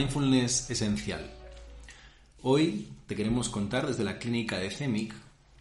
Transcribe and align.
Mindfulness 0.00 0.70
esencial. 0.70 1.30
Hoy 2.40 2.88
te 3.06 3.14
queremos 3.14 3.50
contar 3.50 3.86
desde 3.86 4.02
la 4.02 4.18
clínica 4.18 4.56
de 4.56 4.70
CEMIC 4.70 5.12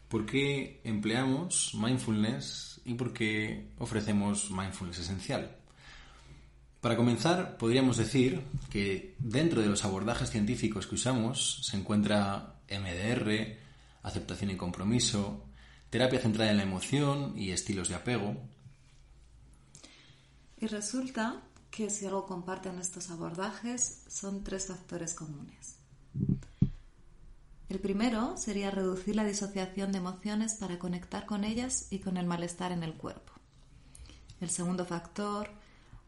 por 0.07 0.25
qué 0.25 0.79
empleamos 0.85 1.73
mindfulness 1.73 2.79
y 2.85 2.93
por 2.93 3.11
qué 3.11 3.67
ofrecemos 3.79 4.49
mindfulness 4.49 4.99
esencial. 4.99 5.57
Para 6.79 6.95
comenzar, 6.95 7.57
podríamos 7.57 7.97
decir 7.97 8.41
que 8.69 9.13
dentro 9.19 9.61
de 9.61 9.67
los 9.67 9.83
abordajes 9.83 10.29
científicos 10.29 10.87
que 10.87 10.95
usamos 10.95 11.59
se 11.65 11.75
encuentra 11.75 12.61
MDR, 12.69 13.57
aceptación 14.03 14.51
y 14.51 14.55
compromiso, 14.55 15.43
terapia 15.89 16.21
centrada 16.21 16.51
en 16.51 16.57
la 16.57 16.63
emoción 16.63 17.37
y 17.37 17.51
estilos 17.51 17.89
de 17.89 17.95
apego, 17.95 18.37
Y 20.61 20.67
resulta 20.67 21.41
que 21.71 21.89
si 21.89 22.05
algo 22.05 22.25
comparten 22.25 22.79
estos 22.79 23.09
abordajes 23.09 24.03
son 24.07 24.43
tres 24.43 24.67
factores 24.67 25.13
comunes. 25.13 25.75
El 27.69 27.79
primero 27.79 28.35
sería 28.35 28.71
reducir 28.71 29.15
la 29.15 29.23
disociación 29.23 29.91
de 29.91 29.99
emociones 29.99 30.55
para 30.55 30.79
conectar 30.79 31.27
con 31.27 31.43
ellas 31.43 31.87
y 31.91 31.99
con 31.99 32.17
el 32.17 32.25
malestar 32.25 32.71
en 32.71 32.81
el 32.81 32.95
cuerpo. 32.95 33.31
El 34.41 34.49
segundo 34.49 34.85
factor, 34.85 35.49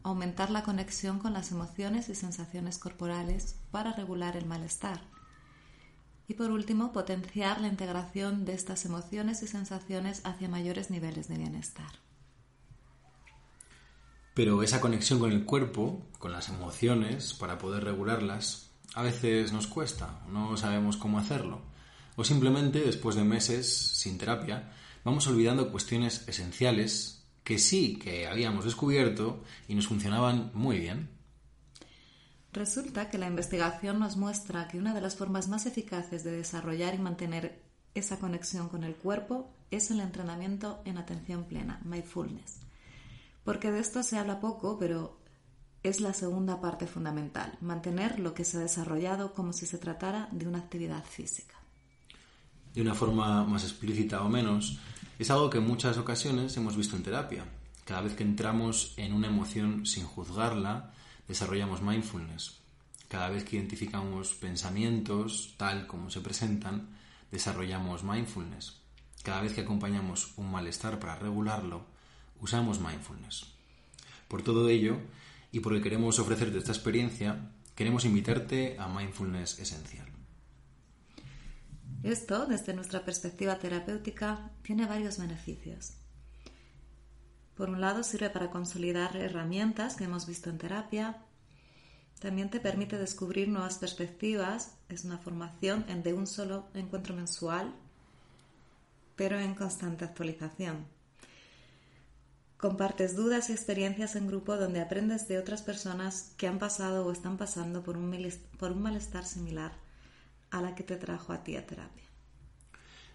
aumentar 0.02 0.50
la 0.50 0.64
conexión 0.64 1.20
con 1.20 1.34
las 1.34 1.52
emociones 1.52 2.09
y 2.09 2.16
sensaciones 2.16 2.80
corporales 2.80 3.58
para 3.70 3.94
regular 3.94 4.36
el 4.38 4.48
malestar. 4.48 5.02
Y 6.28 6.34
por 6.34 6.50
último, 6.50 6.92
potenciar 6.94 7.62
la 7.62 7.67
integración 7.67 8.45
de 8.45 8.54
estas 8.54 8.86
emociones 8.86 9.44
y 9.44 9.48
sensaciones 9.48 10.22
hacia 10.23 10.50
mayores 10.50 10.89
niveles 10.89 11.28
de 11.28 11.38
bienestar. 11.38 11.92
Pero 14.33 14.64
esa 14.64 14.80
conexión 14.80 15.19
con 15.19 15.31
el 15.31 15.45
cuerpo, 15.45 16.08
con 16.17 16.31
las 16.31 16.49
emociones, 16.49 17.33
para 17.33 17.58
poder 17.58 17.83
regularlas, 17.83 18.71
a 18.93 19.03
veces 19.03 19.52
nos 19.52 19.67
cuesta, 19.67 20.21
no 20.30 20.55
sabemos 20.58 20.97
cómo 20.97 21.19
hacerlo. 21.19 21.61
O 22.15 22.23
simplemente, 22.23 22.80
después 22.80 23.15
de 23.15 23.23
meses 23.23 23.67
sin 23.97 24.17
terapia, 24.17 24.71
vamos 25.03 25.27
olvidando 25.27 25.71
cuestiones 25.71 26.27
esenciales 26.27 27.23
que 27.43 27.58
sí 27.58 27.97
que 27.97 28.27
habíamos 28.27 28.65
descubierto 28.65 29.43
y 29.67 29.75
nos 29.75 29.87
funcionaban 29.87 30.52
muy 30.53 30.80
bien. 30.80 31.09
Resulta 32.53 33.09
que 33.09 33.17
la 33.17 33.27
investigación 33.27 33.99
nos 33.99 34.17
muestra 34.17 34.67
que 34.67 34.77
una 34.77 34.93
de 34.93 35.02
las 35.02 35.15
formas 35.15 35.47
más 35.47 35.65
eficaces 35.65 36.23
de 36.23 36.31
desarrollar 36.31 36.95
y 36.95 36.99
mantener 36.99 37.61
esa 37.95 38.20
conexión 38.20 38.67
con 38.67 38.83
el 38.83 38.95
cuerpo 38.95 39.49
es 39.71 39.89
el 39.89 40.02
entrenamiento 40.02 40.81
en 40.86 40.97
atención 40.97 41.45
plena, 41.45 41.81
mindfulness. 41.86 42.59
Porque 43.43 43.71
de 43.71 43.79
esto 43.79 44.03
se 44.03 44.17
habla 44.17 44.39
poco, 44.39 44.77
pero 44.77 45.17
es 45.83 45.99
la 45.99 46.13
segunda 46.13 46.61
parte 46.61 46.85
fundamental, 46.85 47.57
mantener 47.59 48.19
lo 48.19 48.33
que 48.33 48.45
se 48.45 48.57
ha 48.57 48.59
desarrollado 48.59 49.33
como 49.33 49.52
si 49.52 49.65
se 49.65 49.79
tratara 49.79 50.29
de 50.31 50.47
una 50.47 50.59
actividad 50.59 51.03
física. 51.03 51.55
De 52.73 52.81
una 52.81 52.93
forma 52.93 53.43
más 53.43 53.63
explícita 53.63 54.21
o 54.21 54.29
menos, 54.29 54.79
es 55.17 55.29
algo 55.31 55.49
que 55.49 55.57
en 55.57 55.67
muchas 55.67 55.97
ocasiones 55.97 56.55
hemos 56.57 56.77
visto 56.77 56.95
en 56.95 57.03
terapia. 57.03 57.45
Cada 57.83 58.02
vez 58.02 58.13
que 58.13 58.23
entramos 58.23 58.93
en 58.97 59.13
una 59.13 59.27
emoción 59.27 59.85
sin 59.85 60.05
juzgarla, 60.05 60.93
desarrollamos 61.27 61.81
mindfulness. 61.81 62.61
Cada 63.08 63.29
vez 63.29 63.43
que 63.43 63.58
identificamos 63.58 64.33
pensamientos 64.35 65.55
tal 65.58 65.85
como 65.85 66.09
se 66.09 66.21
presentan, 66.21 66.95
desarrollamos 67.29 68.03
mindfulness. 68.03 68.79
Cada 69.23 69.41
vez 69.41 69.53
que 69.53 69.61
acompañamos 69.61 70.33
un 70.37 70.49
malestar 70.49 70.99
para 70.99 71.17
regularlo, 71.17 71.85
usamos 72.41 72.79
mindfulness. 72.79 73.45
Por 74.27 74.41
todo 74.41 74.67
ello, 74.67 74.97
y 75.52 75.59
porque 75.59 75.81
queremos 75.81 76.19
ofrecerte 76.19 76.57
esta 76.57 76.71
experiencia, 76.71 77.52
queremos 77.75 78.05
invitarte 78.05 78.77
a 78.79 78.87
Mindfulness 78.87 79.59
Esencial. 79.59 80.07
Esto, 82.03 82.47
desde 82.47 82.73
nuestra 82.73 83.05
perspectiva 83.05 83.59
terapéutica, 83.59 84.52
tiene 84.63 84.87
varios 84.87 85.19
beneficios. 85.19 85.93
Por 87.55 87.69
un 87.69 87.79
lado, 87.79 88.03
sirve 88.03 88.29
para 88.29 88.49
consolidar 88.49 89.15
herramientas 89.17 89.95
que 89.95 90.05
hemos 90.05 90.25
visto 90.25 90.49
en 90.49 90.58
terapia. 90.58 91.23
También 92.19 92.49
te 92.49 92.59
permite 92.59 92.97
descubrir 92.97 93.49
nuevas 93.49 93.77
perspectivas. 93.77 94.77
Es 94.89 95.05
una 95.05 95.19
formación 95.19 95.85
de 96.02 96.13
un 96.13 96.25
solo 96.25 96.69
encuentro 96.73 97.13
mensual, 97.15 97.75
pero 99.15 99.39
en 99.39 99.53
constante 99.53 100.05
actualización. 100.05 100.87
Compartes 102.61 103.16
dudas 103.16 103.49
y 103.49 103.54
experiencias 103.54 104.16
en 104.16 104.27
grupo 104.27 104.55
donde 104.55 104.82
aprendes 104.82 105.27
de 105.27 105.39
otras 105.39 105.64
personas 105.64 106.36
que 106.38 106.48
han 106.48 106.60
pasado 106.60 107.04
o 107.08 107.11
están 107.11 107.36
pasando 107.36 107.82
por 107.82 107.98
un, 107.98 108.16
por 108.60 108.72
un 108.72 108.83
malestar 108.83 109.26
similar 109.26 109.72
a 110.52 110.61
la 110.61 110.76
que 110.76 110.83
te 110.83 110.95
trajo 110.95 111.33
a 111.33 111.44
ti 111.44 111.55
a 111.55 111.66
terapia. 111.66 112.04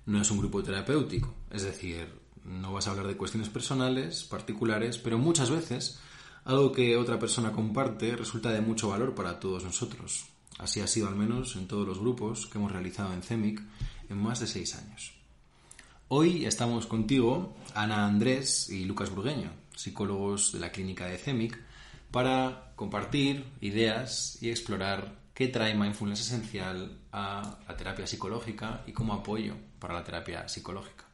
No 0.04 0.20
es 0.20 0.32
un 0.32 0.38
grupo 0.38 0.64
terapéutico, 0.64 1.32
es 1.48 1.62
decir, 1.62 2.08
no 2.42 2.72
vas 2.72 2.88
a 2.88 2.90
hablar 2.90 3.06
de 3.06 3.16
cuestiones 3.16 3.48
personales, 3.48 4.24
particulares, 4.24 4.98
pero 4.98 5.16
muchas 5.16 5.48
veces 5.48 6.00
algo 6.44 6.72
que 6.72 6.96
otra 6.96 7.20
persona 7.20 7.52
comparte 7.52 8.16
resulta 8.16 8.50
de 8.50 8.60
mucho 8.60 8.88
valor 8.88 9.14
para 9.14 9.38
todos 9.38 9.62
nosotros. 9.62 10.26
Así 10.58 10.80
ha 10.80 10.88
sido 10.88 11.06
al 11.06 11.14
menos 11.14 11.54
en 11.54 11.68
todos 11.68 11.86
los 11.86 12.00
grupos 12.00 12.48
que 12.48 12.58
hemos 12.58 12.72
realizado 12.72 13.12
en 13.12 13.22
CEMIC 13.22 13.62
en 14.08 14.18
más 14.18 14.40
de 14.40 14.48
seis 14.48 14.74
años. 14.74 15.15
Hoy 16.08 16.46
estamos 16.46 16.86
contigo, 16.86 17.56
Ana 17.74 18.06
Andrés 18.06 18.70
y 18.70 18.84
Lucas 18.84 19.10
Burgueño, 19.10 19.50
psicólogos 19.74 20.52
de 20.52 20.60
la 20.60 20.70
clínica 20.70 21.06
de 21.06 21.18
CEMIC, 21.18 21.58
para 22.12 22.72
compartir 22.76 23.44
ideas 23.60 24.38
y 24.40 24.50
explorar 24.50 25.18
qué 25.34 25.48
trae 25.48 25.74
mindfulness 25.74 26.20
esencial 26.20 26.96
a 27.10 27.58
la 27.66 27.76
terapia 27.76 28.06
psicológica 28.06 28.84
y 28.86 28.92
como 28.92 29.14
apoyo 29.14 29.56
para 29.80 29.94
la 29.94 30.04
terapia 30.04 30.48
psicológica. 30.48 31.06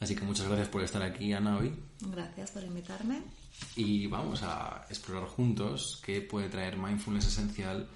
Así 0.00 0.16
que 0.16 0.24
muchas 0.24 0.46
gracias 0.46 0.68
por 0.68 0.82
estar 0.82 1.02
aquí, 1.02 1.34
Ana, 1.34 1.58
hoy. 1.58 1.74
Gracias 2.00 2.52
por 2.52 2.64
invitarme. 2.64 3.20
Y 3.76 4.06
vamos 4.06 4.42
a 4.42 4.86
explorar 4.88 5.28
juntos 5.28 6.00
qué 6.02 6.22
puede 6.22 6.48
traer 6.48 6.78
mindfulness 6.78 7.26
esencial 7.26 7.90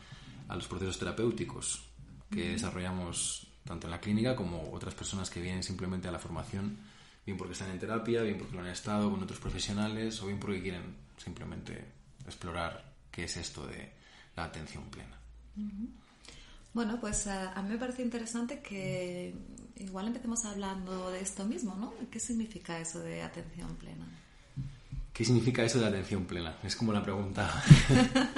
a 0.46 0.56
los 0.56 0.68
procesos 0.68 0.98
terapéuticos 0.98 1.86
que 2.30 2.50
desarrollamos 2.50 3.45
tanto 3.66 3.86
en 3.86 3.90
la 3.90 4.00
clínica 4.00 4.34
como 4.34 4.72
otras 4.72 4.94
personas 4.94 5.28
que 5.28 5.40
vienen 5.40 5.62
simplemente 5.62 6.08
a 6.08 6.12
la 6.12 6.18
formación, 6.18 6.78
bien 7.24 7.36
porque 7.36 7.52
están 7.52 7.70
en 7.70 7.78
terapia, 7.78 8.22
bien 8.22 8.38
porque 8.38 8.54
lo 8.54 8.60
han 8.60 8.68
estado 8.68 9.10
con 9.10 9.22
otros 9.22 9.38
profesionales 9.38 10.22
o 10.22 10.26
bien 10.26 10.38
porque 10.38 10.62
quieren 10.62 10.96
simplemente 11.16 11.84
explorar 12.24 12.92
qué 13.10 13.24
es 13.24 13.36
esto 13.36 13.66
de 13.66 13.90
la 14.36 14.44
atención 14.44 14.84
plena. 14.84 15.18
Bueno, 16.72 16.98
pues 17.00 17.26
a, 17.26 17.52
a 17.52 17.62
mí 17.62 17.70
me 17.70 17.78
parece 17.78 18.02
interesante 18.02 18.60
que 18.60 19.34
igual 19.76 20.06
empecemos 20.06 20.44
hablando 20.44 21.10
de 21.10 21.20
esto 21.20 21.44
mismo, 21.44 21.74
¿no? 21.74 21.94
¿Qué 22.10 22.20
significa 22.20 22.78
eso 22.78 23.00
de 23.00 23.22
atención 23.22 23.74
plena? 23.76 24.06
¿Qué 25.12 25.24
significa 25.24 25.64
eso 25.64 25.80
de 25.80 25.86
atención 25.86 26.24
plena? 26.26 26.56
Es 26.62 26.76
como 26.76 26.92
la 26.92 27.02
pregunta. 27.02 27.62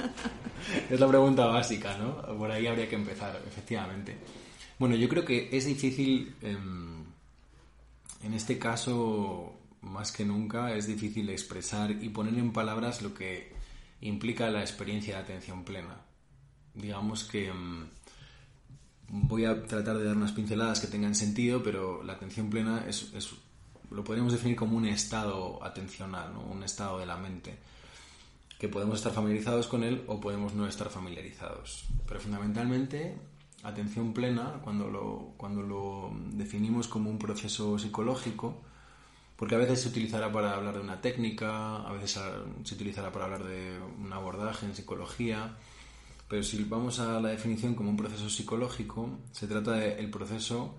es 0.89 0.99
la 0.99 1.07
pregunta 1.07 1.45
básica, 1.45 1.97
¿no? 1.97 2.37
Por 2.37 2.49
ahí 2.49 2.67
habría 2.67 2.87
que 2.87 2.95
empezar, 2.95 3.41
efectivamente. 3.45 4.17
Bueno, 4.79 4.95
yo 4.95 5.09
creo 5.09 5.25
que 5.25 5.49
es 5.51 5.65
difícil, 5.65 6.35
em, 6.41 7.03
en 8.23 8.33
este 8.33 8.57
caso, 8.57 9.53
más 9.81 10.13
que 10.13 10.23
nunca, 10.25 10.73
es 10.73 10.87
difícil 10.87 11.29
expresar 11.29 11.91
y 11.91 12.09
poner 12.09 12.35
en 12.35 12.53
palabras 12.53 13.01
lo 13.01 13.13
que 13.13 13.51
implica 14.01 14.49
la 14.49 14.61
experiencia 14.61 15.15
de 15.17 15.21
atención 15.21 15.65
plena. 15.65 15.97
Digamos 16.73 17.25
que 17.25 17.49
em, 17.49 17.87
voy 19.09 19.43
a 19.45 19.63
tratar 19.63 19.97
de 19.97 20.05
dar 20.05 20.15
unas 20.15 20.31
pinceladas 20.31 20.79
que 20.79 20.87
tengan 20.87 21.13
sentido, 21.13 21.61
pero 21.61 22.01
la 22.03 22.13
atención 22.13 22.49
plena 22.49 22.85
es, 22.87 23.11
lo 23.91 24.03
podríamos 24.05 24.31
definir 24.31 24.55
como 24.55 24.77
un 24.77 24.85
estado 24.85 25.61
atencional, 25.63 26.37
un 26.37 26.63
estado 26.63 26.99
de 26.99 27.05
la 27.05 27.17
mente, 27.17 27.57
que 28.57 28.69
podemos 28.69 28.99
estar 28.99 29.11
familiarizados 29.11 29.67
con 29.67 29.83
él 29.83 30.03
o 30.07 30.21
podemos 30.21 30.53
no 30.53 30.67
estar 30.67 30.89
familiarizados. 30.89 31.85
Pero 32.07 32.21
fundamentalmente, 32.21 33.17
atención 33.63 34.13
plena, 34.13 34.59
cuando 34.63 34.89
lo, 34.89 35.33
cuando 35.37 35.61
lo 35.61 36.11
definimos 36.31 36.87
como 36.87 37.09
un 37.09 37.19
proceso 37.19 37.77
psicológico, 37.77 38.61
porque 39.35 39.55
a 39.55 39.57
veces 39.59 39.81
se 39.81 39.89
utilizará 39.89 40.31
para 40.31 40.55
hablar 40.55 40.75
de 40.75 40.81
una 40.81 41.01
técnica, 41.01 41.77
a 41.77 41.91
veces 41.93 42.19
se 42.63 42.75
utilizará 42.75 43.11
para 43.11 43.25
hablar 43.25 43.43
de 43.43 43.79
un 43.99 44.11
abordaje 44.11 44.65
en 44.65 44.75
psicología, 44.75 45.55
pero 46.27 46.43
si 46.43 46.63
vamos 46.63 46.99
a 46.99 47.19
la 47.19 47.29
definición 47.29 47.73
como 47.73 47.89
un 47.89 47.97
proceso 47.97 48.29
psicológico, 48.29 49.19
se 49.31 49.47
trata 49.47 49.71
del 49.73 50.09
proceso 50.09 50.77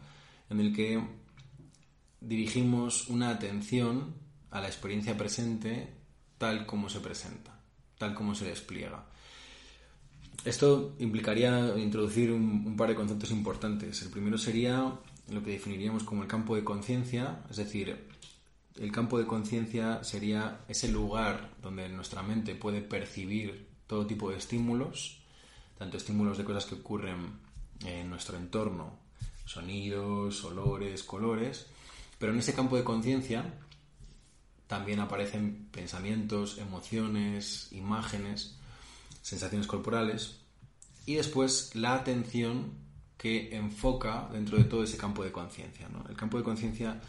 en 0.48 0.60
el 0.60 0.74
que 0.74 1.02
dirigimos 2.20 3.08
una 3.08 3.30
atención 3.30 4.14
a 4.50 4.60
la 4.60 4.68
experiencia 4.68 5.16
presente 5.16 5.94
tal 6.38 6.66
como 6.66 6.88
se 6.88 7.00
presenta, 7.00 7.58
tal 7.98 8.14
como 8.14 8.34
se 8.34 8.46
despliega. 8.46 9.09
Esto 10.44 10.94
implicaría 10.98 11.76
introducir 11.76 12.32
un, 12.32 12.76
par 12.76 12.88
de 12.88 12.94
conceptos 12.94 13.30
importantes. 13.30 14.02
El 14.02 14.10
primero 14.10 14.38
sería 14.38 14.92
lo 15.28 15.42
que 15.42 15.50
definiríamos 15.50 16.02
como 16.02 16.22
el 16.22 16.28
campo 16.28 16.56
de 16.56 16.64
conciencia, 16.64 17.44
es 17.50 17.56
decir, 17.56 18.08
el 18.76 18.92
campo 18.92 19.18
de 19.18 19.26
conciencia 19.26 20.02
sería 20.02 20.60
ese 20.68 20.88
lugar 20.88 21.50
donde 21.60 21.88
nuestra 21.88 22.22
mente 22.22 22.54
puede 22.54 22.80
percibir 22.80 23.68
todo 23.86 24.06
tipo 24.06 24.30
de 24.30 24.38
estímulos 24.38 25.20
tanto 25.80 25.96
estímulos 25.96 26.36
de 26.36 26.44
cosas 26.44 26.66
que 26.66 26.74
ocurren 26.74 27.40
en 27.86 28.10
nuestro 28.10 28.36
entorno, 28.36 28.98
sonidos, 29.46 30.44
olores, 30.44 31.02
colores, 31.02 31.68
pero 32.18 32.34
en 32.34 32.38
ese 32.38 32.52
campo 32.52 32.76
de 32.76 32.84
conciencia 32.84 33.54
también 34.66 35.00
aparecen 35.00 35.68
pensamientos, 35.72 36.58
emociones, 36.58 37.72
imágenes, 37.72 38.58
sensaciones 39.22 39.66
corporales 39.66 40.40
y 41.06 41.14
después 41.14 41.74
la 41.74 41.94
atención 41.94 42.72
que 43.16 43.54
enfoca 43.54 44.28
dentro 44.32 44.56
de 44.56 44.64
todo 44.64 44.82
ese 44.82 44.96
campo 44.96 45.22
de 45.22 45.32
conciencia. 45.32 45.88
El 46.08 46.16
campo 46.16 46.38
de 46.38 46.44
conciencia 46.44 47.00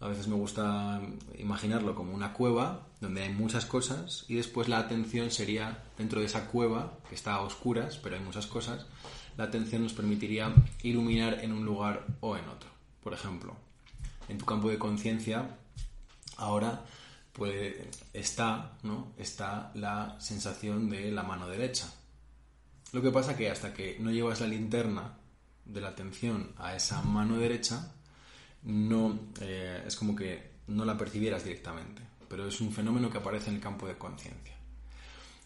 a 0.00 0.08
veces 0.08 0.26
me 0.26 0.34
gusta 0.34 1.00
imaginarlo 1.38 1.94
como 1.94 2.12
una 2.12 2.32
cueva 2.32 2.88
donde 3.00 3.22
hay 3.22 3.32
muchas 3.32 3.64
cosas 3.64 4.24
y 4.26 4.34
después 4.34 4.68
la 4.68 4.78
atención 4.78 5.30
sería 5.30 5.84
dentro 5.96 6.18
de 6.18 6.26
esa 6.26 6.48
cueva 6.48 6.98
que 7.08 7.14
está 7.14 7.34
a 7.34 7.42
oscuras, 7.42 7.98
pero 7.98 8.16
hay 8.16 8.22
muchas 8.22 8.48
cosas, 8.48 8.86
la 9.36 9.44
atención 9.44 9.84
nos 9.84 9.92
permitiría 9.92 10.52
iluminar 10.82 11.44
en 11.44 11.52
un 11.52 11.64
lugar 11.64 12.04
o 12.20 12.36
en 12.36 12.48
otro. 12.48 12.68
Por 13.04 13.14
ejemplo, 13.14 13.56
en 14.28 14.38
tu 14.38 14.44
campo 14.44 14.68
de 14.68 14.78
conciencia 14.78 15.56
ahora 16.36 16.84
pues 17.32 17.74
está, 18.12 18.78
¿no? 18.82 19.12
está 19.16 19.72
la 19.74 20.16
sensación 20.20 20.90
de 20.90 21.10
la 21.10 21.22
mano 21.22 21.48
derecha. 21.48 21.92
Lo 22.92 23.00
que 23.00 23.10
pasa 23.10 23.36
que 23.36 23.50
hasta 23.50 23.72
que 23.72 23.96
no 24.00 24.10
llevas 24.10 24.40
la 24.40 24.46
linterna 24.46 25.16
de 25.64 25.80
la 25.80 25.88
atención 25.88 26.52
a 26.58 26.76
esa 26.76 27.00
mano 27.02 27.38
derecha, 27.38 27.92
no 28.64 29.18
eh, 29.40 29.82
es 29.86 29.96
como 29.96 30.14
que 30.14 30.52
no 30.66 30.84
la 30.84 30.96
percibieras 30.98 31.44
directamente, 31.44 32.02
pero 32.28 32.46
es 32.46 32.60
un 32.60 32.72
fenómeno 32.72 33.10
que 33.10 33.18
aparece 33.18 33.50
en 33.50 33.56
el 33.56 33.62
campo 33.62 33.86
de 33.86 33.96
conciencia. 33.96 34.54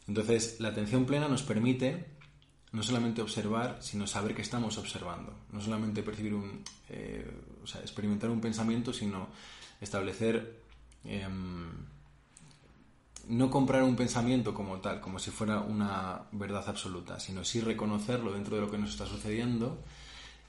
Entonces, 0.08 0.56
la 0.60 0.68
atención 0.68 1.04
plena 1.04 1.28
nos 1.28 1.42
permite 1.42 2.16
no 2.72 2.82
solamente 2.82 3.22
observar, 3.22 3.78
sino 3.80 4.06
saber 4.06 4.34
que 4.34 4.42
estamos 4.42 4.76
observando. 4.78 5.34
No 5.50 5.60
solamente 5.60 6.02
percibir 6.02 6.34
un, 6.34 6.62
eh, 6.88 7.28
o 7.62 7.66
sea, 7.66 7.80
experimentar 7.80 8.30
un 8.30 8.40
pensamiento, 8.40 8.92
sino 8.92 9.28
establecer, 9.80 10.62
em, 11.06 11.86
no 13.28 13.50
comprar 13.50 13.82
un 13.82 13.96
pensamiento 13.96 14.54
como 14.54 14.80
tal, 14.80 15.00
como 15.00 15.18
si 15.18 15.30
fuera 15.30 15.60
una 15.60 16.22
verdad 16.32 16.64
absoluta, 16.68 17.18
sino 17.18 17.44
sí 17.44 17.60
reconocerlo 17.60 18.32
dentro 18.32 18.56
de 18.56 18.62
lo 18.62 18.70
que 18.70 18.78
nos 18.78 18.90
está 18.90 19.06
sucediendo 19.06 19.82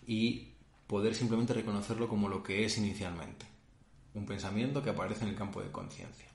y 0.06 0.50
poder 0.86 1.15
simplemente 1.15 1.54
reconocerlo 1.54 2.07
como 2.07 2.30
lo 2.30 2.44
que 2.44 2.65
es 2.65 2.77
inicialmente, 2.77 3.45
un 4.13 4.25
pensamiento 4.25 4.83
que 4.83 4.92
aparece 4.92 5.24
en 5.24 5.30
el 5.30 5.36
campo 5.36 5.62
de 5.62 5.71
conciencia. 5.71 6.27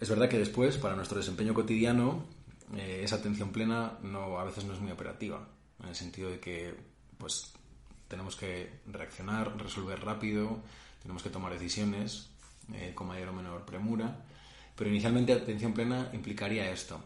Es 0.00 0.08
verdad 0.08 0.28
que 0.28 0.38
después, 0.38 0.76
para 0.78 0.96
nuestro 0.96 1.18
desempeño 1.18 1.54
cotidiano, 1.54 2.24
eh, 2.76 3.02
esa 3.04 3.16
atención 3.16 3.52
plena 3.52 3.98
no, 4.02 4.38
a 4.38 4.44
veces 4.44 4.64
no 4.64 4.72
es 4.72 4.80
muy 4.80 4.90
operativa, 4.90 5.46
en 5.80 5.88
el 5.88 5.94
sentido 5.94 6.30
de 6.30 6.40
que 6.40 6.74
pues, 7.18 7.52
tenemos 8.08 8.34
que 8.34 8.80
reaccionar, 8.88 9.56
resolver 9.56 10.00
rápido, 10.04 10.58
tenemos 11.00 11.22
que 11.22 11.30
tomar 11.30 11.52
decisiones 11.52 12.31
eh, 12.72 12.92
con 12.94 13.08
mayor 13.08 13.28
o 13.28 13.32
menor 13.32 13.64
premura, 13.64 14.24
pero 14.76 14.90
inicialmente 14.90 15.32
atención 15.32 15.74
plena 15.74 16.10
implicaría 16.12 16.70
esto, 16.70 17.02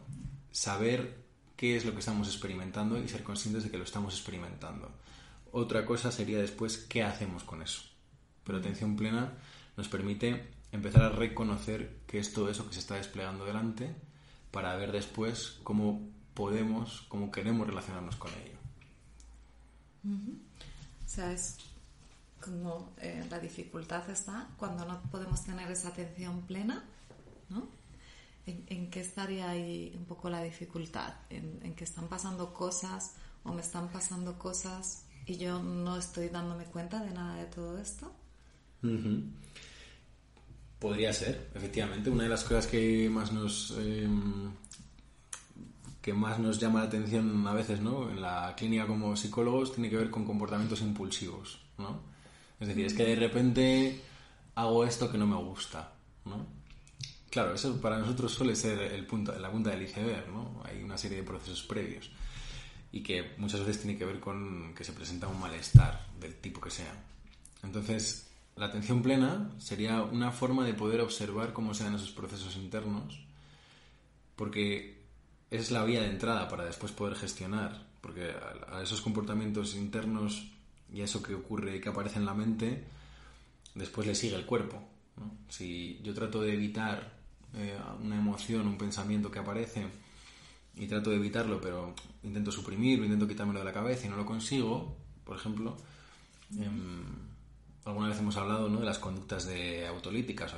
saber 0.50 1.24
qué 1.56 1.76
es 1.76 1.84
lo 1.84 1.92
que 1.92 2.00
estamos 2.00 2.28
experimentando 2.28 2.98
y 3.02 3.08
ser 3.08 3.22
conscientes 3.22 3.64
de 3.64 3.70
que 3.70 3.78
lo 3.78 3.84
estamos 3.84 4.14
experimentando. 4.14 4.90
Otra 5.52 5.86
cosa 5.86 6.12
sería 6.12 6.38
después 6.38 6.76
qué 6.88 7.02
hacemos 7.02 7.44
con 7.44 7.62
eso. 7.62 7.82
Pero 8.44 8.58
atención 8.58 8.96
plena 8.96 9.32
nos 9.76 9.88
permite 9.88 10.48
empezar 10.72 11.02
a 11.02 11.08
reconocer 11.10 12.00
qué 12.06 12.18
es 12.18 12.32
todo 12.32 12.50
eso 12.50 12.66
que 12.66 12.74
se 12.74 12.80
está 12.80 12.96
desplegando 12.96 13.44
delante 13.44 13.94
para 14.50 14.76
ver 14.76 14.92
después 14.92 15.58
cómo 15.62 16.08
podemos, 16.34 17.04
cómo 17.08 17.30
queremos 17.30 17.66
relacionarnos 17.66 18.16
con 18.16 18.30
ello. 18.32 18.56
Como 22.46 22.94
eh, 22.98 23.26
la 23.31 23.38
dificultad 23.38 24.08
está 24.10 24.48
cuando 24.56 24.84
no 24.87 25.02
podemos 25.10 25.44
tener 25.44 25.70
esa 25.70 25.88
atención 25.88 26.43
plena, 26.43 26.84
¿no? 27.50 27.69
¿En, 28.46 28.90
qué 28.90 29.00
estaría 29.00 29.50
ahí 29.50 29.93
un 29.98 30.04
poco 30.04 30.31
la 30.31 30.40
dificultad? 30.43 31.14
¿En, 31.31 31.58
¿En, 31.62 31.75
que 31.75 31.82
están 31.82 32.06
pasando 32.06 32.54
cosas 32.54 33.16
o 33.43 33.52
me 33.52 33.60
están 33.60 33.88
pasando 33.88 34.38
cosas 34.38 35.06
y 35.26 35.37
yo 35.38 35.60
no 35.60 35.97
estoy 35.97 36.28
dándome 36.28 36.64
cuenta 36.64 37.02
de 37.02 37.11
nada 37.11 37.37
de 37.37 37.47
todo 37.47 37.78
esto. 37.78 38.12
Podría 40.78 41.12
ser, 41.12 41.50
efectivamente. 41.54 42.11
Una 42.11 42.23
de 42.25 42.28
las 42.28 42.44
cosas 42.44 42.68
que 42.68 43.11
más 43.11 43.32
nos 43.32 43.76
em, 43.76 44.52
que 46.00 46.12
más 46.12 46.38
nos 46.38 46.61
llama 46.61 46.80
la 46.80 46.87
atención 46.87 47.44
a 47.49 47.52
veces, 47.52 47.80
¿no? 47.80 48.09
En 48.09 48.23
la 48.23 48.54
clínica 48.56 48.87
como 48.87 49.16
psicólogos 49.16 49.73
tiene 49.75 49.90
que 49.90 49.97
ver 49.97 50.11
con 50.11 50.25
comportamientos 50.25 50.80
impulsivos, 50.80 51.61
¿no? 51.78 52.00
Es 52.60 52.68
decir, 52.68 52.86
es 52.86 52.94
que 52.94 53.04
de 53.04 53.16
repente 53.16 54.00
hago 54.54 54.84
esto 54.84 55.10
que 55.10 55.18
no 55.18 55.26
me 55.26 55.36
gusta, 55.36 55.92
¿no? 56.25 56.46
Claro, 57.30 57.54
eso 57.54 57.80
para 57.80 57.98
nosotros 57.98 58.32
suele 58.32 58.56
ser 58.56 58.78
el 58.80 59.06
punto, 59.06 59.38
la 59.38 59.50
punta 59.50 59.70
del 59.70 59.82
iceberg, 59.82 60.28
¿no? 60.28 60.62
Hay 60.64 60.82
una 60.82 60.96
serie 60.96 61.18
de 61.18 61.22
procesos 61.22 61.62
previos 61.62 62.10
y 62.92 63.02
que 63.02 63.34
muchas 63.36 63.60
veces 63.60 63.82
tiene 63.82 63.98
que 63.98 64.06
ver 64.06 64.20
con 64.20 64.75
que 64.75 64.84
se 64.84 64.92
presenta 64.92 65.28
un 65.28 65.38
malestar 65.38 66.06
del 66.18 66.36
tipo 66.36 66.60
que 66.60 66.70
sea. 66.70 67.04
Entonces, 67.62 68.30
la 68.56 68.66
atención 68.66 69.02
plena 69.02 69.50
sería 69.58 70.02
una 70.02 70.32
forma 70.32 70.64
de 70.64 70.72
poder 70.72 71.02
observar 71.02 71.52
cómo 71.52 71.75
se 71.75 71.84
dan 71.84 71.94
esos 71.94 72.10
procesos 72.10 72.56
internos, 72.56 73.22
porque 74.34 75.02
es 75.50 75.70
la 75.70 75.84
vía 75.84 76.00
de 76.00 76.08
entrada 76.08 76.48
para 76.48 76.64
después 76.64 76.92
poder 76.92 77.16
gestionar, 77.16 77.86
porque 78.00 78.32
a 78.72 78.80
esos 78.82 79.02
comportamientos 79.02 79.75
internos 79.75 80.50
y 80.93 81.00
eso 81.00 81.23
que 81.23 81.35
ocurre 81.35 81.76
y 81.76 81.81
que 81.81 81.88
aparece 81.88 82.19
en 82.19 82.26
la 82.26 82.35
mente, 82.35 82.85
después 83.75 84.07
le 84.07 84.14
sigue 84.14 84.37
el 84.37 84.47
cuerpo. 84.47 84.83
Si 85.49 86.00
yo 86.02 86.14
trato 86.14 86.43
de 86.43 86.52
evitar 86.52 87.12
eh, 87.55 87.78
una 88.02 88.16
emoción, 88.16 88.66
un 88.66 88.78
pensamiento 88.78 89.31
que 89.31 89.38
aparece, 89.38 89.87
y 90.76 90.87
trato 90.87 91.11
de 91.11 91.16
evitarlo, 91.16 91.61
pero 91.61 91.95
intento 92.23 92.52
suprimirlo, 92.52 93.05
intento 93.05 93.26
quitármelo 93.26 93.61
de 93.61 93.64
la 93.64 93.73
cabeza 93.73 94.07
y 94.07 94.11
no 94.11 94.16
lo 94.16 94.26
consigo, 94.26 94.95
por 95.25 95.37
ejemplo, 95.37 95.76
em, 96.59 97.02
alguna 97.85 98.09
vez 98.09 98.19
hemos 98.19 98.37
hablado 98.37 98.69
¿no? 98.69 98.81
de 98.81 98.87
las 98.87 98.99
conductas 98.99 99.47
de 99.47 99.87
autolíticas, 99.87 100.55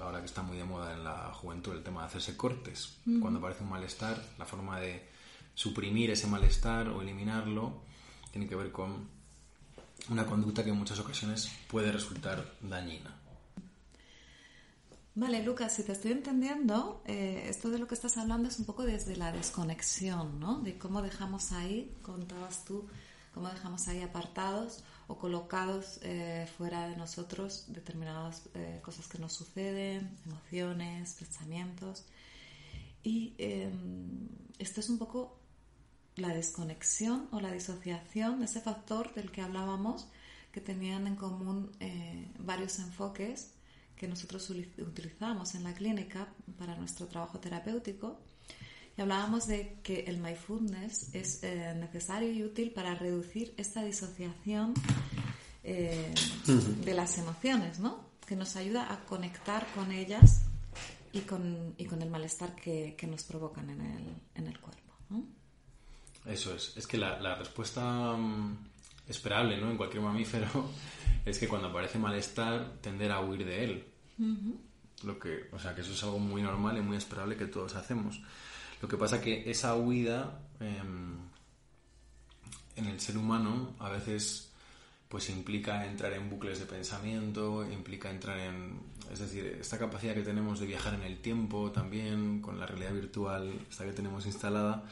ahora 0.00 0.20
que 0.20 0.26
está 0.26 0.42
muy 0.42 0.56
de 0.56 0.64
moda 0.64 0.94
en 0.94 1.04
la 1.04 1.32
juventud 1.34 1.72
el 1.72 1.82
tema 1.82 2.00
de 2.00 2.06
hacerse 2.06 2.36
cortes. 2.36 2.98
Cuando 3.20 3.38
aparece 3.38 3.62
un 3.62 3.70
malestar, 3.70 4.22
la 4.38 4.46
forma 4.46 4.80
de 4.80 5.06
suprimir 5.54 6.10
ese 6.10 6.26
malestar 6.26 6.88
o 6.88 7.02
eliminarlo 7.02 7.82
tiene 8.30 8.48
que 8.48 8.56
ver 8.56 8.72
con 8.72 9.08
una 10.08 10.26
conducta 10.26 10.64
que 10.64 10.70
en 10.70 10.76
muchas 10.76 10.98
ocasiones 10.98 11.50
puede 11.68 11.92
resultar 11.92 12.54
dañina. 12.60 13.16
Vale, 15.14 15.42
Lucas, 15.42 15.74
si 15.74 15.82
te 15.82 15.92
estoy 15.92 16.12
entendiendo, 16.12 17.02
eh, 17.04 17.46
esto 17.48 17.68
de 17.70 17.78
lo 17.78 17.88
que 17.88 17.94
estás 17.94 18.16
hablando 18.16 18.48
es 18.48 18.58
un 18.58 18.64
poco 18.64 18.84
desde 18.84 19.16
la 19.16 19.32
desconexión, 19.32 20.38
¿no? 20.38 20.60
De 20.60 20.78
cómo 20.78 21.02
dejamos 21.02 21.52
ahí, 21.52 21.94
contabas 22.02 22.64
tú, 22.64 22.86
cómo 23.34 23.48
dejamos 23.48 23.88
ahí 23.88 24.02
apartados 24.02 24.84
o 25.08 25.18
colocados 25.18 25.98
eh, 26.02 26.48
fuera 26.56 26.88
de 26.88 26.96
nosotros 26.96 27.64
determinadas 27.68 28.48
eh, 28.54 28.80
cosas 28.82 29.08
que 29.08 29.18
nos 29.18 29.32
suceden, 29.32 30.16
emociones, 30.24 31.14
pensamientos. 31.14 32.04
Y 33.02 33.34
em, 33.38 34.28
esto 34.58 34.80
es 34.80 34.88
un 34.88 34.98
poco 34.98 35.39
la 36.20 36.28
desconexión 36.28 37.28
o 37.32 37.40
la 37.40 37.52
disociación 37.52 38.42
ese 38.42 38.60
factor 38.60 39.12
del 39.14 39.30
que 39.30 39.42
hablábamos, 39.42 40.08
que 40.52 40.60
tenían 40.60 41.06
en 41.06 41.16
común 41.16 41.70
varios 42.38 42.78
enfoques 42.78 43.54
que 44.00 44.08
nosotros 44.08 44.48
utilizamos 44.48 45.54
en 45.54 45.62
la 45.62 45.74
clínica 45.74 46.26
para 46.58 46.74
nuestro 46.74 47.06
trabajo 47.06 47.38
terapéutico. 47.38 48.18
Y 48.96 49.02
hablábamos 49.02 49.46
de 49.46 49.76
que 49.82 50.04
el 50.06 50.16
mindfulness 50.16 51.14
es 51.14 51.44
eh, 51.44 51.74
necesario 51.78 52.32
y 52.32 52.42
útil 52.42 52.70
para 52.70 52.94
reducir 52.94 53.52
esta 53.58 53.84
disociación 53.84 54.72
eh, 55.64 56.14
de 56.82 56.94
las 56.94 57.18
emociones, 57.18 57.78
¿no? 57.78 58.00
Que 58.26 58.36
nos 58.36 58.56
ayuda 58.56 58.90
a 58.90 59.04
conectar 59.04 59.66
con 59.74 59.92
ellas 59.92 60.44
y 61.12 61.20
con, 61.20 61.74
y 61.76 61.84
con 61.84 62.00
el 62.00 62.08
malestar 62.08 62.54
que, 62.54 62.94
que, 62.96 63.06
nos 63.06 63.24
provocan 63.24 63.68
en 63.68 63.82
el, 63.82 64.16
en 64.34 64.46
el 64.46 64.58
cuerpo. 64.60 64.80
Eso 66.26 66.54
es. 66.54 66.76
Es 66.76 66.86
que 66.86 66.98
la, 66.98 67.18
la 67.20 67.34
respuesta 67.34 68.16
mm, 68.16 68.56
esperable 69.08 69.56
¿no? 69.58 69.70
en 69.70 69.76
cualquier 69.76 70.02
mamífero 70.02 70.70
es 71.24 71.38
que 71.38 71.48
cuando 71.48 71.68
aparece 71.68 71.98
malestar 71.98 72.78
tender 72.80 73.12
a 73.12 73.20
huir 73.20 73.44
de 73.44 73.64
él. 73.64 73.84
Lo 75.02 75.18
que, 75.18 75.48
o 75.52 75.58
sea, 75.58 75.74
que 75.74 75.80
eso 75.80 75.92
es 75.92 76.02
algo 76.04 76.18
muy 76.18 76.42
normal 76.42 76.76
y 76.76 76.82
muy 76.82 76.96
esperable 76.96 77.36
que 77.36 77.46
todos 77.46 77.74
hacemos. 77.74 78.20
Lo 78.82 78.88
que 78.88 78.98
pasa 78.98 79.20
que 79.20 79.50
esa 79.50 79.74
huida 79.76 80.42
em, 80.60 81.16
en 82.76 82.86
el 82.86 83.00
ser 83.00 83.16
humano 83.16 83.74
a 83.78 83.88
veces 83.88 84.52
pues 85.08 85.28
implica 85.30 85.86
entrar 85.86 86.12
en 86.12 86.30
bucles 86.30 86.60
de 86.60 86.66
pensamiento, 86.66 87.68
implica 87.68 88.10
entrar 88.10 88.38
en, 88.38 88.78
es 89.12 89.18
decir, 89.18 89.58
esta 89.60 89.78
capacidad 89.78 90.14
que 90.14 90.22
tenemos 90.22 90.60
de 90.60 90.66
viajar 90.66 90.94
en 90.94 91.02
el 91.02 91.18
tiempo 91.18 91.72
también 91.72 92.40
con 92.40 92.60
la 92.60 92.66
realidad 92.66 92.92
virtual, 92.92 93.52
esta 93.68 93.84
que 93.84 93.92
tenemos 93.92 94.26
instalada, 94.26 94.84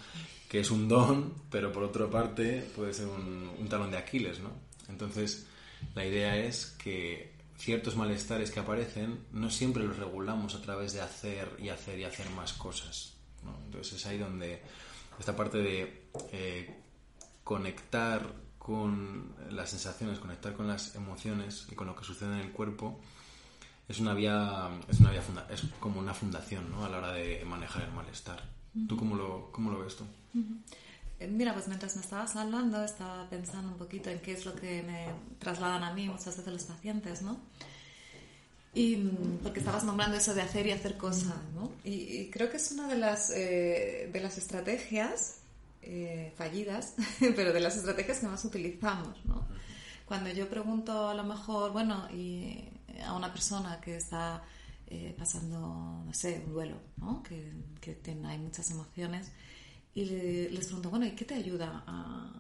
que 0.49 0.61
es 0.61 0.71
un 0.71 0.89
don, 0.89 1.35
pero 1.51 1.73
por 1.73 1.85
otra 1.85 2.09
parte 2.11 2.69
puede 2.75 2.93
ser 2.93 3.07
un, 3.07 3.69
talón 3.69 3.91
de 3.91 3.99
Aquiles, 3.99 4.41
¿no? 4.41 4.51
Entonces, 4.89 5.47
la 5.95 6.05
idea 6.05 6.37
es 6.37 6.67
que 6.83 7.33
ciertos 7.57 7.97
malestares 7.97 8.51
que 8.51 8.61
aparecen 8.61 9.21
no 9.33 9.51
siempre 9.51 9.85
los 9.85 9.97
regulamos 9.97 10.55
a 10.55 10.63
través 10.63 10.93
de 10.95 11.01
hacer 11.01 11.49
y 11.59 11.69
hacer 11.69 11.99
y 11.99 12.05
hacer 12.05 12.31
más 12.31 12.53
cosas. 12.55 13.15
Entonces 13.67 13.95
es 13.95 14.07
ahí 14.07 14.19
donde 14.19 14.63
esta 15.19 15.37
parte 15.37 15.59
de 15.59 16.07
eh, 16.33 16.75
conectar 17.45 18.27
con 18.59 19.35
las 19.51 19.71
sensaciones, 19.71 20.19
conectar 20.19 20.55
con 20.55 20.67
las 20.67 20.95
emociones 20.95 21.67
y 21.71 21.75
con 21.75 21.87
lo 21.87 21.97
que 21.97 22.05
sucede 22.05 22.33
en 22.35 22.41
el 22.41 22.53
cuerpo 22.53 23.01
es 23.89 23.99
una 24.01 24.15
vía, 24.15 24.69
es 24.89 25.01
una 25.01 25.11
vía 25.11 25.23
es 25.51 25.63
como 25.81 26.01
una 26.01 26.13
fundación 26.13 26.71
¿no? 26.71 26.85
a 26.85 26.89
la 26.89 26.99
hora 26.99 27.13
de 27.13 27.43
manejar 27.47 27.83
el 27.85 27.93
malestar. 27.93 28.43
¿Tú 28.87 28.97
cómo 28.97 29.17
lo, 29.17 29.51
cómo 29.51 29.73
lo 29.73 29.81
ves 29.81 29.97
tú? 29.97 30.05
Eh, 31.19 31.27
mira, 31.27 31.53
pues 31.53 31.67
mientras 31.67 31.97
me 31.97 32.03
estabas 32.03 32.37
hablando, 32.37 32.85
estaba 32.85 33.29
pensando 33.29 33.73
un 33.73 33.79
poquito 33.79 34.11
en 34.11 34.21
qué 34.21 34.33
es 34.33 34.45
lo 34.45 34.55
que 34.55 34.83
me 34.83 35.09
trasladan 35.39 35.83
a 35.83 35.93
mí 35.95 36.09
muchas 36.09 36.37
veces 36.37 36.53
los 36.53 36.63
pacientes, 36.65 37.23
¿no? 37.23 37.41
Y 38.75 38.97
porque 39.43 39.59
estabas 39.61 39.83
nombrando 39.83 40.17
eso 40.17 40.35
de 40.35 40.43
hacer 40.43 40.67
y 40.67 40.71
hacer 40.71 40.97
cosas, 40.97 41.35
¿no? 41.55 41.73
Y, 41.83 42.29
creo 42.31 42.51
que 42.51 42.59
es 42.59 42.71
una 42.71 42.87
de 42.87 42.99
las, 42.99 43.31
eh, 43.31 44.11
de 44.13 44.21
las 44.21 44.39
estrategias 44.39 45.39
eh, 45.83 46.33
fallidas, 46.37 46.95
pero 47.35 47.53
de 47.53 47.61
las 47.61 47.77
estrategias 47.77 48.21
que 48.21 48.27
más 48.27 48.45
utilizamos, 48.45 49.17
¿no? 49.25 49.45
Cuando 50.05 50.31
yo 50.31 50.49
pregunto 50.49 51.09
a 51.09 51.15
lo 51.15 51.25
mejor, 51.25 51.73
bueno, 51.73 52.09
y 52.13 52.65
a 53.05 53.15
una 53.15 53.33
persona 53.33 53.81
que 53.81 53.97
está 53.97 54.43
pasando, 55.19 56.03
no 56.05 56.15
sé, 56.15 56.43
un 56.47 56.53
duelo, 56.53 56.81
¿no? 56.97 57.23
Que, 57.23 57.53
que 57.81 58.01
hay 58.25 58.39
muchas 58.39 58.71
emociones, 58.71 59.31
y 59.99 60.05
les 60.51 60.67
pregunto, 60.67 60.91
bueno, 60.91 61.07
¿y 61.07 61.13
qué 61.17 61.25
te 61.25 61.35
ayuda 61.35 61.83
a, 61.85 62.31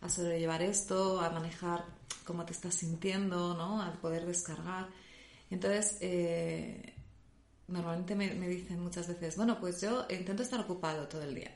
a, 0.00 0.08
sobrellevar 0.08 0.62
esto, 0.62 1.20
a 1.20 1.28
manejar 1.28 1.84
cómo 2.24 2.46
te 2.46 2.52
estás 2.52 2.74
sintiendo, 2.74 3.52
¿no? 3.52 3.82
Al 3.82 3.98
poder 3.98 4.24
descargar. 4.24 4.88
entonces, 5.50 5.98
eh, 6.00 6.94
normalmente 7.68 8.14
me, 8.14 8.48
dicen 8.48 8.80
muchas 8.80 9.06
veces, 9.06 9.36
bueno, 9.36 9.60
pues 9.60 9.82
yo 9.82 10.06
intento 10.08 10.42
estar 10.42 10.58
ocupado 10.60 11.08
todo 11.08 11.24
el 11.24 11.34
día, 11.34 11.54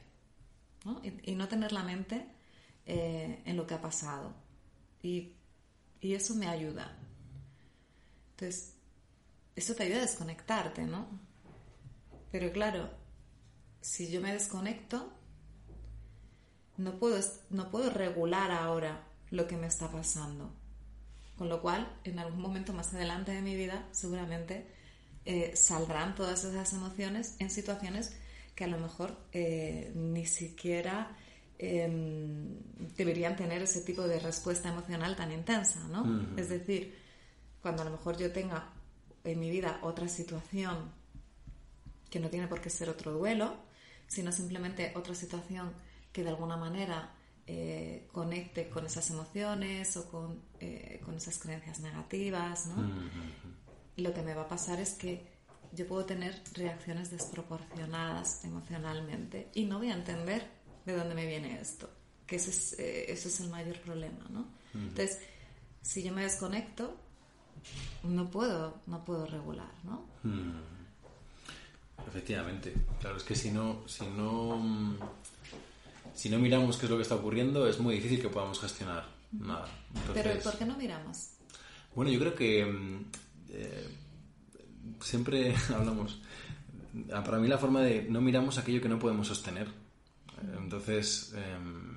¿no? 0.85 1.01
Y, 1.03 1.35
no 1.35 1.49
tener 1.49 1.73
la 1.73 1.83
mente 1.83 2.27
eh, 2.85 3.43
en 3.47 3.57
lo 3.57 3.67
que 3.67 3.73
ha 3.73 3.81
pasado. 3.81 4.35
Y, 5.03 5.33
y 6.03 6.13
eso 6.13 6.35
me 6.35 6.47
ayuda. 6.47 6.95
Entonces, 8.41 8.75
eso 9.55 9.75
te 9.75 9.83
ayuda 9.83 9.99
a 9.99 10.03
desconectarte, 10.03 10.85
¿no? 10.85 11.07
Pero 12.33 12.51
claro, 12.53 12.89
si 13.83 14.11
yo 14.11 14.23
me 14.23 14.33
desconecto, 14.33 15.13
no 16.79 16.99
puedo, 16.99 17.21
no 17.51 17.71
puedo 17.71 17.91
regular 17.91 18.51
ahora 18.51 19.05
lo 19.31 19.47
que 19.47 19.59
me 19.59 19.67
está 19.67 19.91
pasando. 19.91 20.55
Con 21.37 21.51
lo 21.51 21.61
cual, 21.61 21.95
en 22.05 22.19
algún 22.19 22.41
momento 22.41 22.73
más 22.73 22.95
adelante 22.95 23.33
de 23.33 23.43
mi 23.43 23.55
vida, 23.57 23.87
seguramente 23.93 24.67
eh, 25.27 25.53
saldrán 25.55 26.15
todas 26.15 26.43
esas 26.45 26.73
emociones 26.73 27.37
en 27.41 27.51
situaciones 27.51 28.17
que 28.55 28.65
a 28.65 28.69
lo 28.69 28.79
mejor 28.79 29.19
eh, 29.33 29.93
ni 29.95 30.25
siquiera 30.25 31.15
em, 31.59 32.59
deberían 32.97 33.37
tener 33.37 33.61
ese 33.61 33.83
tipo 33.83 34.03
de 34.03 34.19
respuesta 34.19 34.71
emocional 34.71 35.15
tan 35.15 35.31
intensa, 35.31 35.87
¿no? 35.89 36.27
Es 36.39 36.49
decir, 36.49 37.00
cuando 37.63 37.83
a 37.83 37.85
lo 37.85 37.91
mejor 37.91 38.17
yo 38.17 38.33
tenga 38.33 38.73
en 39.25 39.39
mi 39.39 39.51
vida 39.51 39.79
otra 39.83 40.09
situación 40.09 40.93
que 42.11 42.21
no 42.21 42.29
tiene 42.29 42.49
por 42.49 42.61
qué 42.61 42.71
ser 42.71 42.89
otro 42.89 43.13
duelo, 43.13 43.55
sino 44.07 44.33
simplemente 44.33 44.93
otra 44.97 45.15
situación 45.15 45.73
que 46.13 46.25
de 46.25 46.31
alguna 46.31 46.57
manera 46.57 47.15
eh, 47.47 48.09
conecte 48.13 48.69
con 48.69 48.87
esas 48.87 49.09
emociones 49.11 49.97
o 49.97 50.11
con, 50.11 50.43
eh, 50.59 51.01
con 51.05 51.15
esas 51.15 51.39
creencias 51.39 51.81
negativas, 51.81 52.67
¿no? 52.67 52.91
Lo 53.97 54.13
que 54.15 54.23
me 54.23 54.35
va 54.35 54.43
a 54.43 54.49
pasar 54.49 54.81
es 54.81 54.95
que 54.95 55.27
yo 55.73 55.87
puedo 55.87 56.05
tener 56.05 56.41
reacciones 56.55 57.11
desproporcionadas 57.11 58.45
emocionalmente 58.45 59.51
y 59.55 59.65
no 59.65 59.79
voy 59.79 59.91
a 59.91 59.95
entender 59.95 60.49
de 60.85 60.97
dónde 60.97 61.15
me 61.15 61.27
viene 61.27 61.61
esto, 61.61 61.89
que 62.27 62.37
ese 62.37 62.51
es, 62.51 62.79
eh, 62.79 63.13
ese 63.13 63.29
es 63.29 63.41
el 63.41 63.51
mayor 63.51 63.81
problema, 63.81 64.27
¿no? 64.31 64.49
Entonces, 64.75 65.19
si 65.83 66.03
yo 66.03 66.13
me 66.13 66.23
desconecto, 66.23 66.97
no 68.05 68.31
puedo, 68.31 68.79
no 68.87 69.05
puedo 69.05 69.27
regular, 69.27 69.71
¿no? 69.85 70.05
Efectivamente, 72.07 72.75
claro, 73.01 73.17
es 73.17 73.23
que 73.23 73.35
si 73.35 73.51
no, 73.51 73.83
si 73.87 74.07
no, 74.07 74.97
si 76.15 76.29
no 76.29 76.39
miramos 76.39 76.77
qué 76.77 76.87
es 76.87 76.91
lo 76.91 76.97
que 76.97 77.03
está 77.03 77.15
ocurriendo, 77.15 77.67
es 77.69 77.79
muy 77.79 77.95
difícil 77.95 78.21
que 78.21 78.29
podamos 78.29 78.61
gestionar 78.61 79.07
nada. 79.33 79.69
Pero 80.15 80.39
¿por 80.41 80.59
qué 80.59 80.65
no 80.65 80.77
miramos? 80.77 81.31
Bueno, 81.95 82.11
yo 82.11 82.21
creo 82.21 82.35
que 82.35 82.65
mm, 82.65 83.05
eh, 83.51 83.89
siempre 85.01 85.55
hablamos. 85.75 86.21
Para 87.09 87.39
mí 87.39 87.47
la 87.47 87.59
forma 87.59 87.83
de 87.83 88.03
no 88.09 88.21
miramos 88.21 88.59
aquello 88.59 88.81
que 88.81 88.89
no 88.89 88.99
podemos 88.99 89.29
sostener. 89.29 89.69
Entonces, 90.57 91.35
em, 91.37 91.90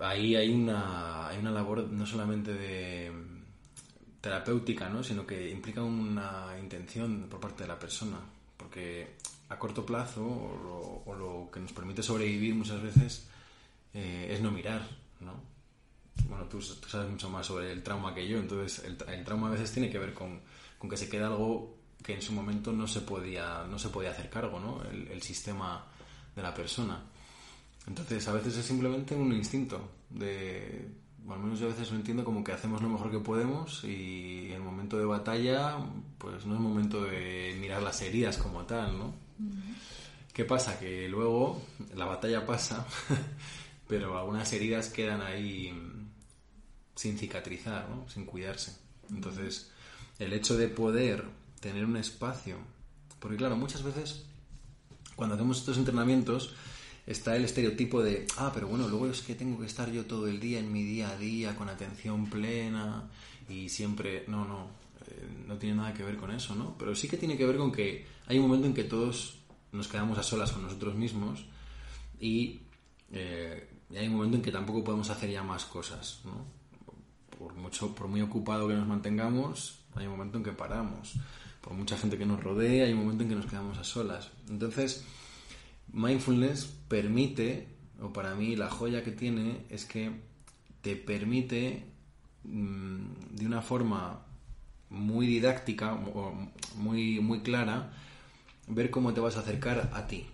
ahí 0.00 0.36
hay 0.36 0.52
una, 0.52 1.28
hay 1.28 1.38
una 1.38 1.50
labor 1.50 1.88
no 1.88 2.06
solamente 2.06 2.52
de 2.54 3.12
terapéutica, 4.20 4.88
¿no? 4.88 5.02
sino 5.02 5.26
que 5.26 5.50
implica 5.50 5.82
una 5.82 6.56
intención 6.60 7.26
por 7.30 7.40
parte 7.40 7.62
de 7.64 7.68
la 7.68 7.78
persona, 7.78 8.18
porque 8.56 9.16
a 9.48 9.58
corto 9.58 9.84
plazo 9.84 10.24
o 10.24 11.14
lo, 11.14 11.50
que 11.50 11.60
nos 11.60 11.72
permite 11.72 12.02
sobrevivir 12.02 12.54
muchas 12.54 12.82
veces 12.82 13.28
eh, 13.94 14.28
es 14.30 14.40
no 14.40 14.50
mirar, 14.50 14.86
¿no? 15.20 15.32
Bueno, 16.28 16.44
tú, 16.44 16.60
sabes 16.60 17.10
mucho 17.10 17.30
más 17.30 17.46
sobre 17.46 17.72
el 17.72 17.82
trauma 17.82 18.14
que 18.14 18.28
yo, 18.28 18.38
entonces 18.38 18.84
el, 18.84 19.24
trauma 19.24 19.48
a 19.48 19.50
veces 19.50 19.72
tiene 19.72 19.90
que 19.90 19.98
ver 19.98 20.12
con, 20.12 20.40
que 20.88 20.96
se 20.96 21.08
queda 21.08 21.28
algo 21.28 21.78
que 22.02 22.14
en 22.14 22.22
su 22.22 22.32
momento 22.32 22.72
no 22.72 22.86
se 22.86 23.00
podía, 23.00 23.64
no 23.68 23.78
se 23.78 23.88
podía 23.88 24.10
hacer 24.10 24.28
cargo, 24.30 24.60
¿no? 24.60 24.82
El, 24.90 25.08
el 25.08 25.22
sistema 25.22 25.86
de 26.36 26.42
la 26.42 26.54
persona. 26.54 27.02
Entonces 27.86 28.26
a 28.28 28.32
veces 28.32 28.56
es 28.56 28.64
simplemente 28.64 29.14
un 29.14 29.32
instinto 29.32 29.88
de 30.10 30.88
al 31.28 31.38
menos 31.38 31.60
yo 31.60 31.66
a 31.66 31.70
veces 31.70 31.90
lo 31.90 31.96
entiendo 31.96 32.24
como 32.24 32.42
que 32.42 32.52
hacemos 32.52 32.82
lo 32.82 32.88
mejor 32.88 33.10
que 33.10 33.18
podemos 33.18 33.84
y 33.84 34.46
en 34.48 34.54
el 34.54 34.62
momento 34.62 34.98
de 34.98 35.04
batalla, 35.04 35.76
pues 36.18 36.46
no 36.46 36.54
es 36.54 36.60
momento 36.60 37.04
de 37.04 37.56
mirar 37.60 37.82
las 37.82 38.00
heridas 38.02 38.38
como 38.38 38.64
tal, 38.64 38.98
¿no? 38.98 39.14
¿Qué 40.32 40.44
pasa? 40.44 40.78
Que 40.78 41.08
luego 41.08 41.62
la 41.94 42.06
batalla 42.06 42.46
pasa, 42.46 42.86
pero 43.88 44.18
algunas 44.18 44.52
heridas 44.52 44.88
quedan 44.88 45.22
ahí 45.22 45.72
sin 46.94 47.18
cicatrizar, 47.18 47.88
¿no? 47.88 48.08
Sin 48.08 48.26
cuidarse. 48.26 48.76
Entonces, 49.10 49.70
el 50.18 50.32
hecho 50.32 50.56
de 50.56 50.68
poder 50.68 51.24
tener 51.60 51.84
un 51.84 51.96
espacio, 51.96 52.56
porque 53.18 53.36
claro, 53.36 53.56
muchas 53.56 53.82
veces 53.82 54.24
cuando 55.16 55.34
hacemos 55.34 55.58
estos 55.58 55.76
entrenamientos 55.76 56.54
está 57.10 57.34
el 57.34 57.44
estereotipo 57.44 58.02
de, 58.02 58.26
ah, 58.36 58.52
pero 58.54 58.68
bueno, 58.68 58.86
luego 58.86 59.08
es 59.08 59.22
que 59.22 59.34
tengo 59.34 59.58
que 59.58 59.66
estar 59.66 59.90
yo 59.90 60.06
todo 60.06 60.28
el 60.28 60.38
día 60.38 60.60
en 60.60 60.72
mi 60.72 60.84
día 60.84 61.10
a 61.10 61.16
día 61.16 61.56
con 61.56 61.68
atención 61.68 62.30
plena 62.30 63.10
y 63.48 63.68
siempre, 63.68 64.24
no, 64.28 64.44
no, 64.44 64.68
eh, 65.08 65.44
no 65.48 65.56
tiene 65.58 65.74
nada 65.74 65.92
que 65.92 66.04
ver 66.04 66.16
con 66.16 66.30
eso, 66.30 66.54
¿no? 66.54 66.76
Pero 66.78 66.94
sí 66.94 67.08
que 67.08 67.16
tiene 67.16 67.36
que 67.36 67.44
ver 67.44 67.56
con 67.56 67.72
que 67.72 68.06
hay 68.28 68.38
un 68.38 68.46
momento 68.46 68.68
en 68.68 68.74
que 68.74 68.84
todos 68.84 69.40
nos 69.72 69.88
quedamos 69.88 70.18
a 70.18 70.22
solas 70.22 70.52
con 70.52 70.62
nosotros 70.62 70.94
mismos 70.94 71.44
y, 72.20 72.60
eh, 73.10 73.68
y 73.90 73.96
hay 73.96 74.06
un 74.06 74.14
momento 74.14 74.36
en 74.36 74.42
que 74.42 74.52
tampoco 74.52 74.84
podemos 74.84 75.10
hacer 75.10 75.30
ya 75.30 75.42
más 75.42 75.64
cosas, 75.64 76.20
¿no? 76.24 76.44
Por, 77.36 77.54
mucho, 77.54 77.92
por 77.92 78.06
muy 78.06 78.22
ocupado 78.22 78.68
que 78.68 78.74
nos 78.74 78.86
mantengamos, 78.86 79.80
hay 79.96 80.06
un 80.06 80.12
momento 80.12 80.38
en 80.38 80.44
que 80.44 80.52
paramos. 80.52 81.14
Por 81.60 81.72
mucha 81.74 81.98
gente 81.98 82.16
que 82.16 82.24
nos 82.24 82.42
rodea, 82.42 82.86
hay 82.86 82.92
un 82.92 83.00
momento 83.00 83.24
en 83.24 83.30
que 83.30 83.34
nos 83.34 83.46
quedamos 83.46 83.76
a 83.78 83.84
solas. 83.84 84.30
Entonces, 84.48 85.04
mindfulness 85.92 86.66
permite, 86.88 87.68
o 88.00 88.12
para 88.12 88.34
mí 88.34 88.56
la 88.56 88.70
joya 88.70 89.04
que 89.04 89.12
tiene, 89.12 89.64
es 89.68 89.84
que 89.84 90.10
te 90.80 90.96
permite 90.96 91.84
mm, 92.44 93.36
de 93.36 93.46
una 93.46 93.62
forma 93.62 94.26
muy 94.88 95.26
didáctica, 95.26 95.96
muy, 96.74 97.20
muy 97.20 97.40
clara, 97.40 97.92
ver 98.66 98.90
cómo 98.90 99.14
te 99.14 99.20
vas 99.20 99.36
a 99.36 99.40
acercar 99.40 99.90
a 99.94 100.06
ti, 100.06 100.26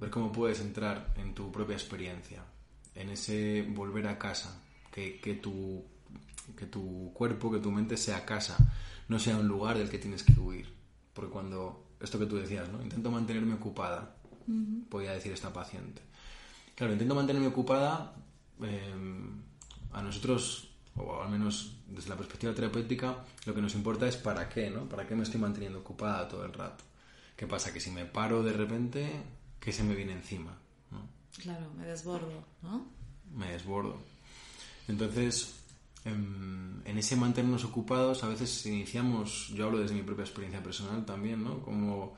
ver 0.00 0.10
cómo 0.10 0.32
puedes 0.32 0.60
entrar 0.60 1.14
en 1.16 1.34
tu 1.34 1.52
propia 1.52 1.76
experiencia, 1.76 2.42
en 2.94 3.10
ese 3.10 3.62
volver 3.62 4.08
a 4.08 4.18
casa, 4.18 4.60
que, 4.92 5.20
que, 5.20 5.34
tu, 5.34 5.84
que 6.56 6.66
tu 6.66 7.12
cuerpo, 7.14 7.52
que 7.52 7.58
tu 7.58 7.70
mente 7.70 7.96
sea 7.96 8.24
casa, 8.24 8.56
no 9.08 9.18
sea 9.18 9.36
un 9.36 9.46
lugar 9.46 9.78
del 9.78 9.88
que 9.88 9.98
tienes 9.98 10.24
que 10.24 10.38
huir. 10.40 10.74
Porque 11.14 11.30
cuando, 11.30 11.86
esto 12.00 12.18
que 12.18 12.26
tú 12.26 12.36
decías, 12.36 12.68
¿no? 12.68 12.82
Intento 12.82 13.10
mantenerme 13.10 13.54
ocupada, 13.54 14.16
podía 14.88 15.12
decir 15.12 15.32
esta 15.32 15.52
paciente. 15.52 16.02
Claro, 16.74 16.92
intento 16.92 17.14
mantenerme 17.14 17.48
ocupada, 17.48 18.14
em, 18.60 19.42
a 19.92 20.02
nosotros, 20.02 20.68
o 20.96 21.22
al 21.22 21.30
menos 21.30 21.76
desde 21.86 22.10
la 22.10 22.16
perspectiva 22.16 22.54
terapéutica, 22.54 23.24
lo 23.46 23.54
que 23.54 23.62
nos 23.62 23.74
importa 23.74 24.06
es 24.06 24.16
para 24.16 24.48
qué, 24.48 24.70
¿no? 24.70 24.88
¿Para 24.88 25.06
qué 25.06 25.14
me 25.14 25.22
estoy 25.22 25.40
manteniendo 25.40 25.78
ocupada 25.80 26.28
todo 26.28 26.44
el 26.44 26.52
rato? 26.52 26.84
¿Qué 27.36 27.46
pasa? 27.46 27.72
Que 27.72 27.80
si 27.80 27.90
me 27.90 28.04
paro 28.04 28.42
de 28.42 28.52
repente, 28.52 29.10
¿qué 29.60 29.72
se 29.72 29.82
me 29.82 29.94
viene 29.94 30.12
encima? 30.12 30.56
Claro, 31.42 31.70
me 31.76 31.84
desbordo, 31.84 32.44
¿no? 32.62 32.86
Me 33.34 33.52
desbordo. 33.52 33.98
Entonces, 34.88 35.54
em, 36.04 36.80
en, 36.84 36.98
ese 36.98 37.16
mantenernos 37.16 37.64
ocupados, 37.64 38.24
a 38.24 38.28
veces 38.28 38.64
iniciamos, 38.66 39.48
yo 39.54 39.66
hablo 39.66 39.78
desde 39.78 39.94
mi 39.94 40.02
propia 40.02 40.24
experiencia 40.24 40.62
personal 40.62 41.04
también, 41.04 41.44
¿no? 41.44 41.60
Como 41.60 42.14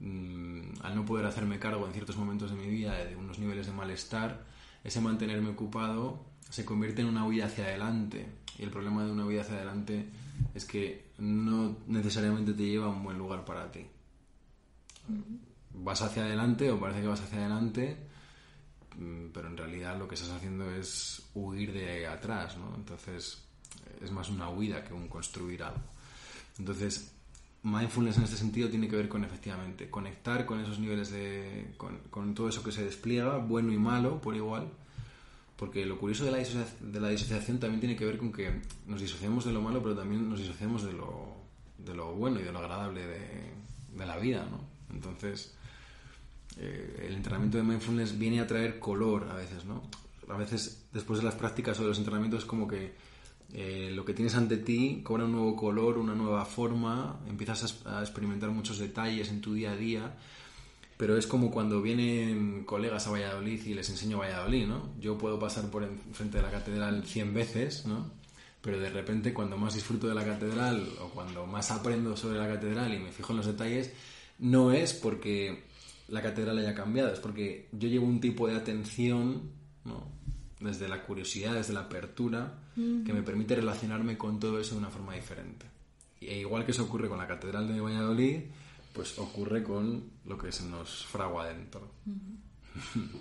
mm, 0.00 0.82
al 0.82 0.94
no 0.94 1.04
poder 1.04 1.26
hacerme 1.26 1.58
cargo 1.58 1.86
en 1.86 1.92
ciertos 1.92 2.16
momentos 2.16 2.50
de 2.50 2.56
mi 2.56 2.68
vida 2.68 2.94
de 3.04 3.16
unos 3.16 3.38
niveles 3.38 3.66
de 3.66 3.72
malestar, 3.72 4.44
ese 4.84 5.00
mantenerme 5.00 5.50
ocupado 5.50 6.24
se 6.48 6.64
convierte 6.64 7.02
en 7.02 7.08
una 7.08 7.26
huida 7.26 7.46
hacia 7.46 7.64
adelante. 7.64 8.26
Y 8.58 8.62
el 8.62 8.70
problema 8.70 9.04
de 9.04 9.12
una 9.12 9.26
huida 9.26 9.42
hacia 9.42 9.56
adelante 9.56 10.08
es 10.54 10.64
que 10.64 11.12
no 11.18 11.78
necesariamente 11.86 12.52
te 12.52 12.64
lleva 12.64 12.86
a 12.86 12.90
un 12.90 13.04
buen 13.04 13.18
lugar 13.18 13.44
para 13.44 13.70
ti. 13.70 13.86
Vas 15.74 16.02
hacia 16.02 16.24
adelante 16.24 16.70
o 16.70 16.80
parece 16.80 17.00
que 17.00 17.06
vas 17.06 17.20
hacia 17.20 17.38
adelante, 17.38 17.96
mm, 18.96 19.26
pero 19.32 19.48
en 19.48 19.56
realidad 19.56 19.98
lo 19.98 20.08
que 20.08 20.14
estás 20.14 20.30
haciendo 20.30 20.70
es 20.70 21.30
huir 21.34 21.72
de 21.72 22.06
atrás, 22.06 22.56
¿no? 22.56 22.74
Entonces 22.74 23.44
es 24.00 24.10
más 24.10 24.28
una 24.28 24.48
huida 24.48 24.82
que 24.84 24.92
un 24.92 25.08
construir 25.08 25.62
algo. 25.62 25.82
Entonces, 26.58 27.12
mindfulness 27.70 28.18
en 28.18 28.24
este 28.24 28.36
sentido 28.36 28.68
tiene 28.68 28.88
que 28.88 28.96
ver 28.96 29.08
con 29.08 29.24
efectivamente 29.24 29.90
conectar 29.90 30.46
con 30.46 30.60
esos 30.60 30.78
niveles 30.78 31.10
de. 31.10 31.72
con, 31.76 31.98
con 32.10 32.34
todo 32.34 32.48
eso 32.48 32.62
que 32.62 32.72
se 32.72 32.84
despliega, 32.84 33.38
bueno 33.38 33.72
y 33.72 33.78
malo, 33.78 34.20
por 34.20 34.36
igual. 34.36 34.68
Porque 35.56 35.84
lo 35.86 35.98
curioso 35.98 36.24
de 36.24 36.30
la, 36.30 36.38
de 36.38 37.00
la 37.00 37.08
disociación 37.08 37.58
también 37.58 37.80
tiene 37.80 37.96
que 37.96 38.04
ver 38.04 38.18
con 38.18 38.32
que 38.32 38.60
nos 38.86 39.00
disociamos 39.00 39.44
de 39.44 39.52
lo 39.52 39.60
malo, 39.60 39.82
pero 39.82 39.96
también 39.96 40.28
nos 40.28 40.38
disociamos 40.38 40.84
de 40.84 40.92
lo, 40.92 41.34
de 41.78 41.94
lo 41.94 42.14
bueno 42.14 42.38
y 42.38 42.44
de 42.44 42.52
lo 42.52 42.60
agradable 42.60 43.04
de, 43.04 43.52
de 43.96 44.06
la 44.06 44.16
vida, 44.18 44.46
¿no? 44.48 44.60
Entonces, 44.94 45.54
eh, 46.58 47.06
el 47.08 47.14
entrenamiento 47.14 47.58
de 47.58 47.64
mindfulness 47.64 48.18
viene 48.18 48.40
a 48.40 48.46
traer 48.46 48.78
color 48.78 49.28
a 49.30 49.34
veces, 49.34 49.64
¿no? 49.64 49.82
A 50.28 50.36
veces, 50.36 50.86
después 50.92 51.20
de 51.20 51.24
las 51.24 51.34
prácticas 51.34 51.78
o 51.78 51.82
de 51.82 51.88
los 51.88 51.98
entrenamientos, 51.98 52.40
es 52.40 52.46
como 52.46 52.68
que 52.68 52.94
eh, 53.54 53.90
lo 53.94 54.04
que 54.04 54.12
tienes 54.12 54.34
ante 54.34 54.58
ti 54.58 55.00
cobra 55.02 55.24
un 55.24 55.32
nuevo 55.32 55.56
color, 55.56 55.98
una 55.98 56.14
nueva 56.14 56.44
forma, 56.44 57.20
empiezas 57.28 57.82
a, 57.86 58.00
experimentar 58.00 58.50
muchos 58.50 58.78
detalles 58.78 59.30
en 59.30 59.40
tu 59.40 59.54
día 59.54 59.72
a 59.72 59.76
día, 59.76 60.14
pero 60.98 61.16
es 61.16 61.26
como 61.26 61.50
cuando 61.50 61.80
vienen 61.80 62.64
colegas 62.64 63.06
a 63.06 63.10
Valladolid 63.10 63.64
y 63.64 63.74
les 63.74 63.88
enseño 63.88 64.18
Valladolid, 64.18 64.66
¿no? 64.66 64.90
Yo 65.00 65.16
puedo 65.16 65.38
pasar 65.38 65.70
por 65.70 65.88
frente 66.12 66.38
de 66.38 66.42
la 66.42 66.50
catedral 66.50 67.04
100 67.06 67.34
veces, 67.34 67.86
¿no? 67.86 68.10
Pero 68.60 68.80
de 68.80 68.90
repente 68.90 69.32
cuando 69.32 69.56
más 69.56 69.74
disfruto 69.74 70.08
de 70.08 70.14
la 70.14 70.24
catedral 70.24 70.86
o 71.00 71.08
cuando 71.08 71.46
más 71.46 71.70
aprendo 71.70 72.16
sobre 72.16 72.38
la 72.38 72.48
catedral 72.48 72.92
y 72.92 72.98
me 72.98 73.12
fijo 73.12 73.32
en 73.32 73.38
los 73.38 73.46
detalles, 73.46 73.92
no 74.38 74.72
es 74.72 74.92
porque 74.92 75.64
la 76.08 76.20
catedral 76.20 76.58
haya 76.58 76.74
cambiado, 76.74 77.12
es 77.12 77.20
porque 77.20 77.68
yo 77.72 77.88
llevo 77.88 78.06
un 78.06 78.20
tipo 78.20 78.46
de 78.48 78.56
atención, 78.56 79.52
¿no? 79.84 80.18
Desde 80.60 80.88
la 80.88 81.02
curiosidad, 81.02 81.54
desde 81.54 81.72
la 81.72 81.80
apertura, 81.80 82.58
que 82.74 83.12
me 83.12 83.22
permite 83.22 83.56
relacionarme 83.56 84.16
con 84.16 84.38
todo 84.38 84.60
eso 84.60 84.74
de 84.74 84.80
una 84.80 84.90
forma 84.90 85.14
diferente. 85.14 85.66
E 86.20 86.38
igual 86.40 86.64
que 86.64 86.72
eso 86.72 86.84
ocurre 86.84 87.08
con 87.08 87.18
la 87.18 87.26
catedral 87.26 87.68
de 87.68 87.80
Valladolid, 87.80 88.40
pues 88.92 89.18
ocurre 89.18 89.62
con 89.62 90.10
lo 90.26 90.38
que 90.38 90.52
se 90.52 90.64
nos 90.64 91.06
fragua 91.06 91.44
adentro. 91.44 91.90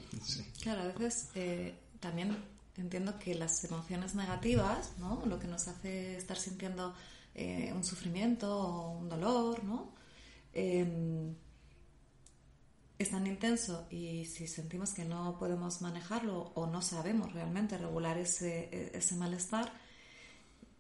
Claro, 0.62 0.82
a 0.82 0.86
veces 0.86 1.30
eh, 1.36 1.73
también 2.00 2.38
entiendo 2.76 3.17
que 3.17 3.34
las 3.34 3.63
emociones 3.63 4.13
negativas, 4.15 4.93
¿no? 5.00 5.23
lo 5.26 5.39
que 5.39 5.47
nos 5.47 5.67
hace 5.67 6.17
estar 6.17 6.38
sintiendo 6.38 6.93
eh, 7.34 7.71
un 7.73 7.84
sufrimiento 7.84 8.56
o 8.56 8.97
un 8.97 9.10
dolor, 9.10 9.63
¿no? 9.63 9.93
Em, 10.54 11.36
es 12.99 13.12
tan 13.12 13.27
intenso 13.27 13.88
y 13.91 14.25
si 14.25 14.47
sentimos 14.47 14.93
que 14.93 15.05
no 15.05 15.38
podemos 15.38 15.81
manejarlo 15.81 16.51
o 16.55 16.65
no 16.65 16.81
sabemos 16.81 17.31
realmente 17.33 17.77
regular 17.77 18.17
ese, 18.17 18.91
ese 18.97 19.15
malestar, 19.15 19.71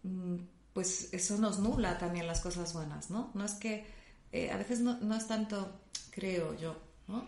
mm, 0.03 0.37
pues 0.73 1.09
eso 1.11 1.37
nos 1.37 1.59
nubla 1.59 1.97
también 1.97 2.27
las 2.27 2.41
cosas 2.41 2.73
buenas, 2.73 3.09
¿no? 3.09 3.31
No 3.33 3.45
es 3.45 3.53
que 3.53 3.85
eh, 4.31 4.51
a 4.51 4.57
veces 4.57 4.79
no, 4.79 4.99
no, 4.99 5.15
es 5.15 5.27
tanto, 5.27 5.79
creo 6.11 6.57
yo, 6.57 6.77
¿no? 7.07 7.25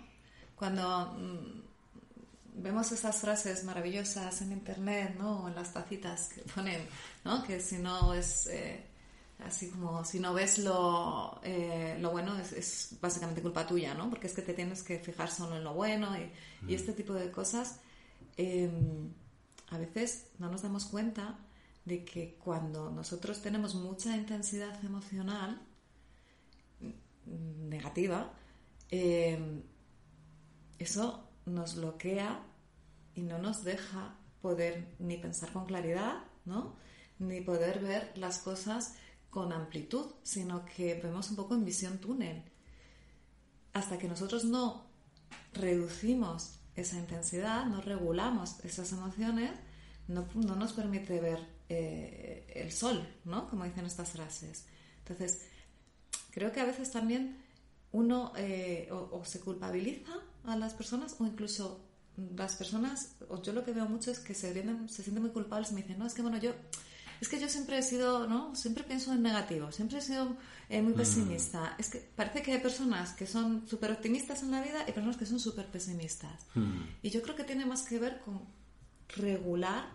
Cuando 0.55 1.13
mm, 1.17 2.61
vemos 2.61 2.91
esas 2.91 3.17
frases 3.17 3.63
maravillosas 3.63 4.41
en 4.41 4.51
internet, 4.51 5.15
¿no? 5.17 5.43
O 5.43 5.47
en 5.47 5.55
las 5.55 5.73
tacitas 5.73 6.29
que 6.29 6.41
ponen, 6.41 6.81
¿no? 7.23 7.43
Que 7.43 7.59
si 7.59 7.77
no 7.77 8.13
es... 8.13 8.47
Eh, 8.47 8.85
así 9.39 9.69
como 9.69 10.03
si 10.03 10.19
no 10.19 10.33
ves 10.33 10.59
lo, 10.59 11.39
eh, 11.43 11.97
lo 11.99 12.11
bueno 12.11 12.37
es, 12.37 12.97
básicamente 13.01 13.41
culpa 13.41 13.65
tuya, 13.65 13.93
¿no? 13.93 14.09
Porque 14.09 14.27
es 14.27 14.33
que 14.33 14.41
te 14.41 14.53
tienes 14.53 14.83
que 14.83 14.99
fijar 14.99 15.31
solo 15.31 15.55
en 15.55 15.63
lo 15.63 15.73
bueno 15.73 16.09
y, 16.67 16.73
este 16.73 16.93
tipo 16.93 17.13
de 17.13 17.31
cosas. 17.31 17.79
Em, 18.35 19.13
a 19.69 19.77
veces 19.77 20.27
no 20.39 20.49
nos 20.49 20.61
damos 20.61 20.85
cuenta 20.85 21.39
de 21.85 22.03
que 22.03 22.35
cuando 22.35 22.91
nosotros 22.91 23.41
tenemos 23.41 23.75
mucha 23.75 24.15
intensidad 24.15 24.83
emocional 24.83 25.61
mm, 26.81 27.69
negativa, 27.69 28.33
em, 28.89 29.63
eso 30.77 31.29
nos 31.45 31.75
bloquea 31.75 32.43
y 33.15 33.21
no 33.21 33.37
nos 33.37 33.63
deja 33.63 34.15
poder 34.41 34.95
ni 34.99 35.17
pensar 35.17 35.51
con 35.51 35.65
claridad, 35.65 36.23
¿no? 36.45 36.75
Ni 37.19 37.41
poder 37.41 37.79
ver 37.79 38.11
las 38.15 38.39
cosas 38.39 38.95
con 39.29 39.53
amplitud, 39.53 40.05
sino 40.23 40.65
que 40.65 40.95
vemos 40.95 41.29
un 41.29 41.35
poco 41.35 41.55
en 41.55 41.65
visión 41.65 41.99
túnel. 41.99 42.43
Hasta 43.73 43.97
que 43.97 44.07
nosotros 44.07 44.45
no 44.45 44.87
reducimos 45.53 46.59
esa 46.75 46.97
intensidad, 46.97 47.65
no 47.65 47.81
regulamos 47.81 48.59
esas 48.63 48.91
emociones, 48.91 49.51
no, 50.07 50.25
nos 50.33 50.73
permite 50.73 51.19
ver 51.19 51.39
eh, 51.69 52.51
el 52.55 52.71
sol, 52.71 53.07
¿no? 53.25 53.47
Como 53.47 53.65
dicen 53.65 53.85
estas 53.85 54.09
frases. 54.09 54.65
Entonces, 54.99 55.45
creo 56.31 56.51
que 56.51 56.59
a 56.61 56.65
veces 56.65 56.91
también 56.91 57.37
uno 57.91 58.33
eh, 58.35 58.89
o, 58.91 59.23
se 59.25 59.39
culpabiliza 59.39 60.11
a 60.45 60.55
las 60.55 60.73
personas 60.73 61.15
o 61.19 61.25
incluso 61.25 61.85
las 62.35 62.55
personas, 62.55 63.15
o 63.29 63.41
yo 63.41 63.53
lo 63.53 63.63
que 63.63 63.71
veo 63.71 63.85
mucho 63.85 64.11
es 64.11 64.19
que 64.19 64.33
se, 64.33 64.53
se 64.53 65.03
sienten 65.03 65.21
muy 65.21 65.31
culpables 65.31 65.71
y 65.71 65.75
me 65.75 65.81
dicen, 65.81 65.99
no, 65.99 66.05
es 66.05 66.13
que 66.13 66.21
bueno, 66.21 66.37
yo 66.37 66.53
es 67.21 67.27
que 67.27 67.39
yo 67.39 67.49
siempre 67.49 67.77
he 67.77 67.83
sido, 67.83 68.27
¿no? 68.27 68.55
Siempre 68.55 68.83
pienso 68.83 69.11
en 69.11 69.21
negativo, 69.21 69.71
siempre 69.71 69.97
he 69.97 70.01
sido 70.01 70.37
eh, 70.69 70.81
muy 70.81 70.93
mm. 70.93 70.97
pesimista. 70.97 71.75
Es 71.77 71.89
que 71.89 71.99
parece 71.99 72.41
que 72.41 72.53
hay 72.53 72.59
personas 72.59 73.13
que 73.13 73.27
son 73.27 73.67
súper 73.67 73.91
optimistas 73.91 74.41
en 74.43 74.51
la 74.51 74.61
vida 74.61 74.83
y 74.87 74.91
personas 74.91 75.17
que 75.17 75.25
son 75.25 75.39
súper 75.39 75.67
pesimistas. 75.67 76.45
Mm. 76.55 76.81
Y 77.01 77.09
yo 77.09 77.21
creo 77.21 77.35
que 77.35 77.43
tiene 77.43 77.65
más 77.65 77.83
que 77.83 77.99
ver 77.99 78.21
con 78.21 78.41
regular, 79.09 79.89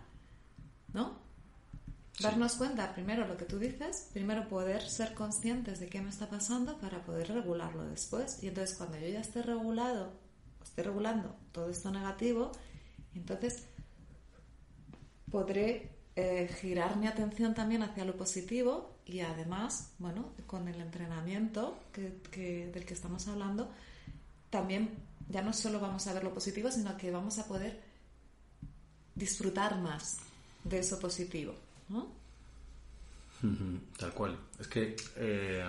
¿no? 0.93 1.23
Darnos 2.19 2.55
cuenta, 2.55 2.93
primero 2.93 3.27
lo 3.27 3.35
que 3.35 3.43
tú 3.45 3.59
dices, 3.59 4.09
primero 4.13 4.47
poder 4.47 4.87
ser 4.87 5.13
conscientes 5.13 5.79
de 5.79 5.89
qué 5.89 6.01
me 6.01 6.09
está 6.09 6.29
pasando 6.29 6.77
para 6.77 7.03
poder 7.03 7.29
regularlo 7.29 7.85
después. 7.85 8.41
Y 8.41 8.47
entonces 8.47 8.77
cuando 8.77 8.97
yo 8.99 9.07
ya 9.07 9.19
esté 9.19 9.41
regulado, 9.41 10.13
esté 10.63 10.83
regulando 10.83 11.35
todo 11.51 11.69
esto 11.69 11.91
negativo, 11.91 12.51
entonces 13.15 13.65
podré 15.29 15.94
eh, 16.15 16.49
girar 16.61 16.95
mi 16.97 17.07
atención 17.07 17.53
también 17.53 17.83
hacia 17.83 18.05
lo 18.05 18.15
positivo 18.15 18.95
y 19.05 19.19
además, 19.19 19.91
bueno, 19.99 20.31
con 20.47 20.67
el 20.67 20.79
entrenamiento 20.79 21.77
que, 21.91 22.69
del 22.73 22.85
que 22.85 22.93
estamos 22.93 23.27
hablando, 23.27 23.69
también 24.49 24.91
ya 25.29 25.41
no 25.41 25.51
solo 25.51 25.79
vamos 25.79 26.07
a 26.07 26.13
ver 26.13 26.23
lo 26.23 26.33
positivo, 26.33 26.71
sino 26.71 26.95
que 26.97 27.11
vamos 27.11 27.37
a 27.39 27.47
poder 27.47 27.81
disfrutar 29.13 29.79
más 29.79 30.17
de 30.63 30.79
eso 30.79 30.99
positivo. 30.99 31.53
¿no? 31.89 32.07
Tal 33.97 34.13
cual. 34.13 34.37
Es 34.59 34.67
que 34.67 34.95
eh, 35.17 35.65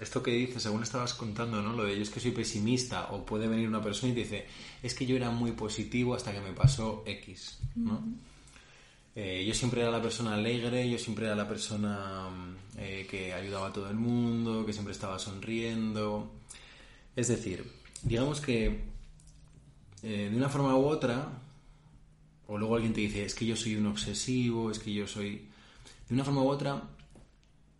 esto 0.00 0.22
que 0.22 0.30
dices, 0.30 0.62
según 0.62 0.82
estabas 0.82 1.14
contando, 1.14 1.60
¿no? 1.60 1.72
Lo 1.72 1.84
de 1.84 1.96
yo 1.96 2.02
es 2.02 2.10
que 2.10 2.20
soy 2.20 2.30
pesimista, 2.30 3.10
o 3.10 3.26
puede 3.26 3.48
venir 3.48 3.68
una 3.68 3.82
persona 3.82 4.12
y 4.12 4.14
te 4.14 4.20
dice, 4.20 4.46
es 4.82 4.94
que 4.94 5.04
yo 5.04 5.16
era 5.16 5.30
muy 5.30 5.52
positivo 5.52 6.14
hasta 6.14 6.32
que 6.32 6.40
me 6.40 6.52
pasó 6.52 7.02
X, 7.06 7.58
¿no? 7.74 8.02
Eh, 9.14 9.44
yo 9.46 9.54
siempre 9.54 9.82
era 9.82 9.90
la 9.90 10.00
persona 10.00 10.34
alegre, 10.34 10.88
yo 10.88 10.98
siempre 10.98 11.26
era 11.26 11.34
la 11.34 11.48
persona 11.48 12.28
eh, 12.76 13.06
que 13.10 13.32
ayudaba 13.34 13.68
a 13.68 13.72
todo 13.72 13.90
el 13.90 13.96
mundo, 13.96 14.64
que 14.64 14.72
siempre 14.72 14.92
estaba 14.92 15.18
sonriendo. 15.18 16.32
Es 17.16 17.28
decir, 17.28 17.64
digamos 18.02 18.40
que 18.40 18.88
de 20.02 20.34
una 20.34 20.48
forma 20.48 20.74
u 20.76 20.86
otra, 20.86 21.28
o 22.50 22.58
luego 22.58 22.74
alguien 22.74 22.92
te 22.92 23.00
dice, 23.00 23.24
es 23.24 23.34
que 23.34 23.46
yo 23.46 23.54
soy 23.54 23.76
un 23.76 23.86
obsesivo, 23.86 24.70
es 24.70 24.78
que 24.80 24.92
yo 24.92 25.06
soy... 25.06 25.48
De 26.08 26.14
una 26.14 26.24
forma 26.24 26.42
u 26.42 26.48
otra, 26.48 26.82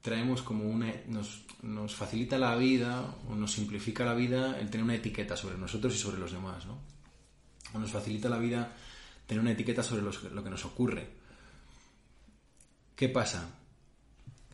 traemos 0.00 0.42
como 0.42 0.64
una... 0.64 0.94
Nos, 1.08 1.42
nos 1.62 1.94
facilita 1.94 2.38
la 2.38 2.54
vida 2.56 3.16
o 3.28 3.34
nos 3.34 3.52
simplifica 3.52 4.04
la 4.04 4.14
vida 4.14 4.58
el 4.60 4.70
tener 4.70 4.84
una 4.84 4.94
etiqueta 4.94 5.36
sobre 5.36 5.58
nosotros 5.58 5.94
y 5.94 5.98
sobre 5.98 6.18
los 6.18 6.32
demás, 6.32 6.66
¿no? 6.66 6.78
O 7.74 7.78
nos 7.78 7.90
facilita 7.90 8.28
la 8.28 8.38
vida 8.38 8.72
tener 9.26 9.42
una 9.42 9.52
etiqueta 9.52 9.82
sobre 9.82 10.02
lo 10.02 10.44
que 10.44 10.50
nos 10.50 10.64
ocurre. 10.64 11.19
¿Qué 13.00 13.08
pasa? 13.08 13.48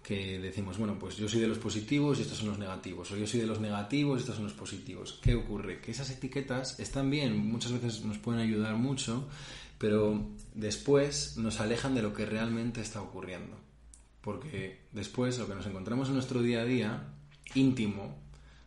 Que 0.05 0.39
decimos, 0.39 0.79
bueno, 0.79 0.97
pues 1.01 1.17
yo 1.17 1.29
soy 1.29 1.41
de 1.41 1.49
los 1.49 1.59
positivos 1.59 2.21
y 2.21 2.23
estos 2.23 2.39
son 2.39 2.47
los 2.51 2.59
negativos, 2.61 3.11
o 3.11 3.17
yo 3.17 3.27
soy 3.27 3.41
de 3.41 3.47
los 3.47 3.59
negativos 3.59 4.19
y 4.19 4.21
estos 4.21 4.37
son 4.37 4.45
los 4.45 4.53
positivos. 4.53 5.19
¿Qué 5.21 5.35
ocurre? 5.35 5.81
Que 5.81 5.91
esas 5.91 6.11
etiquetas 6.11 6.79
están 6.79 7.11
bien, 7.11 7.37
muchas 7.37 7.73
veces 7.73 8.05
nos 8.05 8.19
pueden 8.19 8.41
ayudar 8.41 8.77
mucho, 8.77 9.27
pero 9.79 10.25
después 10.55 11.37
nos 11.39 11.59
alejan 11.59 11.97
de 11.97 12.03
lo 12.03 12.15
que 12.15 12.25
realmente 12.25 12.81
está 12.81 13.03
ocurriendo 13.03 13.57
porque 14.21 14.81
después 14.93 15.39
lo 15.39 15.49
que 15.49 15.55
nos 15.55 15.67
encontramos 15.67 16.09
en 16.09 16.15
nuestro 16.15 16.41
día 16.41 16.63
a 16.63 16.65
día, 16.65 17.03
íntimo, 17.55 18.17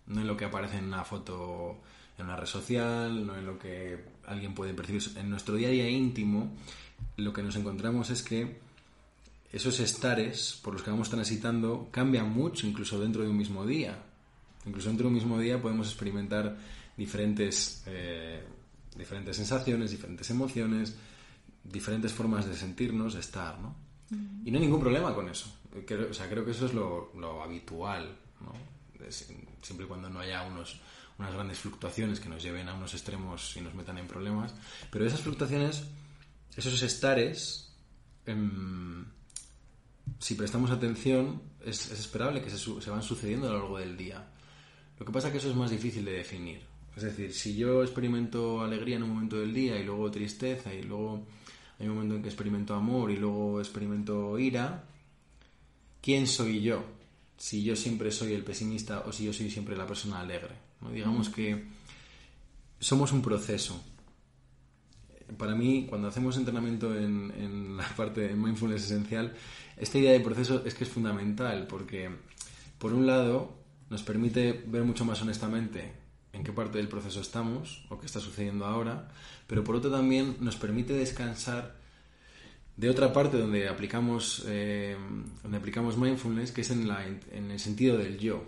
no 0.07 0.21
en 0.21 0.27
lo 0.27 0.35
que 0.35 0.45
aparece 0.45 0.77
en 0.77 0.85
una 0.85 1.05
foto 1.05 1.81
en 2.17 2.25
una 2.25 2.35
red 2.35 2.47
social, 2.47 3.25
no 3.25 3.37
en 3.37 3.45
lo 3.45 3.59
que 3.59 4.05
alguien 4.25 4.53
puede 4.53 4.73
percibir, 4.73 5.03
en 5.17 5.29
nuestro 5.29 5.55
día 5.55 5.69
a 5.69 5.71
día 5.71 5.89
íntimo, 5.89 6.53
lo 7.17 7.31
que 7.33 7.43
nos 7.43 7.57
encontramos 7.57 8.09
es 8.09 8.23
que 8.23 8.68
esos 9.51 9.79
estares 9.79 10.59
por 10.63 10.73
los 10.73 10.83
que 10.83 10.91
vamos 10.91 11.09
transitando 11.09 11.89
cambian 11.91 12.29
mucho 12.29 12.67
incluso 12.67 12.99
dentro 12.99 13.23
de 13.23 13.29
un 13.29 13.37
mismo 13.37 13.65
día. 13.65 13.97
Incluso 14.65 14.89
dentro 14.89 15.05
de 15.05 15.07
un 15.09 15.15
mismo 15.15 15.39
día 15.39 15.61
podemos 15.61 15.87
experimentar 15.87 16.57
diferentes, 16.95 17.83
eh, 17.87 18.43
diferentes 18.95 19.35
sensaciones, 19.35 19.91
diferentes 19.91 20.29
emociones, 20.29 20.95
diferentes 21.63 22.11
formas 22.11 22.45
de 22.45 22.55
sentirnos, 22.55 23.13
de 23.13 23.21
estar, 23.21 23.59
¿no? 23.59 23.75
Y 24.43 24.51
no 24.51 24.57
hay 24.57 24.65
ningún 24.65 24.79
problema 24.79 25.13
con 25.13 25.29
eso. 25.29 25.53
Creo, 25.85 26.09
o 26.09 26.13
sea, 26.13 26.27
creo 26.27 26.43
que 26.43 26.51
eso 26.51 26.65
es 26.65 26.73
lo, 26.73 27.43
habitual, 27.43 28.17
¿no? 28.41 28.53
siempre 29.61 29.85
y 29.85 29.87
cuando 29.87 30.09
no 30.09 30.19
haya 30.19 30.43
unos, 30.43 30.79
unas 31.17 31.33
grandes 31.33 31.59
fluctuaciones 31.59 32.19
que 32.19 32.29
nos 32.29 32.43
lleven 32.43 32.67
a 32.69 32.73
unos 32.73 32.93
extremos 32.93 33.55
y 33.55 33.61
nos 33.61 33.73
metan 33.75 33.97
en 33.97 34.07
problemas. 34.07 34.53
Pero 34.91 35.05
esas 35.05 35.21
fluctuaciones, 35.21 35.83
esos 36.55 36.81
estares, 36.81 37.71
em, 38.25 39.05
si 40.17 40.35
prestamos 40.35 40.71
atención, 40.71 41.41
es, 41.65 41.91
esperable 41.91 42.41
que 42.41 42.49
se, 42.49 42.57
se, 42.57 42.89
van 42.89 43.03
sucediendo 43.03 43.47
a 43.47 43.51
lo 43.51 43.59
largo 43.59 43.77
del 43.77 43.95
día. 43.95 44.25
Lo 44.99 45.05
que 45.05 45.11
pasa 45.11 45.27
es 45.27 45.33
que 45.33 45.37
eso 45.37 45.49
es 45.49 45.55
más 45.55 45.71
difícil 45.71 46.05
de 46.05 46.11
definir. 46.11 46.61
Es 46.95 47.03
decir, 47.03 47.33
si 47.33 47.55
yo 47.55 47.83
experimento 47.83 48.61
alegría 48.61 48.97
en 48.97 49.03
un 49.03 49.09
momento 49.09 49.39
del 49.39 49.53
día 49.53 49.79
y 49.79 49.83
luego 49.83 50.11
tristeza 50.11 50.73
y 50.73 50.83
luego 50.83 51.25
hay 51.79 51.87
un 51.87 51.95
momento 51.95 52.15
en 52.15 52.21
que 52.21 52.27
experimento 52.27 52.75
amor 52.75 53.09
y 53.09 53.15
luego 53.15 53.59
experimento 53.59 54.37
ira. 54.37 54.83
¿Quién 56.01 56.27
soy 56.27 56.61
yo? 56.61 56.83
Si 57.37 57.63
yo 57.63 57.75
siempre 57.75 58.11
soy 58.11 58.33
el 58.33 58.43
pesimista 58.43 59.03
o 59.05 59.13
si 59.13 59.25
yo 59.25 59.33
soy 59.33 59.49
siempre 59.49 59.77
la 59.77 59.87
persona 59.87 60.19
alegre. 60.19 60.55
¿no? 60.81 60.91
Digamos 60.91 61.29
que 61.29 61.67
somos 62.79 63.13
un 63.13 63.21
proceso. 63.21 63.81
Para 65.37 65.55
mí, 65.55 65.85
cuando 65.87 66.09
hacemos 66.09 66.35
entrenamiento 66.35 66.93
en, 66.97 67.31
en 67.37 67.77
la 67.77 67.87
parte 67.95 68.21
de 68.21 68.35
mindfulness 68.35 68.83
esencial, 68.83 69.33
esta 69.79 69.97
idea 69.97 70.11
de 70.11 70.19
proceso 70.19 70.63
es 70.65 70.73
que 70.73 70.83
es 70.83 70.89
fundamental 70.89 71.67
porque, 71.67 72.09
por 72.77 72.93
un 72.93 73.07
lado, 73.07 73.55
nos 73.89 74.03
permite 74.03 74.63
ver 74.67 74.83
mucho 74.83 75.05
más 75.05 75.21
honestamente 75.21 75.93
en 76.33 76.43
qué 76.43 76.51
parte 76.51 76.77
del 76.77 76.87
proceso 76.87 77.21
estamos 77.21 77.85
o 77.89 77.99
qué 77.99 78.05
está 78.05 78.19
sucediendo 78.19 78.65
ahora, 78.65 79.09
pero 79.47 79.63
por 79.63 79.75
otro 79.75 79.89
también 79.89 80.35
nos 80.41 80.57
permite 80.57 80.93
descansar 80.93 81.77
de 82.77 82.89
otra 82.89 83.11
parte 83.11 83.37
donde 83.37 83.67
aplicamos, 83.67 84.43
eh, 84.47 84.95
donde 85.43 85.57
aplicamos 85.57 85.97
mindfulness, 85.97 86.51
que 86.51 86.61
es 86.61 86.71
en, 86.71 86.87
la, 86.87 87.05
en 87.05 87.51
el 87.51 87.59
sentido 87.59 87.97
del 87.97 88.17
yo. 88.19 88.43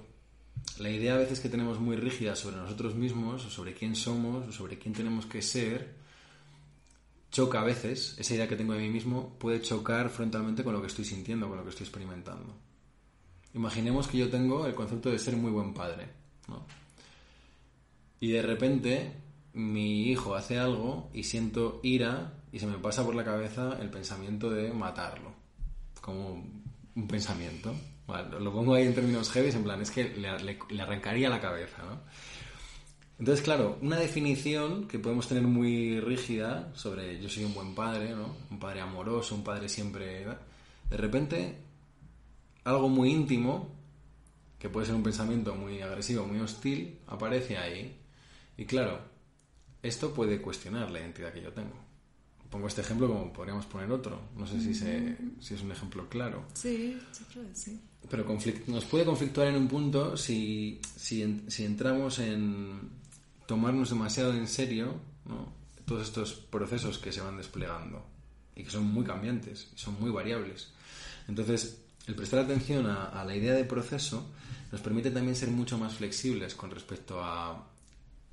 La 0.80 0.90
idea 0.90 1.16
a 1.16 1.18
veces 1.18 1.40
que 1.40 1.50
tenemos 1.50 1.80
muy 1.80 1.96
rígida 1.96 2.36
sobre 2.36 2.58
nosotros 2.58 2.96
mismos, 2.96 3.46
o 3.46 3.50
sobre 3.50 3.74
quién 3.74 3.96
somos, 3.96 4.48
o 4.48 4.52
sobre 4.52 4.78
quién 4.78 4.94
tenemos 4.94 5.26
que 5.26 5.42
ser, 5.42 6.01
choca 7.32 7.62
a 7.62 7.64
veces, 7.64 8.16
esa 8.18 8.34
idea 8.36 8.48
que 8.48 8.56
tengo 8.56 8.74
de 8.74 8.80
mí 8.80 8.90
mismo 8.90 9.38
puede 9.40 9.62
chocar 9.62 10.10
frontalmente 10.10 10.64
con 10.64 10.74
lo 10.74 10.82
que 10.82 10.88
estoy 10.88 11.06
sintiendo, 11.06 11.48
con 11.48 11.58
lo 11.58 11.64
que 11.64 11.70
estoy 11.70 11.86
experimentando. 11.86 12.54
Imaginemos 13.54 14.08
que 14.08 14.18
yo 14.18 14.30
tengo 14.30 14.66
el 14.66 14.76
concepto 14.76 15.10
de 15.10 15.20
ser 15.20 15.36
muy 15.36 15.52
buen 15.52 15.74
padre, 15.74 16.08
¿no? 16.48 16.66
y 18.22 18.32
de 18.32 18.42
repente 18.44 19.12
mi 19.54 20.04
hijo 20.08 20.36
hace 20.36 20.58
algo 20.58 21.10
y 21.14 21.24
siento 21.24 21.82
ira 21.84 22.34
y 22.54 22.60
se 22.60 22.68
me 22.68 22.78
pasa 22.78 23.04
por 23.04 23.16
la 23.16 23.26
cabeza 23.26 23.78
el 23.82 23.90
pensamiento 23.90 24.50
de 24.50 24.72
matarlo. 24.72 25.34
Como 26.00 26.44
un 26.96 27.08
pensamiento. 27.08 27.74
lo 28.08 28.54
pongo 28.54 28.76
ahí 28.76 28.86
en 28.86 28.94
términos 28.94 29.30
heavy, 29.32 29.50
en 29.50 29.64
plan, 29.64 29.82
es 29.82 29.92
que 29.92 30.04
le, 30.16 30.82
arrancaría 30.82 31.30
la 31.30 31.42
cabeza, 31.42 31.78
¿no? 31.84 32.02
Entonces, 33.22 33.46
claro, 33.46 33.78
una 33.84 33.98
definición 33.98 34.88
que 34.88 34.98
podemos 34.98 35.28
tener 35.28 35.44
muy 35.44 36.00
rígida 36.00 36.72
sobre 36.74 37.22
yo 37.22 37.30
soy 37.30 37.44
un 37.44 37.54
buen 37.54 37.76
padre, 37.76 38.16
¿no? 38.16 38.36
Un 38.50 38.58
padre 38.58 38.82
amoroso, 38.82 39.36
un 39.36 39.44
padre 39.44 39.70
siempre... 39.70 40.26
De 40.90 40.98
repente, 40.98 41.56
algo 42.64 42.90
muy 42.90 43.12
íntimo, 43.12 43.70
que 44.58 44.70
puede 44.70 44.88
ser 44.88 44.96
un 44.96 45.04
pensamiento 45.04 45.54
muy 45.54 45.82
agresivo, 45.82 46.26
muy 46.26 46.40
hostil, 46.40 46.98
aparece 47.06 47.60
ahí 47.60 47.96
y 48.58 48.66
claro, 48.66 49.00
esto 49.84 50.16
puede 50.16 50.42
cuestionar 50.42 50.90
la 50.90 51.00
identidad 51.00 51.32
que 51.32 51.44
yo 51.44 51.54
tengo. 51.54 51.76
Pongo 52.50 52.68
este 52.68 52.82
ejemplo 52.82 53.08
como 53.08 53.32
podríamos 53.32 53.68
poner 53.68 53.92
otro. 53.92 54.20
No 54.36 54.48
sé 54.48 54.60
si, 54.60 54.74
si 54.74 55.54
es 55.54 55.62
un 55.62 55.72
ejemplo 55.72 56.10
claro. 56.10 56.46
Sí, 56.56 57.00
sí 57.12 57.24
sí. 57.54 57.82
Pero 58.10 58.26
nos 58.68 58.86
puede 58.86 59.06
conflictuar 59.06 59.48
en 59.50 59.58
un 59.58 59.68
punto 59.68 60.18
si, 60.18 60.82
si, 60.96 61.22
entramos 61.64 62.18
en 62.18 63.01
tomarnos 63.52 63.90
demasiado 63.90 64.34
en 64.34 64.48
serio 64.48 64.96
todos 65.86 66.08
estos 66.08 66.36
procesos 66.36 66.98
que 67.00 67.12
se 67.12 67.20
van 67.20 67.36
desplegando 67.36 68.02
y 68.56 68.64
que 68.64 68.70
son 68.70 68.86
muy 68.86 69.04
cambiantes, 69.04 69.68
y 69.76 69.78
son 69.78 70.00
muy 70.00 70.10
variables. 70.10 70.72
Entonces, 71.28 71.82
el 72.08 72.16
prestar 72.16 72.40
atención 72.40 72.86
a, 72.86 73.22
la 73.26 73.36
idea 73.36 73.54
de 73.54 73.66
proceso 73.66 74.26
nos 74.72 74.80
permite 74.80 75.12
también 75.12 75.36
ser 75.36 75.50
mucho 75.50 75.78
más 75.78 75.96
flexibles 75.96 76.56
con 76.56 76.72
respecto 76.72 77.22
a, 77.22 77.68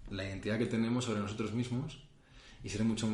la 0.09 0.25
identidad 0.25 0.57
que 0.57 0.67
tenemos 0.67 1.07
sobre 1.07 1.19
nosotros 1.19 1.53
mismos 1.53 1.99
y 2.63 2.69
ser 2.69 2.85
mucho, 2.85 3.09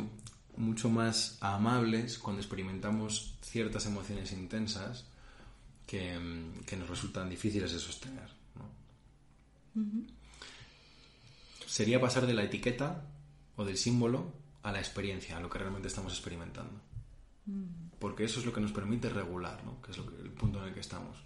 mucho 0.58 0.90
más 0.90 1.38
amables 1.40 2.18
cuando 2.18 2.42
experimentamos 2.42 3.38
ciertas 3.40 3.86
emociones 3.86 4.30
intensas 4.32 5.06
que, 5.86 6.18
nos 6.18 6.86
resultan 6.90 7.30
difíciles 7.30 7.72
de 7.72 7.78
sostener. 7.78 8.28
Sería 11.74 12.00
pasar 12.00 12.28
de 12.28 12.34
la 12.34 12.44
etiqueta 12.44 13.02
o 13.56 13.64
del 13.64 13.76
símbolo 13.76 14.32
a 14.62 14.70
la 14.70 14.78
experiencia, 14.78 15.36
a 15.36 15.40
lo 15.40 15.50
que 15.50 15.58
realmente 15.58 15.88
estamos 15.88 16.12
experimentando. 16.12 16.80
Porque 17.98 18.22
eso 18.22 18.38
es 18.38 18.46
lo 18.46 18.52
que 18.52 18.60
nos 18.60 18.70
permite 18.70 19.08
regular, 19.08 19.64
¿no? 19.64 19.82
que 19.82 19.90
es 19.90 19.98
el 19.98 20.30
punto 20.30 20.60
en 20.60 20.68
el 20.68 20.74
que 20.74 20.78
estamos. 20.78 21.16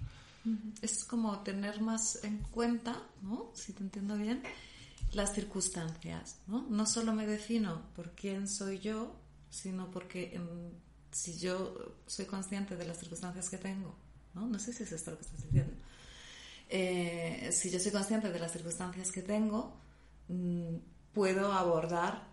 Es 0.80 1.04
como 1.04 1.40
tener 1.40 1.82
más 1.82 2.24
en 2.24 2.38
cuenta, 2.38 2.96
¿no? 3.20 3.50
si 3.52 3.74
te 3.74 3.82
entiendo 3.82 4.16
bien, 4.16 4.42
las 5.12 5.34
circunstancias, 5.34 6.38
¿no? 6.46 6.66
No 6.70 6.86
solo 6.86 7.12
me 7.12 7.26
defino 7.26 7.82
por 7.94 8.12
quién 8.12 8.48
soy 8.48 8.78
yo, 8.78 9.20
sino 9.50 9.90
porque 9.90 10.40
si 11.12 11.38
yo 11.38 11.98
soy 12.06 12.24
consciente 12.24 12.74
de 12.74 12.86
las 12.86 12.98
circunstancias 12.98 13.50
que 13.50 13.58
tengo, 13.58 13.94
¿no? 14.32 14.46
No 14.46 14.58
sé 14.58 14.72
si 14.72 14.84
es 14.84 14.92
esto 14.92 15.10
lo 15.10 15.18
que 15.18 15.24
estás 15.24 15.42
diciendo. 15.44 15.74
Eh, 16.70 17.50
si 17.52 17.70
yo 17.70 17.78
soy 17.78 17.92
consciente 17.92 18.30
de 18.30 18.38
las 18.38 18.50
circunstancias 18.50 19.12
que 19.12 19.20
tengo, 19.20 19.78
mm, 19.86 19.87
puedo 21.12 21.52
abordar 21.52 22.28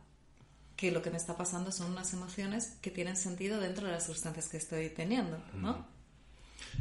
que 0.75 0.91
lo 0.91 1.01
que 1.01 1.09
me 1.09 1.17
está 1.17 1.37
pasando 1.37 1.71
son 1.71 1.91
unas 1.91 2.13
emociones 2.13 2.77
que 2.81 2.91
tienen 2.91 3.15
sentido 3.15 3.59
dentro 3.59 3.85
de 3.87 3.93
las 3.93 4.03
circunstancias 4.03 4.49
que 4.49 4.57
estoy 4.57 4.89
teniendo, 4.89 5.37
¿no? 5.53 5.85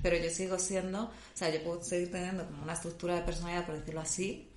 Pero 0.03 0.17
yo 0.17 0.31
sigo 0.31 0.59
siendo, 0.59 1.05
o 1.05 1.11
sea, 1.35 1.51
yo 1.51 1.63
puedo 1.63 1.83
seguir 1.83 2.11
teniendo 2.11 2.45
como 2.47 2.63
una 2.63 2.73
estructura 2.73 3.15
de 3.15 3.23
personalidad, 3.23 3.67
por 3.67 3.77
decirlo 3.77 4.01
así, 4.01 4.51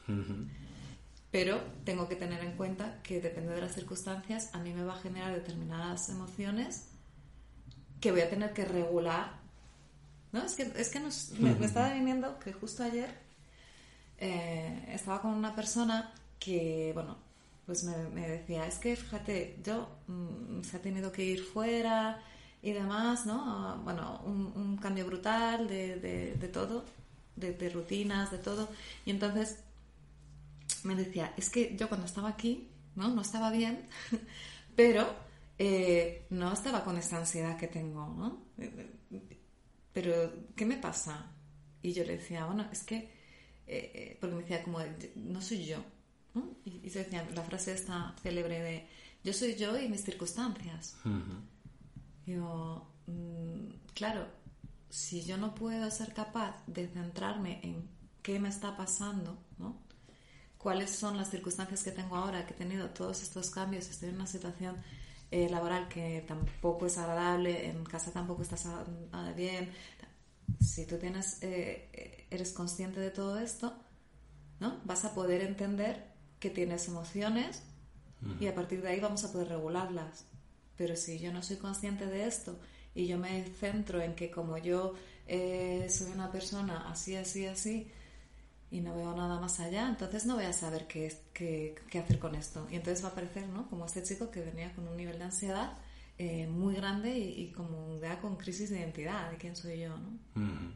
pero 1.32 1.62
tengo 1.84 2.08
que 2.08 2.15
tener 2.15 2.43
en 2.43 2.54
cuenta 2.54 3.02
que 3.04 3.22
depende 3.22 3.54
de 3.54 3.62
las 3.62 3.76
circunstancias, 3.76 4.50
a 4.54 4.60
mí 4.60 4.74
me 4.74 4.84
va 4.84 4.96
a 4.96 5.00
generar 5.00 5.34
determinadas 5.34 6.10
emociones 6.10 6.88
que 8.02 8.12
voy 8.12 8.22
a 8.22 8.30
tener 8.30 8.54
que 8.54 8.65
regular. 8.65 9.39
¿No? 10.32 10.43
Es 10.43 10.56
que, 10.56 10.72
es 10.76 10.89
que 10.89 11.00
me, 11.00 11.65
estaba 11.65 11.93
viniendo 11.93 12.38
que 12.39 12.54
justo 12.54 12.84
ayer 12.84 13.10
eh, 14.17 14.89
estaba 14.89 15.22
con 15.22 15.32
una 15.32 15.56
persona 15.56 16.13
que, 16.39 16.91
bueno, 16.93 17.17
pues 17.65 17.84
me, 17.84 18.28
decía, 18.28 18.65
es 18.67 18.78
que 18.80 18.95
fíjate, 18.95 19.60
yo 19.63 19.89
mm, 20.08 20.62
se 20.63 20.78
ha 20.78 20.82
tenido 20.82 21.12
que 21.12 21.23
ir 21.23 21.43
fuera 21.43 22.23
y 22.62 22.71
demás, 22.71 23.26
¿no? 23.26 23.82
Bueno, 23.84 24.21
un, 24.26 24.78
cambio 24.78 25.06
brutal 25.06 25.67
de, 25.67 25.97
de, 25.97 26.47
todo, 26.47 26.86
de, 27.36 27.54
de, 27.54 27.69
rutinas, 27.69 28.32
de 28.32 28.38
todo. 28.38 28.69
Y 29.06 29.12
entonces 29.12 29.60
me 30.84 30.95
decía, 30.95 31.34
es 31.38 31.50
que 31.50 31.76
yo 31.76 31.89
cuando 31.89 32.06
estaba 32.06 32.30
aquí, 32.30 32.69
¿no? 32.95 33.10
No 33.10 33.21
estaba 33.21 33.52
bien, 33.52 33.88
pero 34.76 35.08
eh, 35.60 36.26
no 36.30 36.54
estaba 36.54 36.84
con 36.84 36.97
esta 36.97 37.17
ansiedad 37.17 37.58
que 37.58 37.67
tengo, 37.67 38.08
¿no? 38.08 38.45
Pero, 39.93 40.32
¿qué 40.56 40.65
me 40.65 40.78
pasa? 40.78 41.32
Y 41.82 41.93
yo 41.93 42.04
le 42.04 42.17
decía, 42.17 42.45
bueno, 42.45 42.67
es 42.71 42.84
que, 42.84 42.95
eh, 42.95 43.91
eh, 43.93 44.17
porque 44.19 44.36
me 44.36 44.41
decía 44.43 44.63
como, 44.63 44.80
no 45.15 45.41
soy 45.41 45.65
yo, 45.65 45.84
Y, 46.65 46.89
se 46.89 47.00
decía 47.00 47.28
la 47.36 47.43
frase 47.43 47.73
esta 47.73 48.15
célebre 48.21 48.62
de, 48.62 48.88
yo 49.23 49.34
soy 49.34 49.56
yo 49.56 49.78
y 49.78 49.88
mis 49.89 50.04
circunstancias. 50.04 50.97
Digo, 52.26 52.88
mm, 53.08 53.93
claro, 53.93 54.28
si 54.89 55.23
yo 55.23 55.38
no 55.38 55.56
puedo 55.56 55.89
ser 55.91 56.13
capaz 56.13 56.63
de 56.67 56.88
centrarme 56.88 57.60
en 57.63 57.88
qué 58.21 58.39
me 58.39 58.50
está 58.50 58.76
pasando, 58.76 59.38
¿no? 59.58 59.88
cuáles 60.58 60.89
son 60.89 61.17
las 61.17 61.30
circunstancias 61.30 61.84
que 61.84 61.91
tengo 61.91 62.15
ahora, 62.15 62.45
que 62.45 62.54
he 62.54 62.58
tenido 62.58 62.89
todos 62.89 63.21
estos 63.21 63.50
cambios, 63.50 63.89
estoy 63.89 64.10
en 64.10 64.15
una 64.15 64.28
situación 64.28 64.76
eh, 65.32 65.50
laboral 65.50 65.88
que 65.88 66.23
tampoco 66.28 66.88
es 66.88 66.97
agradable, 66.97 67.69
en 67.69 67.84
casa 67.86 68.12
tampoco 68.12 68.41
estás 68.41 68.67
bien. 69.36 69.71
Si 70.60 70.86
tú 70.86 70.97
tienes, 70.97 71.41
eh, 71.41 72.28
eres 72.30 72.52
consciente 72.52 73.00
de 73.00 73.12
todo 73.12 73.39
esto, 73.39 73.73
¿no? 74.60 74.82
Vas 74.86 75.06
a 75.06 75.13
poder 75.13 75.41
entender 75.41 76.16
que 76.39 76.50
tienes 76.50 76.88
emociones 76.88 77.63
y 78.39 78.47
a 78.47 78.56
partir 78.56 78.82
de 78.82 78.89
ahí 78.89 79.00
vamos 79.00 79.23
a 79.23 79.32
poder 79.32 79.50
regularlas. 79.50 80.26
Pero 80.76 80.95
si 80.95 81.19
yo 81.19 81.32
no 81.32 81.43
soy 81.43 81.58
consciente 81.58 82.06
de 82.06 82.28
esto 82.28 82.60
y 82.95 83.08
yo 83.08 83.17
me 83.17 83.43
centro 83.45 84.02
en 84.02 84.15
que 84.15 84.32
como 84.32 84.58
yo 84.58 84.93
eh, 85.28 85.88
soy 85.89 86.12
una 86.12 86.32
persona 86.32 86.89
así, 86.89 87.15
así, 87.15 87.45
así, 87.45 87.88
y 88.69 88.82
no 88.82 88.95
veo 88.95 89.15
nada 89.15 89.39
más 89.39 89.60
allá, 89.60 89.88
entonces 89.88 90.26
no 90.26 90.36
voy 90.36 90.45
a 90.45 90.54
saber 90.54 90.88
qué, 90.88 91.15
qué, 91.34 91.76
qué, 91.89 92.00
hacer 92.00 92.19
con 92.19 92.36
esto. 92.36 92.67
Y 92.69 92.76
entonces 92.76 93.04
va 93.04 93.10
a 93.10 93.12
aparecer, 93.12 93.47
¿no? 93.47 93.69
Como 93.69 93.86
este 93.86 94.04
chico 94.04 94.30
que 94.30 94.41
venía 94.41 94.73
con 94.73 94.88
un 94.88 94.97
nivel 94.97 95.17
de 95.19 95.26
ansiedad 95.26 95.78
eh, 96.19 96.47
muy 96.47 96.73
grande 96.73 97.15
y, 97.15 97.52
como 97.52 98.00
ya 98.02 98.19
con 98.19 98.36
crisis 98.38 98.71
de 98.71 98.80
identidad, 98.80 99.30
de 99.30 99.38
quién 99.38 99.56
soy 99.56 99.80
yo, 99.80 99.89
¿no? 99.89 100.17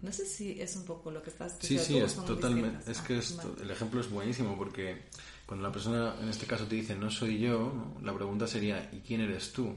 No 0.02 0.12
sé 0.12 0.26
si 0.26 0.62
es 0.62 0.76
un 0.76 0.86
poco 0.86 1.10
lo 1.12 1.22
que 1.24 1.32
estás 1.32 1.60
diciendo. 1.60 1.86
Sí, 1.86 1.94
sí, 1.94 2.00
es 2.00 2.16
totalmente. 2.16 2.92
Es 2.92 3.02
que 3.02 3.20
el 3.62 3.72
ejemplo 3.72 4.02
es 4.02 4.10
buenísimo 4.10 4.56
porque 4.56 5.02
cuando 5.52 5.68
la 5.68 5.74
persona, 5.74 6.16
en 6.22 6.30
este 6.30 6.46
caso, 6.46 6.64
te 6.64 6.76
dice 6.76 6.96
no 6.96 7.12
soy 7.12 7.38
yo, 7.38 7.74
la 8.02 8.16
pregunta 8.16 8.48
sería 8.48 8.90
¿y 8.94 9.02
quién 9.02 9.20
eres 9.20 9.52
tú? 9.52 9.76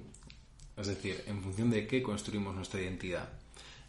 Es 0.76 0.86
decir, 0.86 1.24
en 1.26 1.42
función 1.42 1.68
de 1.68 1.88
qué 1.88 2.00
construimos 2.00 2.54
nuestra 2.54 2.80
identidad. 2.80 3.28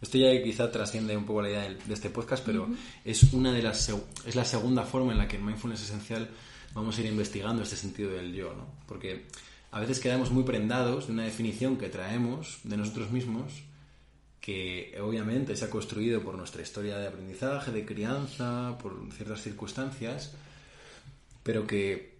Esto 0.01 0.17
ya 0.17 0.31
quizá 0.41 0.71
trasciende 0.71 1.15
un 1.15 1.27
poco 1.27 1.43
la 1.43 1.49
idea 1.51 1.61
de, 1.61 1.93
este 1.93 2.09
podcast, 2.09 2.43
pero 2.43 2.67
es 3.03 3.31
una 3.33 3.53
de 3.53 3.61
las 3.61 3.93
es 4.25 4.35
la 4.35 4.45
segunda 4.45 4.81
forma 4.81 5.11
en 5.11 5.19
la 5.19 5.27
que 5.27 5.35
en 5.35 5.45
Mindfulness 5.45 5.83
Esencial 5.83 6.27
vamos 6.73 6.97
a 6.97 7.01
ir 7.01 7.05
investigando 7.05 7.61
este 7.61 7.75
sentido 7.75 8.09
del 8.09 8.33
yo, 8.33 8.55
¿no? 8.55 8.65
Porque 8.87 9.27
a 9.69 9.79
veces 9.79 9.99
quedamos 9.99 10.31
muy 10.31 10.41
prendados 10.41 11.05
de 11.05 11.13
una 11.13 11.25
definición 11.25 11.77
que 11.77 11.89
traemos 11.89 12.61
de 12.63 12.77
nosotros 12.77 13.11
mismos 13.11 13.61
que 14.41 14.97
obviamente 14.99 15.55
se 15.55 15.65
ha 15.65 15.69
construido 15.69 16.23
por 16.23 16.35
nuestra 16.35 16.63
historia 16.63 16.97
de 16.97 17.09
aprendizaje, 17.09 17.71
de 17.71 17.85
crianza, 17.85 18.75
por 18.81 19.07
ciertas 19.13 19.43
circunstancias, 19.43 20.33
pero 21.45 21.67
que 21.67 22.17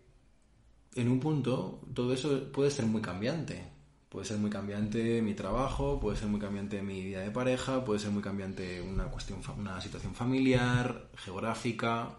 en 0.94 1.10
un 1.10 1.20
punto 1.20 1.82
todo 1.96 2.14
eso 2.14 2.52
puede 2.52 2.70
ser 2.70 2.86
muy 2.86 3.02
cambiante. 3.02 3.74
Puede 4.08 4.28
ser 4.28 4.38
muy 4.38 4.52
cambiante 4.52 5.20
mi 5.24 5.34
trabajo, 5.34 6.00
puede 6.00 6.16
ser 6.16 6.28
muy 6.28 6.40
cambiante 6.40 6.84
mi 6.84 7.04
vida 7.04 7.22
de 7.22 7.32
pareja, 7.32 7.84
puede 7.84 8.00
ser 8.00 8.12
muy 8.12 8.22
cambiante 8.22 8.80
una 8.84 9.06
cuestión, 9.06 9.42
una 9.58 9.82
situación 9.82 10.14
familiar, 10.14 11.10
geográfica, 11.16 12.16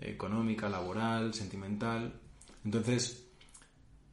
económica, 0.00 0.68
laboral, 0.68 1.32
sentimental. 1.32 2.12
Entonces, 2.64 3.28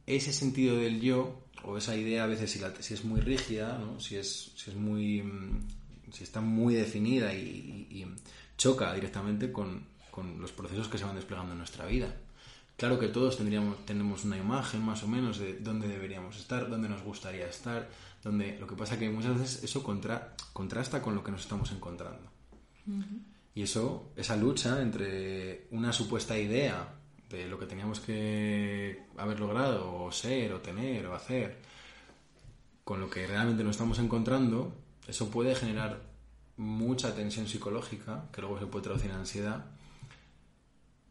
ese 0.06 0.32
sentido 0.32 0.76
del 0.76 1.00
yo, 1.00 1.46
o 1.64 1.76
esa 1.76 1.96
idea 1.96 2.22
a 2.22 2.28
veces 2.28 2.48
si, 2.52 2.60
si 2.78 2.94
es 2.94 3.04
muy 3.04 3.20
rígida, 3.20 3.82
si, 3.98 4.16
es, 4.16 4.52
si 4.54 4.70
es 4.70 4.76
muy. 4.76 5.20
Mm, 5.24 5.66
si 6.12 6.24
está 6.24 6.40
muy 6.40 6.74
definida 6.74 7.34
y, 7.34 8.06
choca 8.56 8.92
directamente 8.94 9.52
con, 9.52 9.86
con 10.18 10.40
los 10.40 10.50
procesos 10.50 10.88
que 10.88 10.98
se 10.98 11.04
van 11.04 11.14
desplegando 11.14 11.52
en 11.52 11.58
nuestra 11.58 11.86
vida. 11.86 12.12
Claro 12.76 12.98
que 12.98 13.06
todos 13.06 13.36
tendríamos, 13.36 13.86
tenemos 13.86 14.24
una 14.24 14.36
imagen 14.36 14.82
más 14.82 15.04
o 15.04 15.06
menos 15.06 15.38
de 15.38 15.60
dónde 15.60 15.86
deberíamos 15.86 16.36
estar, 16.36 16.68
dónde 16.68 16.88
nos 16.88 17.02
gustaría 17.04 17.46
estar, 17.46 17.88
donde 18.24 18.58
lo 18.58 18.66
que 18.66 18.74
pasa 18.74 18.98
que 18.98 19.08
muchas 19.10 19.38
veces 19.38 19.62
eso 19.62 19.84
contra, 19.84 20.34
contrasta 20.52 21.00
con 21.00 21.14
lo 21.14 21.22
que 21.22 21.30
nos 21.30 21.42
estamos 21.42 21.70
encontrando. 21.70 22.28
Y 23.54 23.62
eso, 23.62 24.10
esa 24.16 24.34
lucha 24.34 24.82
entre 24.82 25.68
una 25.70 25.92
supuesta 25.92 26.36
idea 26.36 26.94
de 27.30 27.46
lo 27.46 27.60
que 27.60 27.66
teníamos 27.66 28.00
que 28.00 29.04
haber 29.18 29.38
logrado, 29.38 30.02
o 30.02 30.10
ser, 30.10 30.52
o 30.52 30.60
tener, 30.60 31.06
o 31.06 31.14
hacer, 31.14 31.58
con 32.82 33.00
lo 33.00 33.08
que 33.08 33.24
realmente 33.24 33.62
nos 33.62 33.76
estamos 33.76 34.00
encontrando, 34.00 34.72
eso 35.06 35.30
puede 35.30 35.54
generar 35.54 36.00
mucha 36.56 37.14
tensión 37.14 37.46
psicológica, 37.46 38.24
que 38.32 38.40
luego 38.40 38.58
se 38.58 38.66
puede 38.66 38.82
traducir 38.82 39.10
en 39.10 39.16
ansiedad, 39.16 39.66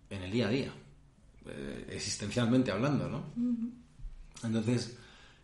en 0.09 0.23
el 0.23 0.31
día 0.31 0.47
a 0.47 0.49
día. 0.49 0.73
Eh, 1.45 1.87
existencialmente 1.91 2.71
hablando, 2.71 3.09
¿no? 3.09 3.23
Entonces, 4.43 4.97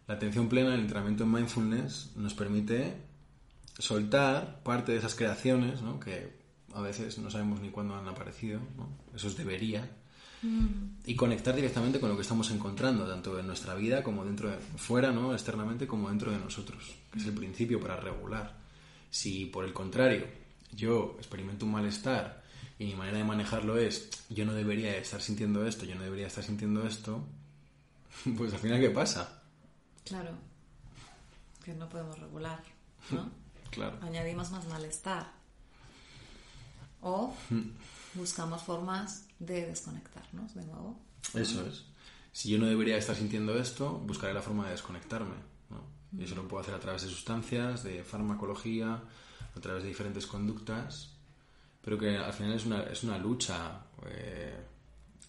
la 0.08 0.16
atención 0.16 0.50
plena, 0.50 0.74
el 0.74 0.82
entrenamiento 0.82 1.24
en 1.24 1.32
mindfulness, 1.32 2.12
nos 2.16 2.34
permite 2.34 2.94
soltar 3.78 4.62
parte 4.64 4.92
de 4.92 4.98
esas 5.00 5.16
creaciones, 5.16 5.82
¿no? 5.82 6.00
Que 6.00 6.44
a 6.74 6.82
veces 6.82 7.18
no 7.20 7.30
sabemos 7.30 7.62
ni 7.62 7.70
cuándo 7.70 7.96
han 7.96 8.08
aparecido, 8.08 8.60
¿no? 8.78 8.90
Eso 9.16 9.28
es 9.28 9.38
debería. 9.38 9.90
Y 11.06 11.16
conectar 11.16 11.56
directamente 11.56 12.02
con 12.02 12.10
lo 12.10 12.18
que 12.18 12.22
estamos 12.22 12.52
encontrando, 12.52 13.08
tanto 13.08 13.40
en 13.40 13.48
nuestra 13.48 13.76
vida 13.76 14.04
como 14.04 14.26
dentro 14.26 14.50
de, 14.50 14.58
fuera, 14.58 15.14
¿no? 15.14 15.32
Externamente 15.32 15.88
como 15.88 16.10
dentro 16.10 16.32
de 16.32 16.38
nosotros, 16.38 16.96
que 17.12 17.20
es 17.20 17.26
el 17.26 17.34
principio 17.34 17.80
para 17.80 17.96
regular. 17.96 18.58
Si 19.10 19.46
por 19.46 19.64
el 19.64 19.72
contrario 19.72 20.26
yo 20.76 21.16
experimento 21.18 21.66
un 21.66 21.72
malestar 21.72 22.43
y 22.80 22.86
mi 22.86 22.96
manera 22.96 23.18
de 23.18 23.24
manejarlo 23.24 23.78
es, 23.78 24.10
yo 24.30 24.46
no 24.46 24.54
debería 24.54 24.98
estar 24.98 25.22
sintiendo 25.22 25.66
esto, 25.66 25.86
yo 25.86 25.96
no 25.96 26.04
debería 26.04 26.28
estar 26.28 26.44
sintiendo 26.44 26.86
esto, 26.88 27.24
pues 28.38 28.54
al 28.54 28.60
final, 28.60 28.80
¿qué 28.80 28.90
pasa? 28.90 29.44
Claro, 30.04 30.32
que 31.64 31.74
no 31.74 31.88
podemos 31.88 32.20
regular, 32.20 32.64
¿no? 33.12 33.30
claro. 33.72 33.98
Añadimos 34.02 34.52
más 34.52 34.68
malestar. 34.68 35.32
O 37.02 37.36
buscamos 38.14 38.64
formas 38.64 39.26
de 39.40 39.68
desconectarnos 39.68 40.56
de 40.56 40.66
nuevo. 40.66 41.00
Eso 41.34 41.66
es. 41.66 41.86
Si 42.32 42.50
yo 42.50 42.58
no 42.58 42.66
debería 42.66 42.98
estar 42.98 43.16
sintiendo 43.16 43.58
esto, 43.58 44.00
buscaré 44.00 44.34
la 44.34 44.42
forma 44.42 44.66
de 44.66 44.72
desconectarme. 44.72 45.36
¿no? 45.70 45.84
Y 46.18 46.24
eso 46.24 46.36
lo 46.36 46.48
puedo 46.48 46.64
hacer 46.64 46.74
a 46.74 46.80
través 46.80 47.04
de 47.04 47.10
sustancias, 47.10 47.84
de 47.84 48.04
farmacología, 48.04 49.04
a 49.56 49.60
través 49.60 49.84
de 49.84 49.90
diferentes 49.90 50.26
conductas 50.26 51.13
pero 51.84 51.98
que 51.98 52.18
al 52.18 52.34
final 52.34 52.54
es 52.54 52.66
una, 52.66 52.84
es 52.84 53.04
una 53.04 53.18
lucha 53.18 53.82
eh, 54.08 54.56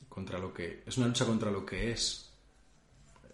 contra 0.09 0.39
lo 0.39 0.53
que 0.53 0.83
es 0.87 0.97
una 0.97 1.09
lucha 1.09 1.25
contra 1.25 1.51
lo 1.51 1.65
que 1.67 1.91
es 1.91 2.31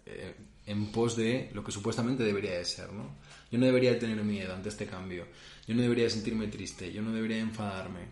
eh, 0.05 0.35
en 0.65 0.91
pos 0.91 1.15
de 1.15 1.51
lo 1.53 1.63
que 1.63 1.71
supuestamente 1.71 2.23
debería 2.23 2.57
de 2.57 2.65
ser 2.65 2.91
¿no? 2.91 3.15
yo 3.51 3.59
no 3.59 3.65
debería 3.65 3.97
tener 3.99 4.23
miedo 4.23 4.53
ante 4.53 4.69
este 4.69 4.85
cambio 4.85 5.27
yo 5.67 5.75
no 5.75 5.81
debería 5.81 6.09
sentirme 6.09 6.47
triste 6.47 6.91
yo 6.91 7.01
no 7.01 7.11
debería 7.11 7.39
enfadarme 7.39 8.07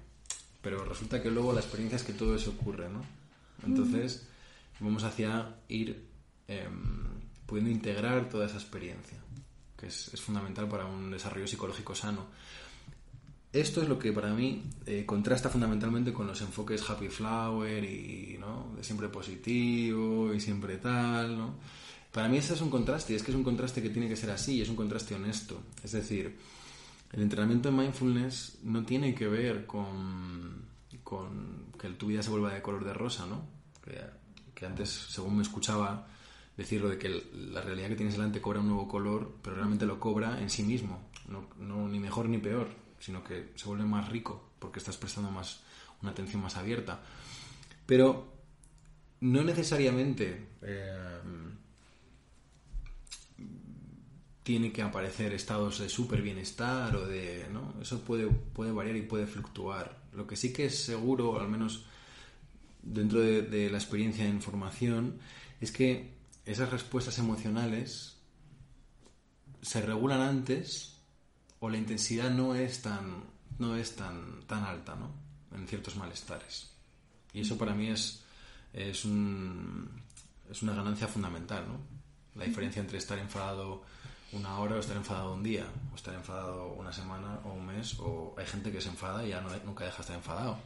pero 0.62 0.84
resulta 0.86 1.22
que 1.22 1.32
luego 1.32 1.54
la 1.54 1.62
experiencia 1.62 1.96
es 1.96 2.04
que 2.04 2.14
todo 2.14 2.36
eso 2.36 2.52
ocurre 2.52 2.90
¿no? 2.90 3.02
entonces 3.66 4.28
vamos 4.80 5.04
hacia 5.04 5.56
ir 5.68 6.06
em, 6.48 7.20
pudiendo 7.46 7.72
integrar 7.72 8.30
toda 8.30 8.46
esa 8.46 8.58
experiencia 8.58 9.18
que 9.80 9.88
es, 9.88 10.12
fundamental 10.22 10.68
para 10.68 10.86
un 10.86 11.10
desarrollo 11.10 11.48
psicológico 11.48 11.96
sano. 11.96 12.28
Esto 13.52 13.82
es 13.82 13.90
lo 13.90 13.98
que 13.98 14.14
para 14.14 14.34
mí 14.34 14.64
eh, 14.86 15.06
contrasta 15.06 15.50
fundamentalmente 15.50 16.14
con 16.14 16.28
los 16.28 16.40
enfoques 16.42 16.88
happy 16.88 17.08
flower 17.08 17.84
y 17.84 18.38
¿no? 18.40 18.74
de 18.76 18.84
siempre 18.84 19.10
positivo 19.10 20.32
y 20.34 20.40
siempre 20.40 20.78
tal, 20.78 21.36
¿no? 21.36 21.56
Para 22.12 22.28
mí 22.28 22.38
ese 22.38 22.54
es 22.54 22.62
un 22.62 22.70
contraste, 22.70 23.14
y 23.14 23.16
es 23.16 23.24
que 23.24 23.32
es 23.32 23.38
un 23.38 23.44
contraste 23.44 23.84
que 23.84 23.90
tiene 23.90 24.08
que 24.08 24.16
ser 24.16 24.32
así, 24.32 24.56
y 24.56 24.62
es 24.62 24.70
un 24.70 24.76
contraste 24.76 25.14
honesto. 25.14 25.62
Es 25.84 25.92
decir, 25.92 26.38
el 27.12 27.22
entrenamiento 27.22 27.70
en 27.70 27.78
mindfulness 27.78 28.60
no 28.64 28.84
tiene 28.84 29.14
que 29.14 29.28
ver 29.28 29.68
con, 29.68 30.66
con 31.04 31.66
que 31.80 31.90
tu 31.90 32.08
vida 32.08 32.24
se 32.24 32.32
vuelva 32.32 32.54
de 32.54 32.62
color 32.62 32.84
de 32.84 32.94
rosa, 32.94 33.28
¿no? 33.28 33.44
Que, 34.56 34.66
antes, 34.66 34.90
según 34.90 35.38
me 35.38 35.44
escuchaba 35.44 36.08
decirlo 36.58 36.90
de 36.90 36.98
que 36.98 37.24
la 37.34 37.62
realidad 37.62 37.88
que 37.90 37.96
tienes 37.96 38.16
delante 38.16 38.42
cobra 38.42 38.60
un 38.60 38.68
nuevo 38.68 38.88
color, 38.88 39.36
pero 39.42 39.56
realmente 39.56 39.86
lo 39.86 40.00
cobra 40.00 40.42
en 40.42 40.50
sí 40.50 40.64
mismo, 40.64 41.00
no, 41.30 41.48
no, 41.58 41.88
ni 41.88 42.00
mejor 42.00 42.28
ni 42.28 42.40
peor, 42.40 42.68
sino 43.00 43.24
que 43.24 43.52
se 43.56 43.66
vuelve 43.66 43.86
más 43.86 44.10
rico 44.10 44.52
porque 44.60 44.80
estás 44.80 44.98
prestando 44.98 45.32
más 45.32 45.62
una 46.02 46.12
atención 46.12 46.42
más 46.42 46.56
abierta. 46.56 47.02
Pero 47.86 48.34
no 49.22 49.44
necesariamente 49.44 50.48
eh, 50.62 51.20
tiene 54.44 54.72
que 54.72 54.82
aparecer 54.82 55.34
estados 55.34 55.80
de 55.80 55.90
súper 55.90 56.22
bienestar 56.22 56.96
o 56.96 57.06
de... 57.06 57.48
¿no? 57.52 57.76
Eso 57.82 58.02
puede, 58.02 58.28
puede 58.28 58.72
variar 58.72 58.96
y 58.96 59.02
puede 59.02 59.28
fluctuar. 59.28 60.04
Lo 60.14 60.26
que 60.26 60.36
sí 60.36 60.54
que 60.54 60.66
es 60.66 60.84
seguro, 60.84 61.40
al 61.40 61.50
menos 61.50 61.86
dentro 62.82 63.20
de, 63.20 63.42
de 63.42 63.70
la 63.70 63.78
experiencia 63.78 64.24
de 64.24 64.32
información, 64.32 65.20
es 65.60 65.72
que 65.72 66.14
esas 66.46 66.72
respuestas 66.72 67.20
emocionales 67.20 68.18
se 69.62 69.82
regulan 69.82 70.22
antes 70.22 70.99
o 71.60 71.70
la 71.70 71.78
intensidad 71.78 72.30
no 72.30 72.56
es 72.56 72.82
tan, 72.82 73.24
no 73.58 73.76
es 73.76 73.96
tan, 73.96 74.42
tan 74.48 74.64
alta 74.64 74.96
¿no? 74.96 75.12
en 75.58 75.68
ciertos 75.68 75.96
malestares. 75.96 76.72
Y 77.34 77.42
eso 77.42 77.58
para 77.58 77.74
mí 77.74 77.88
es, 77.88 78.24
es, 78.74 79.06
un, 79.06 79.90
es 80.50 80.62
una 80.62 80.74
ganancia 80.74 81.08
fundamental. 81.08 81.66
¿no? 81.68 81.80
La 82.36 82.46
diferencia 82.46 82.82
entre 82.82 82.98
estar 82.98 83.20
enfadado 83.20 83.84
una 84.32 84.60
hora 84.60 84.76
o 84.76 84.80
estar 84.80 84.96
enfadado 84.96 85.34
un 85.34 85.44
día, 85.44 85.66
o 85.92 85.96
estar 85.96 86.14
enfadado 86.14 86.74
una 86.74 86.94
semana 86.94 87.40
o 87.46 87.54
un 87.54 87.66
mes, 87.66 87.98
o 88.00 88.36
hay 88.38 88.46
gente 88.46 88.72
que 88.72 88.80
se 88.80 88.90
enfada 88.90 89.26
y 89.26 89.30
ya 89.30 89.42
no, 89.42 89.50
nunca 89.66 89.86
deja 89.86 89.98
de 89.98 90.02
estar 90.02 90.16
enfadado. 90.16 90.58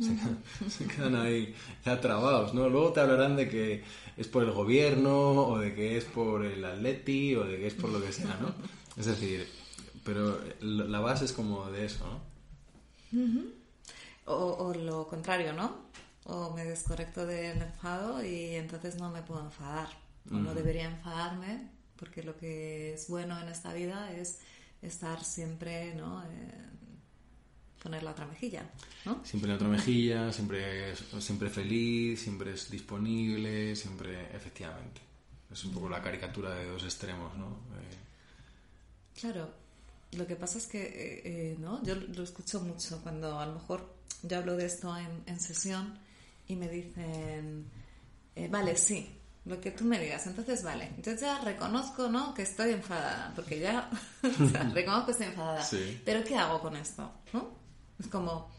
Se 0.68 0.86
quedan, 0.86 1.14
ahí 1.14 1.54
ya 1.84 2.00
trabados, 2.00 2.54
¿no? 2.54 2.70
Luego 2.70 2.90
te 2.94 3.00
hablarán 3.00 3.36
de 3.36 3.50
que 3.50 3.84
es 4.16 4.28
por 4.28 4.42
el 4.42 4.50
gobierno, 4.50 5.46
o 5.46 5.58
de 5.58 5.74
que 5.74 5.98
es 5.98 6.04
por 6.06 6.42
el 6.46 6.64
atleti, 6.64 7.34
o 7.34 7.44
de 7.44 7.58
que 7.58 7.66
es 7.66 7.74
por 7.74 7.90
lo 7.90 8.02
que 8.02 8.10
sea, 8.10 8.38
¿no? 8.40 8.54
Es 8.96 9.04
decir, 9.04 9.46
pero 10.10 10.40
la 10.60 10.98
base 10.98 11.24
es 11.24 11.32
como 11.32 11.70
de 11.70 11.84
eso, 11.84 12.04
¿no? 13.12 13.44
o, 14.24 14.74
lo 14.74 15.06
contrario, 15.06 15.52
¿no? 15.52 15.76
O 16.24 16.52
me 16.52 16.64
desconecto 16.64 17.24
del 17.26 17.62
enfado 17.62 18.24
y 18.24 18.56
entonces 18.56 18.96
no 18.96 19.08
me 19.10 19.22
puedo 19.22 19.44
enfadar. 19.44 19.88
O 20.32 20.34
no 20.34 20.52
debería 20.52 20.86
enfadarme 20.86 21.68
porque 21.94 22.24
lo 22.24 22.36
que 22.36 22.94
es 22.94 23.08
bueno 23.08 23.40
en 23.40 23.48
esta 23.48 23.72
vida 23.72 24.12
es 24.12 24.40
estar 24.82 25.22
siempre, 25.22 25.94
¿no? 25.94 26.24
Eh, 26.24 26.26
poner 27.80 28.02
la 28.02 28.10
otra 28.10 28.26
mejilla, 28.26 28.68
¿no? 29.04 29.24
Siempre 29.24 29.48
la 29.48 29.54
otra 29.54 29.68
mejilla, 29.68 30.32
siempre, 30.32 30.96
siempre 31.20 31.50
feliz, 31.50 32.20
siempre 32.20 32.54
es 32.54 32.68
disponible, 32.68 33.76
siempre, 33.76 34.34
efectivamente. 34.34 35.02
Es 35.52 35.64
un 35.64 35.72
poco 35.72 35.88
la 35.88 36.02
caricatura 36.02 36.52
de 36.56 36.66
dos 36.66 36.82
extremos, 36.82 37.36
¿no? 37.36 37.46
Eh, 37.46 39.20
claro, 39.20 39.60
lo 40.12 40.26
que 40.26 40.36
pasa 40.36 40.58
es 40.58 40.66
que, 40.66 40.82
eh, 40.82 41.22
eh, 41.24 41.56
¿no? 41.58 41.82
Yo 41.82 41.94
lo 41.94 42.22
escucho 42.22 42.60
mucho 42.60 43.00
cuando 43.02 43.38
a 43.38 43.46
lo 43.46 43.54
mejor 43.54 43.94
yo 44.22 44.38
hablo 44.38 44.56
de 44.56 44.66
esto 44.66 44.96
en, 44.96 45.22
en 45.26 45.40
sesión 45.40 45.98
y 46.48 46.56
me 46.56 46.68
dicen, 46.68 47.70
vale, 48.50 48.76
sí, 48.76 49.20
lo 49.44 49.60
que 49.60 49.70
tú 49.70 49.84
me 49.84 49.98
digas. 49.98 50.26
Entonces, 50.26 50.62
vale, 50.62 50.90
yo 51.02 51.14
ya 51.14 51.40
reconozco, 51.40 52.08
¿no? 52.08 52.34
Que 52.34 52.42
estoy 52.42 52.72
enfadada, 52.72 53.32
porque 53.34 53.58
ya, 53.58 53.90
o 54.22 54.48
sea, 54.48 54.62
reconozco 54.74 55.06
que 55.06 55.12
estoy 55.12 55.26
enfadada. 55.28 55.62
Sí. 55.62 56.00
Pero 56.04 56.24
¿qué 56.24 56.36
hago 56.36 56.60
con 56.60 56.76
esto? 56.76 57.10
¿No? 57.32 57.48
Es 57.98 58.06
como, 58.08 58.50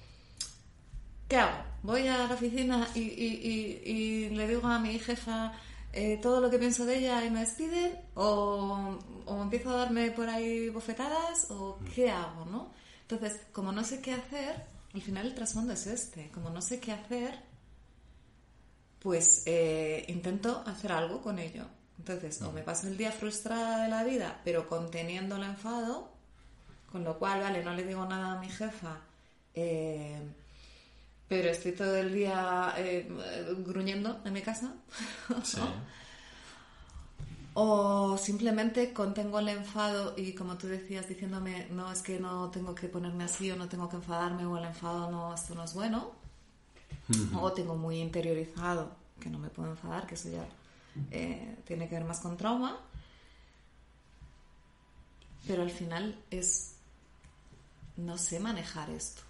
¿qué 1.28 1.38
hago? 1.38 1.64
Voy 1.84 2.08
a 2.08 2.28
la 2.28 2.34
oficina 2.34 2.88
y, 2.94 4.30
le 4.30 4.48
digo 4.48 4.68
a 4.68 4.80
mi 4.80 5.00
jefa 5.00 5.54
eh, 5.94 6.20
todo 6.22 6.40
lo 6.40 6.50
que 6.50 6.58
pienso 6.58 6.86
de 6.86 7.00
ella 7.00 7.24
y 7.26 7.30
me 7.30 7.42
despiden, 7.42 8.00
o, 8.16 8.98
empiezo 9.28 9.72
a 9.72 9.78
darme 9.78 10.12
por 10.12 10.30
ahí 10.30 10.70
bofetadas, 10.70 11.52
o 11.52 11.78
mm. 11.80 11.86
qué 11.94 12.10
hago, 12.10 12.46
¿no? 12.46 12.72
Entonces, 13.02 13.42
como 13.52 13.72
no 13.72 13.84
sé 13.84 14.02
qué 14.02 14.14
hacer, 14.14 14.64
al 14.94 15.02
final 15.02 15.28
el 15.28 15.36
trasfondo 15.36 15.74
es 15.74 15.88
este, 15.88 16.30
como 16.30 16.50
no 16.50 16.62
sé 16.62 16.80
qué 16.80 16.94
hacer, 16.94 17.38
pues 19.00 19.44
eh, 19.46 20.06
intento 20.08 20.64
hacer 20.66 20.92
algo 20.94 21.22
con 21.22 21.40
ello. 21.40 21.66
Entonces, 21.98 22.42
o 22.42 22.52
mm. 22.52 22.56
me 22.56 22.64
paso 22.64 22.88
el 22.88 22.98
día 22.98 23.12
frustrada 23.12 23.84
de 23.84 23.90
la 23.90 24.04
vida, 24.04 24.40
pero 24.46 24.68
conteniendo 24.70 25.36
el 25.36 25.44
enfado, 25.44 26.12
con 26.92 27.04
lo 27.04 27.20
cual, 27.20 27.42
vale, 27.42 27.64
no 27.64 27.74
le 27.74 27.84
digo 27.84 28.06
nada 28.06 28.38
a 28.38 28.40
mi 28.40 28.50
jefa, 28.50 29.02
eh, 29.54 30.22
pero 31.32 31.50
estoy 31.50 31.72
todo 31.72 31.96
el 31.96 32.14
día 32.14 32.74
eh, 32.76 33.08
gruñendo 33.66 34.20
en 34.26 34.34
mi 34.34 34.42
casa. 34.42 34.74
o 37.54 38.18
simplemente 38.18 38.92
contengo 38.92 39.40
el 39.40 39.48
enfado 39.48 40.14
y 40.18 40.34
como 40.34 40.58
tú 40.58 40.68
decías 40.68 41.08
diciéndome, 41.08 41.70
no, 41.72 41.90
es 41.90 42.02
que 42.02 42.20
no 42.20 42.52
tengo 42.52 42.76
que 42.76 42.90
ponerme 42.90 43.24
así 43.24 43.50
o 43.50 43.56
no 43.56 43.70
tengo 43.70 43.88
que 43.88 43.96
enfadarme 43.96 44.46
o 44.46 44.58
el 44.58 44.66
enfado 44.66 45.10
no, 45.10 45.34
esto 45.34 45.56
no 45.56 45.64
es 45.64 45.74
bueno. 45.74 46.12
O 47.40 47.54
tengo 47.54 47.78
muy 47.78 48.02
interiorizado 48.02 48.92
que 49.18 49.30
no 49.30 49.40
me 49.40 49.48
puedo 49.48 49.70
enfadar, 49.70 50.08
que 50.08 50.16
eso 50.16 50.28
ya 50.28 50.46
eh, 51.12 51.60
tiene 51.66 51.88
que 51.88 51.96
ver 51.96 52.04
más 52.04 52.20
con 52.20 52.36
trauma. 52.36 52.78
Pero 55.48 55.62
al 55.62 55.72
final 55.72 56.22
es, 56.30 56.76
no 57.96 58.18
sé 58.18 58.42
manejar 58.42 58.90
esto. 58.90 59.22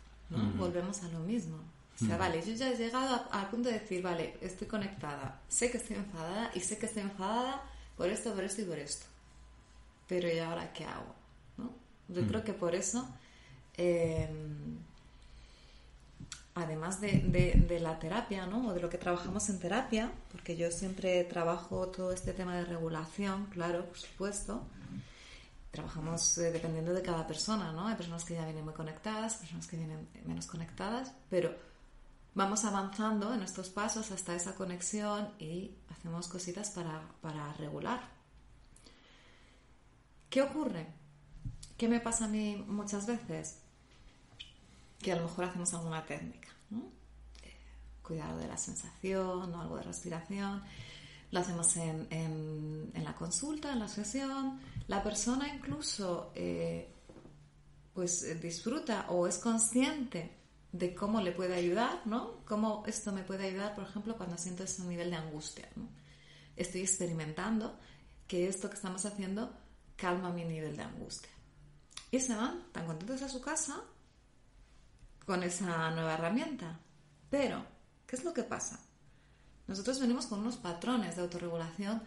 Volvemos 0.58 1.04
a 1.04 1.08
lo 1.10 1.20
mismo. 1.20 1.60
O 2.02 2.06
sea, 2.06 2.18
vale, 2.18 2.42
yo 2.42 2.54
ya 2.54 2.72
he 2.72 2.76
llegado 2.76 3.28
al 3.32 3.50
punto 3.50 3.70
de 3.70 3.80
decir, 3.80 4.02
vale, 4.02 4.36
estoy 4.42 4.68
conectada, 4.68 5.40
sé 5.48 5.70
que 5.70 5.78
estoy 5.78 5.98
enfadada 5.98 6.50
y 6.56 6.60
sé 6.60 6.80
que 6.80 6.88
estoy 6.88 7.04
enfadada 7.04 7.62
por 7.96 8.10
esto, 8.10 8.34
por 8.34 8.44
esto 8.44 8.62
y 8.62 8.66
por 8.66 8.80
esto. 8.80 9.06
Pero 10.08 10.28
¿y 10.28 10.40
ahora 10.40 10.74
qué 10.74 10.86
hago? 10.86 11.14
¿No? 11.58 11.72
Yo 12.08 12.26
creo 12.28 12.44
que 12.44 12.54
por 12.54 12.74
eso, 12.74 13.08
em, 13.78 14.80
además 16.56 17.00
de, 17.00 17.80
la 17.80 18.00
terapia, 18.00 18.48
¿no? 18.48 18.70
O 18.70 18.74
de 18.74 18.82
lo 18.82 18.90
que 18.90 18.98
trabajamos 18.98 19.48
en 19.50 19.60
terapia, 19.60 20.12
porque 20.32 20.58
yo 20.58 20.72
siempre 20.72 21.24
trabajo 21.26 21.88
todo 21.90 22.12
este 22.12 22.34
tema 22.34 22.56
de 22.56 22.66
regulación, 22.66 23.46
claro, 23.48 23.86
por 23.86 23.98
supuesto, 24.00 24.64
trabajamos 25.70 26.38
eh, 26.40 26.52
dependiendo 26.52 26.94
de 26.94 27.04
cada 27.04 27.28
persona, 27.28 27.72
¿no? 27.72 27.88
Hay 27.88 27.96
personas 27.96 28.26
que 28.26 28.34
ya 28.34 28.44
vienen 28.44 28.66
muy 28.66 28.74
conectadas, 28.74 29.36
personas 29.36 29.68
que 29.68 29.78
vienen 29.78 30.08
menos 30.26 30.48
conectadas, 30.48 31.14
pero 31.30 31.71
vamos 32.34 32.66
avanzando 32.66 33.34
en 33.34 33.42
estos 33.42 33.70
pasos 33.70 34.12
hasta 34.12 34.36
esa 34.36 34.56
conexión 34.56 35.34
y 35.40 35.76
hacemos 35.90 36.28
cositas 36.28 36.72
para, 36.72 37.02
para 37.22 37.54
regular. 37.54 38.02
¿Qué 40.30 40.42
ocurre? 40.42 40.88
¿Qué 41.78 41.88
me 41.88 42.00
pasa 42.00 42.26
a 42.26 42.28
mí 42.30 42.64
muchas 42.68 43.06
veces? 43.06 43.60
Que 45.00 45.12
a 45.12 45.16
lo 45.16 45.24
mejor 45.24 45.46
hacemos 45.46 45.74
alguna 45.74 46.06
técnica. 46.06 46.50
Eh, 47.44 47.58
cuidado 48.02 48.38
de 48.38 48.48
la 48.48 48.58
sensación 48.58 49.54
o 49.54 49.62
algo 49.62 49.78
de 49.78 49.84
respiración 49.84 50.64
lo 51.32 51.40
hacemos 51.40 51.76
en, 51.78 52.08
en, 52.12 53.04
la 53.04 53.16
consulta, 53.16 53.72
en 53.72 53.80
la 53.80 53.88
sesión. 53.88 54.60
La 54.88 55.02
persona 55.02 55.48
incluso 55.54 56.32
eh, 56.36 56.94
pues 57.94 58.40
disfruta 58.42 59.06
o 59.10 59.28
es 59.28 59.38
consciente 59.38 60.41
de 60.72 60.96
cómo 60.96 61.22
le 61.22 61.32
puede 61.32 61.56
ayudar, 61.56 62.02
¿no? 62.06 62.44
Cómo 62.46 62.84
esto 62.88 63.12
me 63.12 63.24
puede 63.24 63.48
ayudar, 63.48 63.76
por 63.76 63.84
ejemplo, 63.84 64.16
cuando 64.16 64.38
siento 64.38 64.64
ese 64.64 64.84
nivel 64.84 65.10
de 65.10 65.18
angustia. 65.18 65.68
Estoy 66.56 66.82
experimentando 66.82 67.78
que 68.28 68.48
esto 68.48 68.70
que 68.70 68.76
estamos 68.76 69.06
haciendo 69.06 69.54
calma 69.96 70.32
mi 70.32 70.46
nivel 70.46 70.78
de 70.78 70.84
angustia. 70.84 71.32
Y 72.10 72.20
se 72.20 72.36
van 72.36 72.72
tan 72.72 72.86
contentos 72.86 73.22
a 73.22 73.30
su 73.30 73.42
casa 73.42 73.82
con 75.26 75.44
esa 75.44 75.92
nueva 75.92 76.14
herramienta. 76.14 76.80
Pero, 77.30 77.66
¿qué 78.08 78.16
es 78.16 78.24
lo 78.24 78.34
que 78.34 78.44
pasa? 78.44 78.80
Nosotros 79.68 80.00
venimos 80.00 80.26
con 80.28 80.40
unos 80.40 80.58
patrones 80.58 81.16
de 81.16 81.22
autorregulación 81.22 82.02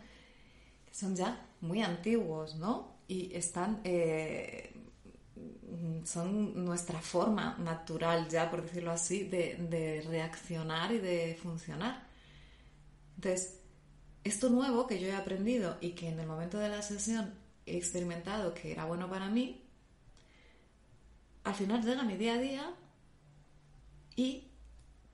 que 0.84 0.95
son 0.95 1.16
ya 1.16 1.47
muy 1.61 1.82
antiguos, 1.82 2.57
¿no? 2.57 2.99
Y 3.09 3.34
están, 3.34 3.80
eh, 3.84 4.74
son 6.05 6.64
nuestra 6.64 7.01
forma 7.01 7.57
natural 7.59 8.29
ya, 8.29 8.51
por 8.51 8.62
decirlo 8.62 8.91
así, 8.91 9.25
de, 9.25 10.05
reaccionar 10.09 10.93
y 10.93 10.99
de 10.99 11.39
funcionar. 11.41 12.07
Entonces, 13.16 13.61
esto 14.25 14.49
nuevo 14.51 14.87
que 14.87 14.99
yo 14.99 15.09
he 15.09 15.14
aprendido 15.14 15.77
y 15.81 15.91
que 15.91 16.09
en 16.09 16.18
el 16.20 16.27
momento 16.27 16.59
de 16.59 16.68
la 16.68 16.83
sesión 16.83 17.35
he 17.66 17.77
experimentado 17.77 18.55
que 18.55 18.72
era 18.72 18.85
bueno 18.85 19.09
para 19.09 19.29
mí, 19.29 19.62
al 21.45 21.55
final 21.55 21.85
llega 21.85 22.03
mi 22.03 22.16
día 22.16 22.35
a 22.35 22.39
día 22.39 22.75
y 24.16 24.51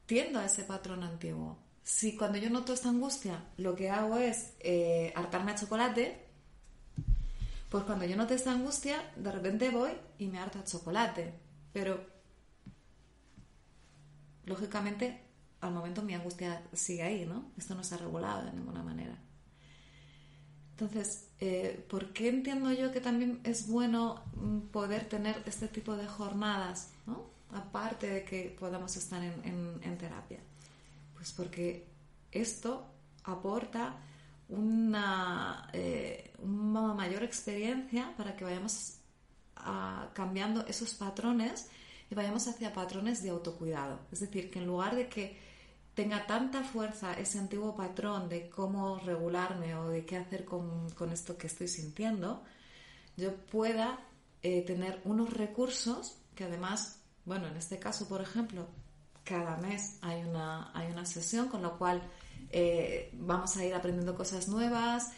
tiendo 0.07 0.39
a 0.39 0.47
ese 0.47 0.65
patrón 0.65 1.03
antiguo. 1.03 1.59
Si 1.83 2.17
cuando 2.17 2.39
yo 2.39 2.51
noto 2.51 2.73
esta 2.73 2.89
angustia 2.89 3.45
lo 3.57 3.75
que 3.75 3.91
hago 3.91 4.19
es 4.19 4.55
eh, 4.61 5.13
hartarme 5.17 5.53
a 5.53 5.57
chocolate, 5.57 6.30
pues 7.71 7.85
cuando 7.85 8.05
yo 8.05 8.17
noto 8.17 8.35
esta 8.35 8.53
angustia, 8.53 9.13
de 9.17 9.31
repente 9.31 9.71
voy 9.71 9.93
y 10.19 10.27
me 10.27 10.39
harto 10.39 10.59
a 10.59 10.65
chocolate. 10.65 11.33
Pero, 11.73 12.05
lógicamente, 14.45 15.23
al 15.61 15.73
momento 15.73 16.03
mi 16.03 16.15
angustia 16.15 16.63
sigue 16.73 17.05
ahí, 17.05 17.25
¿no? 17.25 17.53
Esto 17.57 17.77
no 17.77 17.83
está 17.83 17.97
regulado 17.97 18.45
de 18.45 18.53
ninguna 18.53 18.83
manera. 18.83 19.17
Entonces, 20.73 21.29
eh, 21.39 21.87
¿por 21.89 22.13
qué 22.13 22.29
entiendo 22.29 22.73
yo 22.73 22.91
que 22.91 23.01
también 23.01 23.41
es 23.45 23.69
bueno 23.69 24.25
mm, 24.35 24.61
poder 24.73 25.05
tener 25.09 25.43
este 25.47 25.69
tipo 25.69 25.95
de 25.97 26.07
jornadas, 26.07 26.91
¿no? 27.07 27.29
aparte 27.53 28.09
de 28.09 28.25
que 28.25 28.57
podamos 28.59 28.97
estar 28.97 29.23
en, 29.23 29.99
terapia? 29.99 30.41
Pues 31.15 31.33
porque 31.33 31.87
esto 32.33 32.87
aporta 33.25 33.97
una, 34.51 35.69
eh, 35.73 36.33
una 36.39 36.95
mayor 36.95 37.23
experiencia 37.23 38.15
para 38.17 38.37
que 38.37 38.45
vayamos 38.45 38.97
cambiando 40.15 40.67
esos 40.67 40.95
patrones 40.95 41.69
y 42.11 42.15
vayamos 42.15 42.49
hacia 42.49 42.73
patrones 42.73 43.23
de 43.23 43.31
autocuidado. 43.31 44.01
Es 44.11 44.21
decir, 44.21 44.51
que 44.51 44.59
en 44.59 44.67
lugar 44.67 44.97
de 44.97 45.09
que 45.09 45.39
tenga 45.95 46.27
tanta 46.27 46.65
fuerza 46.65 47.13
ese 47.15 47.39
antiguo 47.39 47.77
patrón 47.77 48.29
de 48.29 48.49
cómo 48.49 48.99
regularme 48.99 49.75
o 49.75 49.89
de 49.89 50.05
qué 50.05 50.17
hacer 50.17 50.45
con, 50.45 50.89
esto 51.13 51.37
que 51.37 51.47
estoy 51.47 51.69
sintiendo, 51.69 52.43
yo 53.17 53.37
pueda 53.37 54.01
eh, 54.43 54.63
tener 54.63 55.01
unos 55.05 55.33
recursos 55.33 56.17
que 56.35 56.45
además, 56.45 57.01
bueno, 57.25 57.49
en 57.49 57.57
este 57.57 57.79
caso, 57.79 58.09
por 58.09 58.23
ejemplo, 58.23 58.67
cada 59.25 59.57
mes 59.59 59.99
hay 60.01 60.23
una, 60.23 60.71
hay 60.75 60.91
una 60.91 61.05
sesión, 61.05 61.49
con 61.49 61.63
lo 61.63 61.77
cual 61.77 62.03
eh, 62.51 63.11
vamos 63.15 63.57
a 63.57 63.65
ir 63.65 63.75
aprendiendo 63.75 64.15
cosas 64.15 64.49
nuevas. 64.49 65.13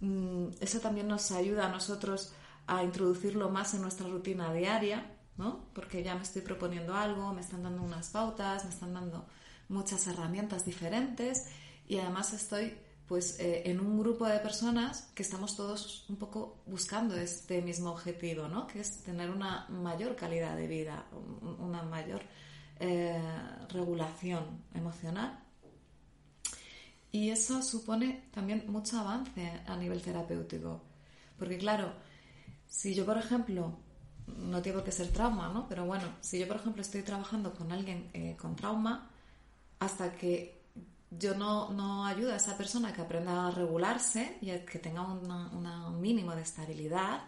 Mm, 0.00 0.48
eso 0.60 0.80
también 0.80 1.08
nos 1.08 1.30
ayuda 1.32 1.66
a 1.66 1.70
nosotros 1.70 2.32
a 2.66 2.84
introducirlo 2.84 3.48
más 3.48 3.74
en 3.74 3.82
nuestra 3.82 4.08
rutina 4.08 4.52
diaria, 4.52 5.16
¿no? 5.36 5.66
Porque 5.72 6.02
ya 6.02 6.14
me 6.14 6.22
estoy 6.22 6.42
proponiendo 6.42 6.94
algo, 6.94 7.32
me 7.32 7.40
están 7.40 7.62
dando 7.62 7.82
unas 7.82 8.10
pautas, 8.10 8.64
me 8.64 8.70
están 8.70 8.94
dando 8.94 9.26
muchas 9.68 10.06
herramientas 10.06 10.64
diferentes 10.64 11.46
y 11.86 11.98
además 11.98 12.32
estoy 12.32 12.76
pues 13.06 13.40
eh, 13.40 13.62
en 13.64 13.80
un 13.80 13.98
grupo 13.98 14.26
de 14.26 14.38
personas 14.38 15.10
que 15.14 15.22
estamos 15.22 15.56
todos 15.56 16.04
un 16.10 16.16
poco 16.16 16.62
buscando 16.66 17.16
este 17.16 17.62
mismo 17.62 17.90
objetivo, 17.90 18.48
¿no? 18.48 18.66
Que 18.66 18.80
es 18.80 19.02
tener 19.02 19.30
una 19.30 19.66
mayor 19.70 20.14
calidad 20.14 20.54
de 20.56 20.66
vida, 20.66 21.06
una 21.58 21.82
mayor 21.82 22.20
eh, 22.78 23.18
regulación 23.70 24.62
emocional. 24.74 25.42
Y 27.10 27.30
eso 27.30 27.62
supone 27.62 28.28
también 28.32 28.64
mucho 28.68 28.98
avance 28.98 29.62
a 29.66 29.76
nivel 29.76 30.02
terapéutico. 30.02 30.82
Porque 31.38 31.58
claro, 31.58 31.92
si 32.66 32.94
yo, 32.94 33.06
por 33.06 33.16
ejemplo, 33.16 33.78
no 34.26 34.60
tiene 34.60 34.76
por 34.76 34.84
qué 34.84 34.92
ser 34.92 35.08
trauma, 35.08 35.48
¿no? 35.48 35.68
Pero 35.68 35.86
bueno, 35.86 36.04
si 36.20 36.38
yo, 36.38 36.46
por 36.46 36.56
ejemplo, 36.56 36.82
estoy 36.82 37.02
trabajando 37.02 37.54
con 37.54 37.72
alguien 37.72 38.10
eh, 38.12 38.36
con 38.38 38.56
trauma, 38.56 39.10
hasta 39.78 40.12
que 40.12 40.58
yo 41.10 41.34
no, 41.34 41.70
no 41.70 42.04
ayudo 42.04 42.32
a 42.32 42.36
esa 42.36 42.56
persona 42.56 42.92
que 42.92 43.00
aprenda 43.00 43.46
a 43.46 43.50
regularse 43.50 44.36
y 44.42 44.50
a 44.50 44.64
que 44.66 44.78
tenga 44.78 45.02
un 45.02 46.00
mínimo 46.00 46.34
de 46.34 46.42
estabilidad, 46.42 47.22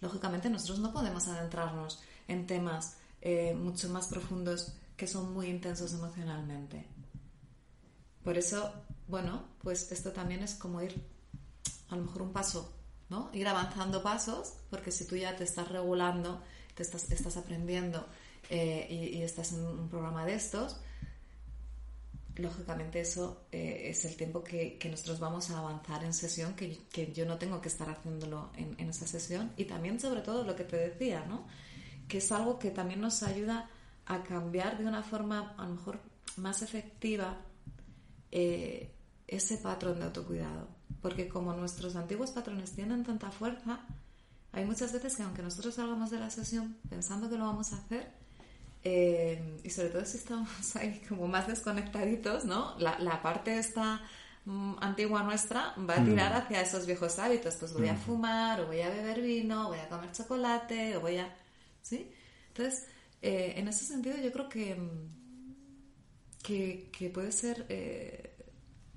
lógicamente 0.00 0.48
nosotros 0.48 0.78
no 0.78 0.92
podemos 0.92 1.28
adentrarnos 1.28 2.00
en 2.26 2.46
temas 2.46 2.96
eh, 3.20 3.54
mucho 3.54 3.88
más 3.90 4.06
profundos 4.06 4.72
que 4.96 5.06
son 5.06 5.32
muy 5.32 5.48
intensos 5.48 5.92
emocionalmente. 5.92 6.86
Por 8.22 8.38
eso, 8.38 8.72
bueno, 9.08 9.44
pues 9.62 9.90
esto 9.90 10.12
también 10.12 10.42
es 10.42 10.54
como 10.54 10.82
ir 10.82 11.02
a 11.88 11.96
lo 11.96 12.04
mejor 12.04 12.22
un 12.22 12.32
paso, 12.32 12.72
¿no? 13.08 13.30
Ir 13.32 13.48
avanzando 13.48 14.02
pasos, 14.02 14.54
porque 14.70 14.90
si 14.90 15.06
tú 15.06 15.16
ya 15.16 15.34
te 15.34 15.44
estás 15.44 15.68
regulando, 15.68 16.42
te 16.74 16.82
estás, 16.82 17.10
estás 17.10 17.36
aprendiendo 17.36 18.06
eh, 18.50 18.86
y, 19.14 19.22
estás 19.22 19.52
en 19.52 19.64
un 19.64 19.88
programa 19.88 20.26
de 20.26 20.34
estos, 20.34 20.76
lógicamente 22.36 23.00
eso 23.00 23.46
eh, 23.50 23.86
es 23.90 24.04
el 24.04 24.14
tiempo 24.16 24.44
que, 24.44 24.78
nosotros 24.90 25.18
vamos 25.18 25.50
a 25.50 25.58
avanzar 25.58 26.04
en 26.04 26.12
sesión, 26.12 26.54
que, 26.54 27.12
yo 27.12 27.24
no 27.26 27.38
tengo 27.38 27.60
que 27.60 27.68
estar 27.68 27.88
haciéndolo 27.88 28.50
en, 28.56 28.76
en, 28.78 28.90
esa 28.90 29.06
sesión. 29.06 29.52
Y 29.56 29.64
también 29.64 29.98
sobre 29.98 30.20
todo 30.20 30.44
lo 30.44 30.54
que 30.54 30.64
te 30.64 30.76
decía, 30.76 31.24
¿no? 31.26 31.46
que 32.08 32.18
es 32.18 32.32
algo 32.32 32.58
que 32.58 32.70
también 32.70 33.00
nos 33.00 33.22
ayuda 33.22 33.68
a 34.06 34.22
cambiar 34.22 34.78
de 34.78 34.86
una 34.86 35.02
forma 35.02 35.54
a 35.58 35.64
lo 35.64 35.74
mejor 35.74 36.00
más 36.36 36.62
efectiva 36.62 37.36
eh, 38.32 38.90
ese 39.28 39.58
patrón 39.58 40.00
de 40.00 40.06
autocuidado. 40.06 40.68
Porque 41.00 41.28
como 41.28 41.52
nuestros 41.52 41.94
antiguos 41.94 42.32
patrones 42.32 42.72
tienen 42.72 43.04
tanta 43.04 43.30
fuerza, 43.30 43.80
hay 44.52 44.64
muchas 44.64 44.92
veces 44.92 45.14
que 45.16 45.22
aunque 45.22 45.42
nosotros 45.42 45.74
salgamos 45.74 46.10
de 46.10 46.18
la 46.18 46.30
sesión 46.30 46.76
pensando 46.88 47.30
que 47.30 47.36
lo 47.36 47.44
vamos 47.44 47.72
a 47.72 47.76
hacer, 47.76 48.10
eh, 48.84 49.58
y 49.62 49.70
sobre 49.70 49.90
todo 49.90 50.04
si 50.04 50.16
estamos 50.16 50.48
ahí 50.76 51.00
como 51.08 51.28
más 51.28 51.46
desconectaditos, 51.46 52.44
¿no? 52.44 52.76
La, 52.78 53.20
parte 53.22 53.58
esta 53.58 54.00
mm, 54.44 54.76
antigua 54.80 55.22
nuestra 55.22 55.74
va 55.78 55.94
a 55.94 56.04
tirar 56.04 56.32
mm. 56.32 56.36
hacia 56.36 56.60
esos 56.62 56.86
viejos 56.86 57.18
hábitos. 57.18 57.54
Pues 57.56 57.72
voy 57.72 57.88
a 57.88 57.94
mm. 57.94 57.98
fumar, 57.98 58.60
o 58.62 58.66
voy 58.66 58.80
a 58.80 58.88
beber 58.88 59.20
vino, 59.20 59.68
voy 59.68 59.78
a 59.78 59.88
comer 59.88 60.12
chocolate, 60.12 60.96
o 60.96 61.00
voy 61.00 61.18
a... 61.18 61.34
¿Sí? 61.82 62.10
Entonces, 62.48 62.86
eh, 63.20 63.54
en 63.56 63.68
ese 63.68 63.84
sentido 63.84 64.16
yo 64.16 64.32
creo 64.32 64.48
que, 64.48 64.76
que, 66.42 67.10
puede 67.10 67.32
ser 67.32 67.66
eh, 67.68 68.27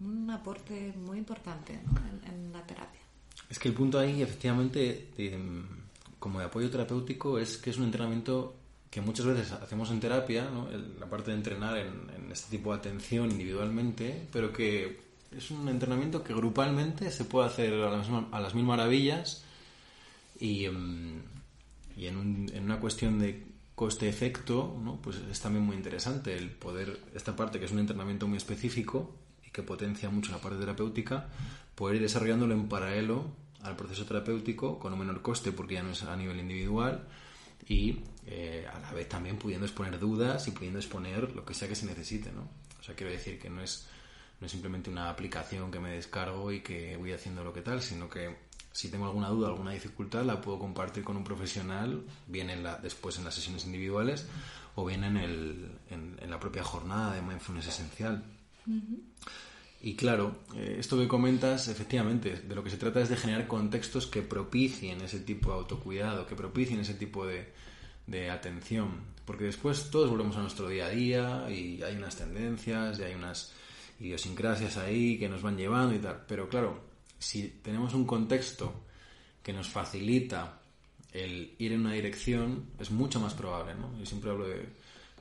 un 0.03 0.29
aporte 0.29 0.93
muy 0.97 1.17
importante 1.17 1.73
en, 1.73 2.51
la 2.51 2.65
terapia. 2.65 3.01
Es 3.49 3.59
que 3.59 3.69
el 3.69 3.73
punto 3.73 3.99
ahí, 3.99 4.21
efectivamente, 4.21 5.09
como 6.19 6.39
de 6.39 6.45
apoyo 6.45 6.69
terapéutico, 6.69 7.39
es 7.39 7.57
que 7.57 7.69
es 7.69 7.77
un 7.77 7.85
entrenamiento 7.85 8.55
que 8.89 9.01
muchas 9.01 9.25
veces 9.25 9.51
hacemos 9.53 9.89
en 9.91 9.99
terapia, 9.99 10.49
¿no? 10.49 10.67
la 10.99 11.09
parte 11.09 11.31
de 11.31 11.37
entrenar 11.37 11.77
en, 11.77 12.29
este 12.31 12.57
tipo 12.57 12.71
de 12.71 12.79
atención 12.79 13.31
individualmente, 13.31 14.27
pero 14.31 14.53
que 14.53 14.99
es 15.35 15.51
un 15.51 15.67
entrenamiento 15.67 16.23
que 16.23 16.33
grupalmente 16.33 17.11
se 17.11 17.25
puede 17.25 17.47
hacer 17.47 17.73
a 17.73 18.39
las, 18.39 18.55
mil 18.55 18.65
maravillas 18.65 19.43
y, 20.39 20.65
em, 20.65 21.21
en, 21.97 22.63
una 22.63 22.79
cuestión 22.79 23.19
de 23.19 23.43
coste-efecto, 23.75 24.79
¿no? 24.81 25.01
pues 25.01 25.17
es 25.29 25.39
también 25.39 25.65
muy 25.65 25.75
interesante 25.75 26.37
el 26.37 26.51
poder, 26.51 26.99
esta 27.13 27.35
parte 27.35 27.59
que 27.59 27.65
es 27.65 27.71
un 27.71 27.79
entrenamiento 27.79 28.27
muy 28.27 28.37
específico 28.37 29.13
que 29.51 29.63
potencia 29.63 30.09
mucho 30.09 30.31
la 30.31 30.39
parte 30.39 30.59
terapéutica, 30.59 31.27
poder 31.75 31.97
ir 31.97 32.01
desarrollándolo 32.01 32.53
en 32.53 32.67
paralelo 32.67 33.25
al 33.61 33.75
proceso 33.75 34.05
terapéutico 34.05 34.79
con 34.79 34.93
un 34.93 34.99
menor 34.99 35.21
coste 35.21 35.51
porque 35.51 35.75
ya 35.75 35.83
no 35.83 35.91
es 35.91 36.03
a 36.03 36.15
nivel 36.15 36.39
individual 36.39 37.07
y 37.67 37.99
eh, 38.25 38.67
a 38.71 38.79
la 38.79 38.91
vez 38.91 39.07
también 39.07 39.37
pudiendo 39.37 39.65
exponer 39.65 39.99
dudas 39.99 40.47
y 40.47 40.51
pudiendo 40.51 40.79
exponer 40.79 41.35
lo 41.35 41.45
que 41.45 41.53
sea 41.53 41.67
que 41.67 41.75
se 41.75 41.85
necesite, 41.85 42.31
¿no? 42.31 42.47
O 42.79 42.83
sea, 42.83 42.95
quiero 42.95 43.11
decir 43.11 43.39
que 43.39 43.49
no 43.49 43.61
es, 43.61 43.87
no 44.39 44.45
es 44.45 44.51
simplemente 44.51 44.89
una 44.89 45.09
aplicación 45.09 45.69
que 45.69 45.79
me 45.79 45.91
descargo 45.91 46.51
y 46.51 46.61
que 46.61 46.97
voy 46.97 47.11
haciendo 47.11 47.43
lo 47.43 47.53
que 47.53 47.61
tal, 47.61 47.81
sino 47.81 48.09
que 48.09 48.35
si 48.71 48.89
tengo 48.89 49.05
alguna 49.05 49.29
duda, 49.29 49.49
alguna 49.49 49.71
dificultad, 49.71 50.23
la 50.23 50.39
puedo 50.39 50.57
compartir 50.59 51.03
con 51.03 51.17
un 51.17 51.23
profesional, 51.23 52.03
bien 52.27 52.49
en 52.49 52.63
la, 52.63 52.77
después 52.77 53.17
en 53.17 53.25
las 53.25 53.35
sesiones 53.35 53.65
individuales 53.65 54.27
o 54.75 54.85
bien 54.85 55.03
en, 55.03 55.17
el, 55.17 55.71
en, 55.89 56.29
la 56.29 56.39
propia 56.39 56.63
jornada 56.63 57.13
de 57.13 57.21
mindfulness 57.21 57.67
esencial. 57.67 58.23
Y 59.83 59.95
claro, 59.95 60.41
eh, 60.55 60.75
esto 60.79 60.97
que 60.97 61.07
comentas, 61.07 61.67
efectivamente, 61.67 62.35
de 62.35 62.55
lo 62.55 62.63
que 62.63 62.69
se 62.69 62.77
trata 62.77 63.01
es 63.01 63.09
de 63.09 63.17
generar 63.17 63.47
contextos 63.47 64.05
que 64.05 64.21
propicien 64.21 65.01
ese 65.01 65.19
tipo 65.19 65.49
de 65.49 65.57
autocuidado, 65.57 66.27
que 66.27 66.35
propicien 66.35 66.79
ese 66.79 66.93
tipo 66.93 67.25
de, 67.25 67.51
de 68.05 68.29
atención. 68.29 69.11
Porque 69.25 69.45
después 69.45 69.89
todos 69.89 70.09
volvemos 70.09 70.37
a 70.37 70.41
nuestro 70.41 70.69
día 70.69 70.85
a 70.85 70.89
día 70.89 71.47
y 71.49 71.81
hay 71.81 71.95
unas 71.95 72.15
tendencias 72.15 72.99
y 72.99 73.03
hay 73.03 73.15
unas 73.15 73.53
idiosincrasias 73.99 74.77
ahí 74.77 75.17
que 75.17 75.29
nos 75.29 75.41
van 75.41 75.57
llevando 75.57 75.95
y 75.95 75.99
tal. 75.99 76.25
Pero 76.27 76.47
claro, 76.47 76.83
si 77.17 77.47
tenemos 77.63 77.93
un 77.93 78.05
contexto 78.05 78.85
que 79.41 79.53
nos 79.53 79.67
facilita 79.67 80.59
el 81.11 81.55
ir 81.57 81.73
en 81.73 81.81
una 81.81 81.93
dirección, 81.93 82.67
es 82.79 82.91
mucho 82.91 83.19
más 83.19 83.33
probable, 83.33 83.75
¿no? 83.75 83.97
Yo 83.97 84.05
siempre 84.05 84.29
hablo 84.29 84.47
de, 84.47 84.65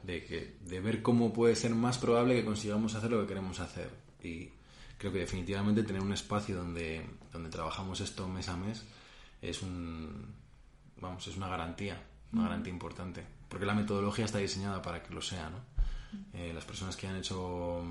de, 0.03 0.25
que, 0.25 0.57
de 0.61 0.81
ver 0.81 1.03
cómo 1.03 1.33
puede 1.33 1.57
ser 1.57 1.75
más 1.75 1.99
probable 1.99 2.35
que 2.35 2.45
consigamos 2.45 2.95
hacer 2.95 3.11
lo 3.11 3.21
que 3.21 3.29
queremos 3.29 3.61
hacer. 3.61 3.91
Y 4.23 4.51
creo 4.99 5.13
que 5.13 5.21
definitivamente 5.21 5.83
tener 5.83 6.03
un 6.03 6.13
espacio 6.13 6.57
donde, 6.57 7.07
donde 7.33 7.51
trabajamos 7.51 8.01
esto 8.01 8.29
mes 8.29 8.49
a 8.49 8.57
mes 8.57 8.85
es 9.41 9.63
un 9.63 10.35
vamos 11.01 11.27
es 11.27 11.37
una 11.37 11.49
garantía 11.49 12.03
una 12.33 12.45
garantía 12.45 12.73
importante. 12.73 13.25
Porque 13.49 13.67
la 13.67 13.75
metodología 13.75 14.25
está 14.25 14.39
diseñada 14.39 14.81
para 14.83 15.03
que 15.03 15.13
lo 15.13 15.23
sea 15.23 15.51
no 15.51 15.59
eh, 16.35 16.53
las 16.55 16.65
personas 16.65 16.97
que 16.97 17.07
han 17.07 17.17
hecho 17.17 17.83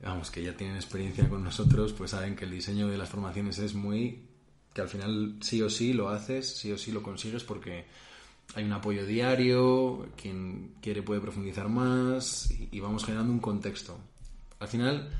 vamos 0.00 0.30
que 0.30 0.42
ya 0.42 0.56
tienen 0.56 0.76
experiencia 0.76 1.28
con 1.28 1.44
nosotros 1.44 1.92
pues 1.92 2.12
saben 2.12 2.36
que 2.36 2.44
el 2.44 2.50
diseño 2.50 2.88
de 2.88 2.98
las 2.98 3.08
formaciones 3.08 3.58
es 3.58 3.74
muy 3.74 4.26
que 4.72 4.80
al 4.80 4.88
final 4.88 5.36
sí 5.40 5.62
o 5.62 5.70
sí 5.70 5.92
lo 5.92 6.10
haces, 6.10 6.56
sí 6.56 6.70
o 6.70 6.78
sí 6.78 6.92
lo 6.92 7.02
consigues 7.02 7.44
porque 7.44 7.86
hay 8.54 8.64
un 8.64 8.72
apoyo 8.72 9.06
diario, 9.06 10.08
quien 10.16 10.74
quiere 10.80 11.02
puede 11.02 11.20
profundizar 11.20 11.68
más 11.68 12.50
y, 12.50 12.68
y 12.72 12.80
vamos 12.80 13.04
generando 13.04 13.32
un 13.32 13.40
contexto. 13.40 13.98
Al 14.58 14.68
final 14.68 15.10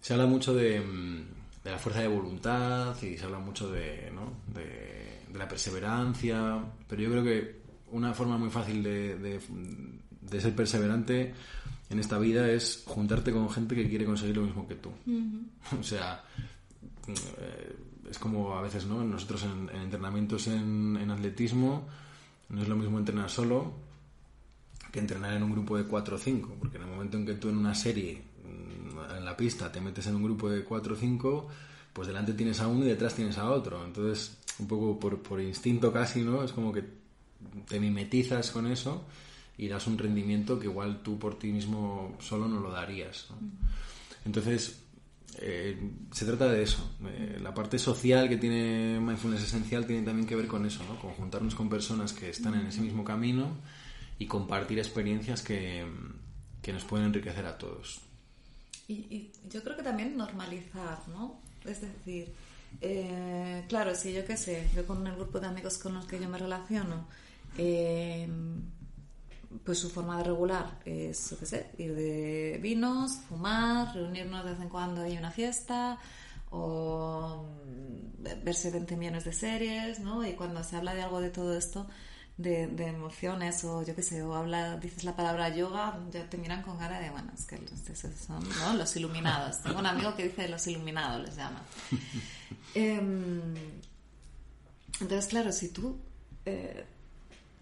se 0.00 0.12
habla 0.12 0.26
mucho 0.26 0.54
de, 0.54 0.80
mm, 0.80 1.64
de 1.64 1.70
la 1.70 1.78
fuerza 1.78 2.00
de 2.00 2.08
voluntad 2.08 3.00
y 3.02 3.16
se 3.16 3.24
habla 3.24 3.38
mucho 3.38 3.70
de, 3.70 4.10
¿no? 4.14 4.32
de, 4.54 5.24
de 5.30 5.38
la 5.38 5.48
perseverancia, 5.48 6.62
pero 6.88 7.02
yo 7.02 7.10
creo 7.10 7.24
que 7.24 7.60
una 7.92 8.14
forma 8.14 8.38
muy 8.38 8.50
fácil 8.50 8.82
de, 8.82 9.40
ser 10.38 10.54
perseverante 10.54 11.34
en 11.88 11.98
esta 11.98 12.18
vida 12.18 12.50
es 12.50 12.84
juntarte 12.86 13.32
con 13.32 13.50
gente 13.50 13.74
que 13.74 13.88
quiere 13.88 14.04
conseguir 14.04 14.36
lo 14.36 14.44
mismo 14.44 14.66
que 14.66 14.76
tú. 14.76 14.90
O 15.78 15.82
sea, 15.82 16.24
eh, 17.08 17.76
es 18.08 18.18
como 18.18 18.56
a 18.56 18.62
veces, 18.62 18.86
¿no? 18.86 19.04
Nosotros 19.04 19.44
en, 19.44 19.68
en 19.74 19.82
entrenamientos 19.82 20.46
en, 20.46 20.96
en 21.00 21.10
atletismo 21.10 21.88
no 22.50 22.62
es 22.62 22.68
lo 22.68 22.76
mismo 22.76 22.98
entrenar 22.98 23.30
solo 23.30 23.72
que 24.92 24.98
entrenar 24.98 25.34
en 25.34 25.42
un 25.42 25.52
grupo 25.52 25.76
de 25.76 25.84
4 25.84 26.16
o 26.16 26.18
5, 26.18 26.56
porque 26.58 26.76
en 26.76 26.82
el 26.82 26.88
momento 26.88 27.16
en 27.16 27.24
que 27.24 27.34
tú 27.34 27.48
en 27.48 27.56
una 27.56 27.74
serie, 27.74 28.22
mm, 28.44 29.16
en 29.18 29.24
la 29.24 29.36
pista, 29.36 29.70
te 29.70 29.80
metes 29.80 30.06
en 30.08 30.16
un 30.16 30.24
grupo 30.24 30.50
de 30.50 30.64
4 30.64 30.94
o 30.94 30.96
5, 30.96 31.48
pues 31.92 32.08
delante 32.08 32.34
tienes 32.34 32.60
a 32.60 32.66
uno 32.66 32.84
y 32.84 32.88
detrás 32.88 33.14
tienes 33.14 33.38
a 33.38 33.50
otro. 33.50 33.84
Entonces, 33.84 34.38
un 34.58 34.66
poco 34.66 34.98
por, 34.98 35.22
por 35.22 35.40
instinto 35.40 35.92
casi, 35.92 36.22
¿no? 36.22 36.42
Es 36.42 36.52
como 36.52 36.72
que 36.72 36.84
te 37.68 37.80
mimetizas 37.80 38.50
con 38.50 38.66
eso 38.66 39.04
y 39.56 39.68
das 39.68 39.86
un 39.86 39.98
rendimiento 39.98 40.58
que 40.58 40.66
igual 40.66 41.02
tú 41.02 41.18
por 41.18 41.38
ti 41.38 41.52
mismo 41.52 42.16
solo 42.20 42.48
no 42.48 42.60
lo 42.60 42.70
darías. 42.70 43.26
¿no? 43.30 43.36
Entonces, 44.24 44.82
eh, 45.42 45.78
se 46.12 46.26
trata 46.26 46.48
de 46.48 46.62
eso. 46.62 46.96
Eh, 47.04 47.38
la 47.42 47.54
parte 47.54 47.78
social 47.78 48.28
que 48.28 48.36
tiene 48.36 49.00
Mindfulness 49.00 49.44
Esencial 49.44 49.86
tiene 49.86 50.02
también 50.02 50.26
que 50.28 50.36
ver 50.36 50.46
con 50.46 50.66
eso, 50.66 50.84
¿no? 50.84 51.00
Con 51.00 51.12
juntarnos 51.12 51.54
con 51.54 51.70
personas 51.70 52.12
que 52.12 52.28
están 52.28 52.54
en 52.54 52.66
ese 52.66 52.82
mismo 52.82 53.04
camino 53.04 53.56
y 54.18 54.26
compartir 54.26 54.78
experiencias 54.78 55.42
que, 55.42 55.86
que 56.60 56.72
nos 56.72 56.84
pueden 56.84 57.06
enriquecer 57.06 57.46
a 57.46 57.56
todos. 57.56 58.00
Y, 58.86 59.30
yo 59.48 59.62
creo 59.62 59.76
que 59.76 59.82
también 59.82 60.16
normalizar, 60.16 60.98
¿no? 61.08 61.40
Es 61.64 61.80
decir, 61.80 62.32
eh, 62.82 63.64
claro, 63.68 63.94
si 63.94 64.12
yo 64.12 64.24
qué 64.26 64.36
sé, 64.36 64.68
yo 64.74 64.86
con 64.86 65.06
el 65.06 65.14
grupo 65.14 65.40
de 65.40 65.46
amigos 65.46 65.78
con 65.78 65.94
los 65.94 66.04
que 66.04 66.20
yo 66.20 66.28
me 66.28 66.36
relaciono, 66.36 67.06
pues 69.64 69.78
su 69.78 69.90
forma 69.90 70.16
de 70.18 70.24
regular 70.24 70.78
es, 70.84 71.30
yo 71.30 71.38
qué 71.38 71.46
sé, 71.46 71.70
ir 71.78 71.94
de 71.94 72.58
vinos, 72.62 73.18
fumar, 73.28 73.94
reunirnos 73.94 74.44
de 74.44 74.52
vez 74.52 74.60
en 74.60 74.68
cuando 74.68 75.02
hay 75.02 75.16
una 75.16 75.30
fiesta 75.30 75.98
o 76.50 77.46
mm, 77.66 78.44
verse 78.44 78.70
20 78.70 78.96
millones 78.96 79.24
de 79.24 79.32
series, 79.32 80.00
¿no? 80.00 80.26
Y 80.26 80.34
cuando 80.34 80.62
se 80.62 80.76
habla 80.76 80.94
de 80.94 81.02
algo 81.02 81.20
de 81.20 81.30
todo 81.30 81.56
esto, 81.56 81.86
de, 82.36 82.68
de 82.68 82.86
emociones 82.86 83.64
o 83.64 83.82
yo 83.82 83.94
qué 83.94 84.02
sé, 84.02 84.22
o 84.22 84.34
habla, 84.34 84.76
dices 84.78 85.04
la 85.04 85.14
palabra 85.14 85.54
yoga, 85.54 85.98
ya 86.10 86.28
te 86.28 86.38
miran 86.38 86.62
con 86.62 86.78
cara 86.78 87.00
de, 87.00 87.10
bueno, 87.10 87.30
es 87.36 87.44
que 87.44 87.56
esos 87.56 88.14
son 88.14 88.48
¿no? 88.60 88.74
los 88.74 88.96
iluminados. 88.96 89.60
Tengo 89.62 89.78
un 89.78 89.86
amigo 89.86 90.14
que 90.14 90.24
dice 90.24 90.48
los 90.48 90.66
iluminados, 90.66 91.22
les 91.22 91.36
llama. 91.36 91.62
Em, 92.72 93.52
entonces, 95.00 95.26
claro, 95.26 95.50
si 95.50 95.70
tú, 95.70 95.98
eh, 96.46 96.84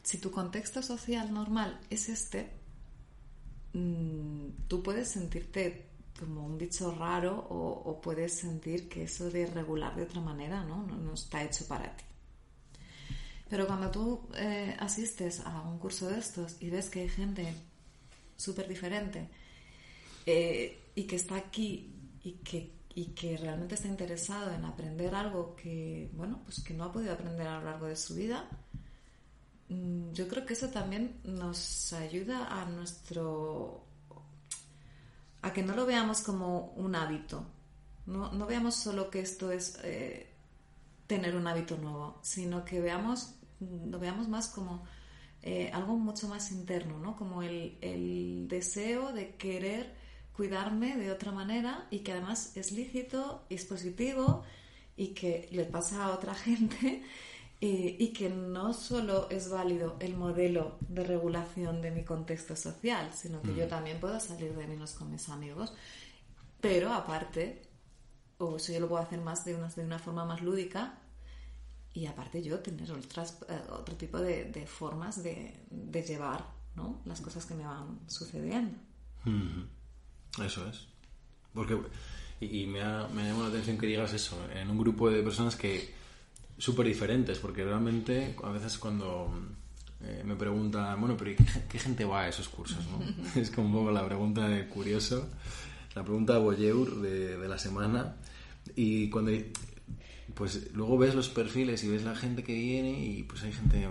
si 0.08 0.16
tu 0.16 0.30
contexto 0.30 0.82
social 0.82 1.34
normal 1.34 1.78
es 1.90 2.08
este, 2.08 2.48
mm, 3.74 4.66
tú 4.66 4.82
puedes 4.82 5.10
sentirte 5.10 5.90
como 6.18 6.46
un 6.46 6.56
bicho 6.56 6.90
raro 6.92 7.36
o, 7.50 8.00
puedes 8.00 8.32
sentir 8.32 8.88
que 8.88 9.02
eso 9.02 9.28
de 9.28 9.44
regular 9.44 9.94
de 9.94 10.04
otra 10.04 10.22
manera 10.22 10.64
¿no? 10.64 10.86
No, 10.86 11.12
está 11.12 11.44
hecho 11.44 11.68
para 11.68 11.94
ti. 11.94 12.04
Pero 13.50 13.66
cuando 13.66 13.90
tú 13.90 14.28
eh, 14.34 14.74
asistes 14.78 15.40
a 15.40 15.60
un 15.60 15.78
curso 15.78 16.08
de 16.08 16.18
estos 16.18 16.56
y 16.62 16.70
ves 16.70 16.88
que 16.88 17.00
hay 17.02 17.10
gente 17.10 17.54
súper 18.34 18.66
diferente 18.66 19.28
eh, 20.24 20.90
y 20.94 21.02
que 21.02 21.16
está 21.16 21.36
aquí 21.36 21.94
y 22.24 22.32
que, 22.44 22.72
y 22.94 23.08
que 23.08 23.36
realmente 23.36 23.74
está 23.74 23.88
interesado 23.88 24.54
en 24.54 24.64
aprender 24.64 25.14
algo 25.14 25.54
que, 25.54 26.10
bueno, 26.14 26.40
pues 26.46 26.64
que 26.64 26.72
no 26.72 26.84
ha 26.84 26.92
podido 26.92 27.12
aprender 27.12 27.46
a 27.46 27.58
lo 27.58 27.64
largo 27.66 27.86
de 27.88 27.96
su 27.96 28.14
vida, 28.14 28.48
yo 29.68 30.28
creo 30.28 30.46
que 30.46 30.54
eso 30.54 30.68
también 30.68 31.20
nos 31.24 31.92
ayuda 31.92 32.46
a 32.60 32.64
nuestro 32.64 33.84
a 35.42 35.52
que 35.52 35.62
no 35.62 35.74
lo 35.76 35.86
veamos 35.86 36.22
como 36.22 36.72
un 36.76 36.96
hábito. 36.96 37.44
No, 38.06 38.32
no 38.32 38.46
veamos 38.46 38.74
solo 38.74 39.10
que 39.10 39.20
esto 39.20 39.52
es 39.52 39.78
eh, 39.84 40.32
tener 41.06 41.36
un 41.36 41.46
hábito 41.46 41.76
nuevo, 41.76 42.18
sino 42.22 42.64
que 42.64 42.80
veamos, 42.80 43.34
lo 43.60 43.98
veamos 43.98 44.28
más 44.28 44.48
como 44.48 44.84
eh, 45.42 45.70
algo 45.72 45.96
mucho 45.96 46.28
más 46.28 46.50
interno, 46.50 46.98
¿no? 46.98 47.14
Como 47.14 47.42
el, 47.42 47.78
el 47.80 48.48
deseo 48.48 49.12
de 49.12 49.36
querer 49.36 49.94
cuidarme 50.32 50.96
de 50.96 51.12
otra 51.12 51.32
manera 51.32 51.86
y 51.90 52.00
que 52.00 52.12
además 52.12 52.56
es 52.56 52.72
lícito 52.72 53.44
es 53.50 53.64
positivo 53.64 54.44
y 54.96 55.08
que 55.08 55.48
le 55.52 55.64
pasa 55.64 56.04
a 56.04 56.12
otra 56.12 56.34
gente 56.46 57.02
y, 57.60 57.96
y 58.02 58.12
que 58.12 58.28
no 58.30 58.72
solo 58.72 59.28
es 59.30 59.50
válido 59.50 59.96
el 60.00 60.16
modelo 60.16 60.78
de 60.80 61.04
regulación 61.04 61.82
de 61.82 61.90
mi 61.90 62.04
contexto 62.04 62.54
social, 62.54 63.10
sino 63.12 63.42
que 63.42 63.54
yo 63.54 63.66
también 63.66 63.98
puedo 63.98 64.20
salir 64.20 64.54
de 64.54 64.66
menos 64.66 64.92
con 64.92 65.10
mis 65.10 65.28
amigos, 65.28 65.72
pero 66.60 66.92
aparte, 66.92 67.62
o 68.38 68.56
eso 68.56 68.72
yo 68.72 68.80
lo 68.80 68.88
puedo 68.88 69.02
hacer 69.02 69.20
más 69.20 69.44
de 69.44 69.56
una, 69.56 69.68
de 69.68 69.84
una 69.84 69.98
forma 69.98 70.24
más 70.24 70.42
lúdica, 70.42 70.98
y 71.94 72.06
aparte 72.06 72.42
yo 72.42 72.60
tener 72.60 72.92
otras, 72.92 73.38
eh, 73.48 73.60
otro 73.70 73.96
tipo 73.96 74.18
de, 74.18 74.44
de 74.44 74.66
formas 74.66 75.22
de, 75.22 75.64
de 75.70 76.02
llevar 76.02 76.46
¿no? 76.76 77.00
las 77.06 77.20
cosas 77.20 77.44
que 77.44 77.54
me 77.54 77.66
van 77.66 77.98
sucediendo. 78.06 78.78
Eso 80.44 80.68
es. 80.68 80.86
Porque, 81.52 81.76
y, 82.40 82.62
y 82.62 82.66
me, 82.66 82.82
ha, 82.82 83.08
me 83.08 83.22
ha 83.22 83.26
llamado 83.26 83.44
la 83.44 83.50
atención 83.50 83.78
que 83.78 83.86
digas 83.86 84.12
eso, 84.12 84.36
en 84.52 84.70
un 84.70 84.78
grupo 84.78 85.10
de 85.10 85.22
personas 85.22 85.56
que 85.56 85.92
súper 86.58 86.86
diferentes, 86.86 87.38
porque 87.38 87.64
realmente 87.64 88.36
a 88.42 88.50
veces 88.50 88.76
cuando 88.78 89.30
eh, 90.02 90.22
me 90.24 90.36
preguntan, 90.36 91.00
bueno, 91.00 91.16
pero 91.16 91.30
¿y 91.30 91.36
¿qué, 91.36 91.44
qué 91.68 91.78
gente 91.78 92.04
va 92.04 92.22
a 92.22 92.28
esos 92.28 92.48
cursos? 92.48 92.84
¿no? 92.86 93.00
es 93.40 93.50
como 93.50 93.68
un 93.68 93.72
poco 93.72 93.90
la 93.90 94.04
pregunta 94.04 94.48
de 94.48 94.66
curioso, 94.68 95.28
la 95.94 96.02
pregunta 96.02 96.34
de 96.34 96.40
Boyeur 96.40 97.00
de, 97.00 97.38
de 97.38 97.48
la 97.48 97.58
semana, 97.58 98.16
y 98.76 99.08
cuando 99.08 99.32
pues 100.34 100.72
luego 100.74 100.98
ves 100.98 101.14
los 101.14 101.28
perfiles 101.28 101.82
y 101.84 101.88
ves 101.88 102.04
la 102.04 102.14
gente 102.14 102.44
que 102.44 102.54
viene 102.54 103.04
y 103.04 103.22
pues 103.22 103.42
hay 103.42 103.52
gente 103.52 103.88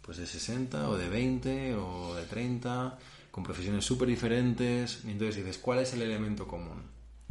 pues 0.00 0.16
de 0.16 0.26
60 0.26 0.88
o 0.88 0.96
de 0.96 1.08
20 1.08 1.74
o 1.76 2.14
de 2.14 2.24
30 2.24 2.98
con 3.30 3.44
profesiones 3.44 3.84
súper 3.84 4.08
diferentes 4.08 5.02
y 5.04 5.10
entonces 5.10 5.36
dices 5.36 5.58
¿cuál 5.58 5.80
es 5.80 5.92
el 5.92 6.02
elemento 6.02 6.46
común? 6.46 6.82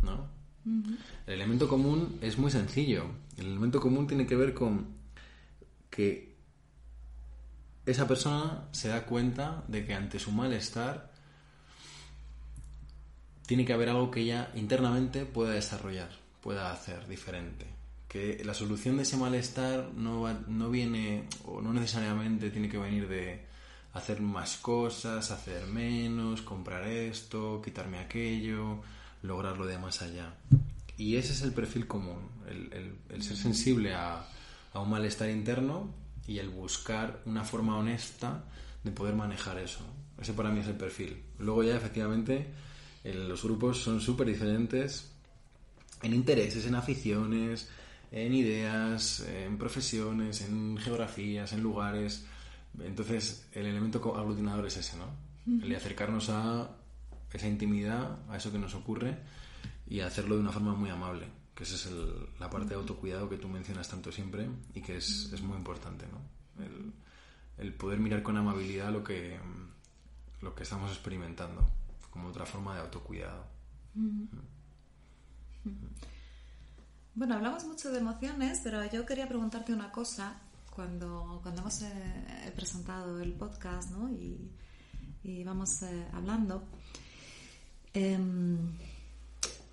¿no? 0.04 0.41
El 0.66 1.34
elemento 1.34 1.68
común 1.68 2.18
es 2.22 2.38
muy 2.38 2.52
sencillo 2.52 3.06
el 3.38 3.48
elemento 3.48 3.80
común 3.80 4.06
tiene 4.08 4.28
que 4.28 4.36
ver 4.36 4.54
con 4.54 4.88
que 5.90 6.36
esa 7.86 8.08
persona 8.08 8.68
se 8.72 8.90
da 8.90 9.06
cuenta 9.06 9.64
de 9.68 9.86
que 9.86 9.94
ante 9.96 10.20
su 10.20 10.32
malestar 10.32 11.12
tiene 13.48 13.66
que 13.66 13.74
haber 13.74 13.90
algo 13.90 14.12
que 14.12 14.22
ella 14.22 14.52
internamente 14.56 15.26
pueda 15.26 15.52
desarrollar, 15.52 16.10
pueda 16.42 16.72
hacer 16.72 17.08
diferente. 17.08 17.66
Que 18.08 18.42
la 18.46 18.54
solución 18.54 18.98
de 18.98 19.04
ese 19.04 19.18
malestar 19.18 19.90
no, 19.96 20.22
va- 20.22 20.40
no 20.48 20.70
viene 20.70 21.28
o 21.46 21.62
no 21.62 21.74
necesariamente 21.74 22.50
tiene 22.50 22.70
que 22.70 22.78
venir 22.78 23.08
de 23.08 23.42
hacer 23.94 24.22
más 24.22 24.58
cosas, 24.58 25.32
hacer 25.32 25.66
menos, 25.68 26.42
comprar 26.44 26.88
esto, 26.88 27.62
quitarme 27.64 28.00
aquello, 28.00 28.82
lograrlo 29.22 29.66
de 29.66 29.78
más 29.78 30.02
allá. 30.02 30.34
Y 30.98 31.16
ese 31.16 31.34
es 31.34 31.42
el 31.42 31.52
perfil 31.54 31.88
común, 31.88 32.20
el, 32.48 32.96
el- 33.10 33.24
ser 33.24 33.38
sensible 33.38 33.94
a, 33.94 34.26
a 34.74 34.80
un 34.80 34.90
malestar 34.90 35.30
interno 35.30 35.94
y 36.28 36.40
el 36.40 36.50
buscar 36.50 37.22
una 37.26 37.44
forma 37.44 37.78
honesta 37.78 38.44
de 38.84 38.92
poder 38.92 39.16
manejar 39.16 39.58
eso. 39.58 39.80
Ese 40.20 40.34
para 40.34 40.50
mí 40.50 40.60
es 40.60 40.68
el 40.68 40.76
perfil. 40.76 41.24
Luego 41.40 41.64
ya 41.64 41.76
efectivamente 41.76 42.48
los 43.04 43.44
grupos 43.44 43.82
son 43.84 44.00
súper 44.02 44.28
diferentes 44.28 45.12
en 46.04 46.14
intereses, 46.14 46.66
en 46.66 46.76
aficiones, 46.76 47.70
en 48.12 48.34
ideas, 48.34 49.22
en 49.22 49.58
profesiones, 49.58 50.42
en 50.42 50.78
geografías, 50.78 51.54
en 51.54 51.62
lugares. 51.62 52.26
Entonces, 52.84 53.48
el 53.54 53.66
elemento 53.66 54.16
aglutinador 54.16 54.68
es 54.68 54.78
ese, 54.78 54.98
¿no? 54.98 55.06
El 55.64 55.70
de 55.70 55.76
acercarnos 55.76 56.30
a 56.30 56.70
esa 57.38 57.48
intimidad, 57.48 58.20
a 58.30 58.38
eso 58.38 58.52
que 58.52 58.60
nos 58.60 58.74
ocurre 58.76 59.18
y 59.88 60.00
hacerlo 60.02 60.36
de 60.36 60.42
una 60.42 60.52
forma 60.52 60.74
muy 60.76 60.90
amable, 60.90 61.28
que 61.56 61.64
esa 61.64 61.76
es 61.76 61.86
el- 61.88 62.28
la 62.40 62.50
parte 62.50 62.70
de 62.70 62.76
autocuidado 62.76 63.30
que 63.30 63.38
tú 63.38 63.48
mencionas 63.48 63.88
tanto 63.90 64.12
siempre 64.12 64.50
y 64.74 64.82
que 64.82 64.98
es, 64.98 65.32
es 65.34 65.42
muy 65.42 65.58
importante, 65.58 66.06
¿no? 66.08 66.64
El, 66.64 66.94
el 67.58 67.74
poder 67.74 68.00
mirar 68.00 68.24
con 68.24 68.38
amabilidad 68.38 68.92
lo 68.92 69.04
que, 69.04 69.40
lo 70.42 70.56
que 70.56 70.64
estamos 70.64 70.92
experimentando, 70.92 71.66
como 72.10 72.28
otra 72.30 72.46
forma 72.46 72.76
de 72.76 72.82
autocuidado. 72.82 73.46
Bueno, 77.14 77.36
hablamos 77.36 77.66
mucho 77.66 77.92
de 77.92 78.00
emociones, 78.00 78.62
pero 78.64 78.84
yo 78.92 79.06
quería 79.06 79.28
preguntarte 79.28 79.74
una 79.74 79.92
cosa 79.92 80.34
cuando, 80.74 81.40
cuando 81.44 81.62
hemos 81.62 81.82
eh, 81.82 82.54
presentado 82.56 83.20
el 83.20 83.34
podcast 83.34 83.92
¿no? 83.92 84.10
y, 84.10 84.50
y 85.24 85.44
vamos 85.44 85.82
eh, 85.84 86.08
hablando. 86.14 86.64
Em, 87.94 88.78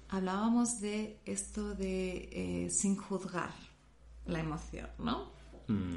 hablábamos 0.08 0.80
de 0.80 1.20
esto 1.24 1.74
de 1.74 2.28
eh, 2.32 2.70
sin 2.70 2.96
juzgar 2.96 3.52
la 4.26 4.40
emoción, 4.40 4.88
¿no? 4.98 5.32
Mm. 5.68 5.94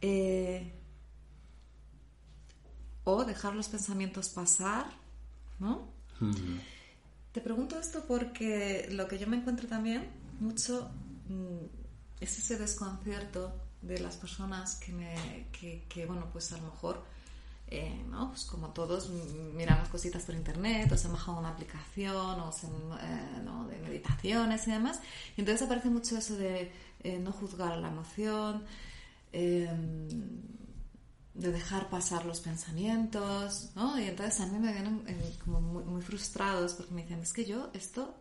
Eh, 0.00 0.72
o 3.04 3.24
dejar 3.24 3.54
los 3.54 3.68
pensamientos 3.68 4.28
pasar, 4.28 4.86
¿no? 5.58 5.88
Mm. 6.20 6.58
Te 7.32 7.40
pregunto 7.40 7.78
esto 7.78 8.04
porque 8.06 8.88
lo 8.90 9.06
que 9.08 9.18
yo 9.18 9.26
me 9.26 9.36
encuentro 9.36 9.68
también 9.68 10.10
mucho 10.40 10.90
mm, 11.28 11.64
es 12.20 12.38
ese 12.38 12.58
desconcierto 12.58 13.52
de 13.82 13.98
las 14.00 14.16
personas 14.16 14.76
que, 14.76 14.92
me, 14.92 15.46
que, 15.52 15.84
que, 15.88 16.06
bueno, 16.06 16.28
pues 16.32 16.52
a 16.52 16.58
lo 16.58 16.64
mejor, 16.64 17.02
eh, 17.70 18.04
¿no? 18.08 18.30
Pues 18.30 18.44
como 18.44 18.70
todos 18.70 19.08
miramos 19.54 19.88
cositas 19.88 20.24
por 20.24 20.34
internet, 20.34 20.90
o 20.92 20.96
se 20.96 21.06
han 21.06 21.12
bajado 21.12 21.38
una 21.38 21.50
aplicación, 21.50 22.40
o 22.40 22.52
se, 22.52 22.66
eh, 22.66 23.42
¿no? 23.44 23.66
de 23.68 23.78
meditaciones 23.78 24.66
y 24.66 24.72
demás, 24.72 25.00
y 25.36 25.40
entonces 25.40 25.66
aparece 25.66 25.88
mucho 25.88 26.18
eso 26.18 26.36
de 26.36 26.72
eh, 27.02 27.18
no 27.18 27.32
juzgar 27.32 27.76
la 27.78 27.88
emoción, 27.88 28.64
eh, 29.32 29.68
de 31.34 31.52
dejar 31.52 31.88
pasar 31.88 32.26
los 32.26 32.40
pensamientos, 32.40 33.70
¿no? 33.74 33.98
Y 33.98 34.04
entonces 34.04 34.40
a 34.40 34.46
mí 34.46 34.58
me 34.58 34.72
vienen 34.72 35.02
eh, 35.06 35.38
como 35.44 35.60
muy, 35.60 35.84
muy 35.84 36.02
frustrados 36.02 36.74
porque 36.74 36.92
me 36.92 37.02
dicen, 37.02 37.20
es 37.20 37.32
que 37.32 37.44
yo 37.44 37.70
esto, 37.72 38.14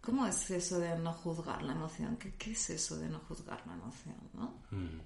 ¿cómo 0.00 0.26
es 0.26 0.50
eso 0.50 0.78
de 0.80 0.98
no 0.98 1.12
juzgar 1.12 1.62
la 1.62 1.72
emoción? 1.72 2.16
¿Qué, 2.16 2.34
qué 2.34 2.52
es 2.52 2.70
eso 2.70 2.96
de 2.96 3.08
no 3.08 3.20
juzgar 3.20 3.62
la 3.66 3.74
emoción, 3.74 4.16
no? 4.34 4.54
Mm. 4.70 5.00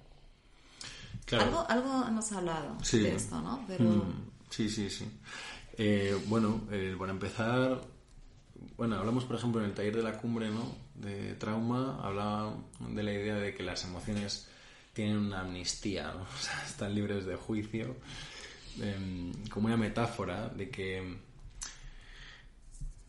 Claro. 1.25 1.45
Algo, 1.45 1.65
algo 1.69 2.07
hemos 2.07 2.31
hablado 2.31 2.77
Sí. 2.83 2.99
de 2.99 3.15
esto, 3.15 3.41
¿no? 3.41 3.63
Pero 3.67 3.83
Mm, 3.85 4.13
Sí, 4.49 4.69
sí, 4.69 4.89
sí. 4.89 5.05
Eh, 5.77 6.17
bueno, 6.27 6.61
eh, 6.71 6.95
para 6.99 7.11
empezar, 7.13 7.81
bueno, 8.75 8.97
hablamos 8.97 9.23
por 9.23 9.37
ejemplo 9.37 9.61
en 9.61 9.67
el 9.69 9.73
taller 9.73 9.95
de 9.95 10.03
la 10.03 10.17
cumbre, 10.17 10.49
¿no? 10.49 10.75
De 10.95 11.35
trauma, 11.35 11.99
hablaba 12.03 12.55
de 12.79 13.01
la 13.03 13.13
idea 13.13 13.35
de 13.35 13.55
que 13.55 13.63
las 13.63 13.83
emociones 13.85 14.47
tienen 14.93 15.17
una 15.17 15.39
amnistía, 15.41 16.11
¿no? 16.13 16.21
O 16.37 16.41
sea, 16.41 16.61
están 16.65 16.93
libres 16.93 17.25
de 17.25 17.37
juicio, 17.37 17.95
em, 18.81 19.31
como 19.49 19.67
una 19.67 19.77
metáfora 19.77 20.49
de 20.49 20.69
que, 20.69 21.17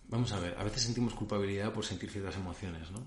vamos 0.09 0.31
a 0.33 0.39
ver, 0.41 0.55
a 0.59 0.65
veces 0.65 0.83
sentimos 0.83 1.15
culpabilidad 1.15 1.73
por 1.73 1.85
sentir 1.85 2.11
ciertas 2.11 2.37
emociones, 2.37 2.91
¿no? 2.91 3.01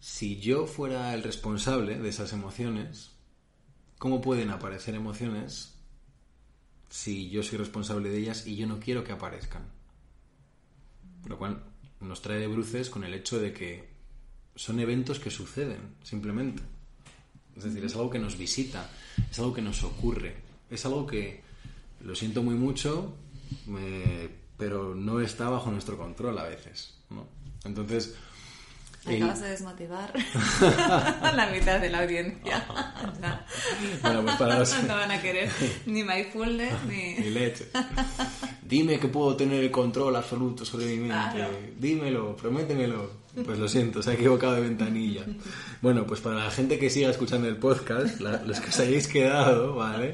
Si 0.00 0.38
yo 0.40 0.66
fuera 0.66 1.12
el 1.14 1.22
responsable 1.22 1.98
de 1.98 2.08
esas 2.08 2.32
emociones, 2.32 3.10
¿cómo 3.98 4.20
pueden 4.20 4.50
aparecer 4.50 4.94
emociones 4.94 5.74
si 6.88 7.28
yo 7.30 7.42
soy 7.42 7.58
responsable 7.58 8.08
de 8.10 8.18
ellas 8.18 8.46
y 8.46 8.56
yo 8.56 8.66
no 8.66 8.78
quiero 8.80 9.04
que 9.04 9.12
aparezcan? 9.12 9.62
Lo 11.26 11.38
cual 11.38 11.62
nos 12.00 12.22
trae 12.22 12.38
de 12.38 12.46
bruces 12.46 12.90
con 12.90 13.04
el 13.04 13.14
hecho 13.14 13.38
de 13.40 13.52
que 13.52 13.88
son 14.54 14.80
eventos 14.80 15.18
que 15.18 15.30
suceden, 15.30 15.96
simplemente. 16.02 16.62
Es 17.56 17.64
decir, 17.64 17.84
es 17.84 17.94
algo 17.94 18.10
que 18.10 18.18
nos 18.18 18.36
visita, 18.38 18.90
es 19.30 19.38
algo 19.38 19.52
que 19.54 19.62
nos 19.62 19.82
ocurre, 19.82 20.36
es 20.70 20.84
algo 20.86 21.06
que, 21.06 21.42
lo 22.00 22.14
siento 22.14 22.42
muy 22.42 22.54
mucho, 22.54 23.16
me- 23.66 24.28
pero 24.58 24.94
no 24.94 25.20
está 25.20 25.48
bajo 25.50 25.70
nuestro 25.70 25.96
control 25.98 26.38
a 26.38 26.44
veces. 26.44 26.94
¿no? 27.10 27.26
Entonces, 27.64 28.14
me 29.06 29.16
acabas 29.16 29.40
de 29.40 29.48
desmotivar 29.50 30.12
a 31.22 31.32
la 31.36 31.46
mitad 31.48 31.80
de 31.80 31.90
la 31.90 32.00
audiencia. 32.02 32.64
Bueno, 34.02 34.22
pues 34.22 34.36
para 34.36 34.58
los- 34.58 34.82
No 34.88 34.94
van 34.96 35.10
a 35.10 35.20
querer 35.20 35.48
ni 35.86 36.02
mindfulness 36.04 36.74
Ni 36.88 37.14
ni... 37.14 37.30
leche. 37.30 37.66
Dime 38.62 38.98
que 38.98 39.08
puedo 39.08 39.36
tener 39.36 39.62
el 39.62 39.70
control 39.70 40.14
absoluto 40.16 40.64
sobre 40.64 40.86
mi 40.86 40.96
mente. 40.98 41.14
Claro. 41.34 41.50
Dímelo, 41.78 42.36
prométemelo. 42.36 43.10
Pues 43.44 43.58
lo 43.58 43.68
siento, 43.68 44.02
se 44.02 44.10
ha 44.10 44.14
equivocado 44.14 44.54
de 44.54 44.62
ventanilla. 44.62 45.24
Bueno, 45.82 46.06
pues 46.06 46.20
para 46.20 46.36
la 46.36 46.50
gente 46.50 46.78
que 46.78 46.88
siga 46.88 47.10
escuchando 47.10 47.48
el 47.48 47.56
podcast, 47.58 48.18
la- 48.20 48.42
los 48.42 48.60
que 48.60 48.70
os 48.70 48.78
hayáis 48.80 49.08
quedado, 49.08 49.74
¿vale? 49.74 50.12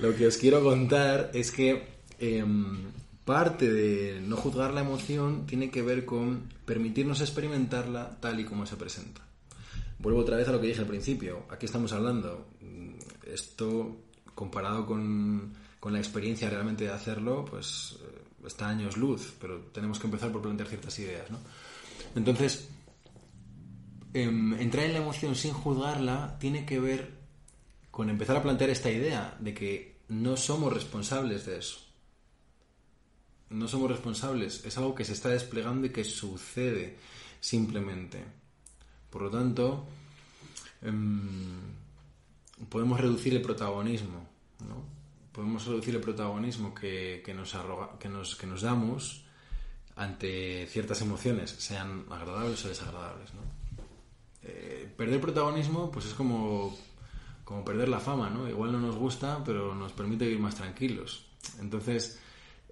Lo 0.00 0.14
que 0.16 0.26
os 0.26 0.36
quiero 0.38 0.62
contar 0.62 1.30
es 1.34 1.50
que 1.50 1.86
em, 2.18 2.90
parte 3.28 3.70
de 3.70 4.22
no 4.22 4.36
juzgar 4.36 4.72
la 4.72 4.80
emoción 4.80 5.44
tiene 5.44 5.70
que 5.70 5.82
ver 5.82 6.06
con 6.06 6.48
permitirnos 6.64 7.20
experimentarla 7.20 8.16
tal 8.20 8.40
y 8.40 8.44
como 8.46 8.64
se 8.64 8.76
presenta. 8.76 9.20
Vuelvo 9.98 10.20
otra 10.20 10.38
vez 10.38 10.48
a 10.48 10.52
lo 10.52 10.58
que 10.58 10.68
dije 10.68 10.80
al 10.80 10.86
principio. 10.86 11.44
Aquí 11.50 11.66
estamos 11.66 11.92
hablando. 11.92 12.46
mm, 12.62 13.28
Esto, 13.30 13.98
comparado 14.34 14.86
con, 14.86 15.52
con 15.78 15.92
la 15.92 15.98
experiencia 15.98 16.48
realmente 16.48 16.84
de 16.84 16.90
hacerlo, 16.90 17.44
pues 17.44 17.98
eh, 18.00 18.46
está 18.46 18.70
años 18.70 18.96
luz, 18.96 19.34
pero 19.38 19.58
tenemos 19.74 19.98
que 19.98 20.06
empezar 20.06 20.32
por 20.32 20.40
plantear 20.40 20.70
ciertas 20.70 20.98
ideas, 20.98 21.30
¿no? 21.30 21.36
Entonces, 22.16 22.70
em, 24.14 24.54
entrar 24.54 24.86
en 24.86 24.94
la 24.94 25.00
emoción 25.00 25.34
sin 25.34 25.52
juzgarla 25.52 26.38
tiene 26.40 26.64
que 26.64 26.80
ver 26.80 27.12
con 27.90 28.08
empezar 28.08 28.38
a 28.38 28.42
plantear 28.42 28.70
esta 28.70 28.90
idea 28.90 29.36
de 29.38 29.52
que 29.52 30.00
no 30.08 30.34
somos 30.38 30.72
responsables 30.72 31.44
de 31.44 31.58
eso. 31.58 31.87
No 33.50 33.66
somos 33.68 33.90
responsables, 33.90 34.64
es 34.64 34.76
algo 34.78 34.94
que 34.94 35.04
se 35.04 35.12
está 35.14 35.30
desplegando 35.30 35.86
y 35.86 35.90
que 35.90 36.04
sucede 36.04 36.96
simplemente. 37.40 38.22
Por 39.10 39.22
lo 39.22 39.30
tanto, 39.30 39.86
em, 40.82 41.56
podemos 42.68 43.00
reducir 43.00 43.32
el 43.34 43.42
protagonismo, 43.42 44.28
¿no? 44.68 44.82
Podemos 45.32 45.64
reducir 45.66 45.94
el 45.94 46.00
protagonismo 46.00 46.74
que, 46.74 47.22
que 47.24 47.32
nos, 47.32 47.54
arroga- 47.54 47.98
que, 47.98 48.08
nos, 48.08 48.34
que 48.36 48.46
nos 48.46 48.62
damos 48.62 49.24
ante 49.96 50.66
ciertas 50.66 51.00
emociones, 51.00 51.50
sean 51.50 52.04
agradables 52.10 52.64
o 52.64 52.68
desagradables, 52.68 53.32
¿no? 53.34 53.40
Eh, 54.42 54.92
perder 54.96 55.20
protagonismo, 55.20 55.90
pues 55.90 56.06
es 56.06 56.14
como, 56.14 56.76
como 57.44 57.64
perder 57.64 57.88
la 57.88 58.00
fama, 58.00 58.28
¿no? 58.30 58.48
Igual 58.48 58.72
no 58.72 58.80
nos 58.80 58.96
gusta, 58.96 59.42
pero 59.44 59.74
nos 59.74 59.92
permite 59.92 60.24
vivir 60.26 60.40
más 60.40 60.54
tranquilos. 60.54 61.24
Entonces, 61.60 62.18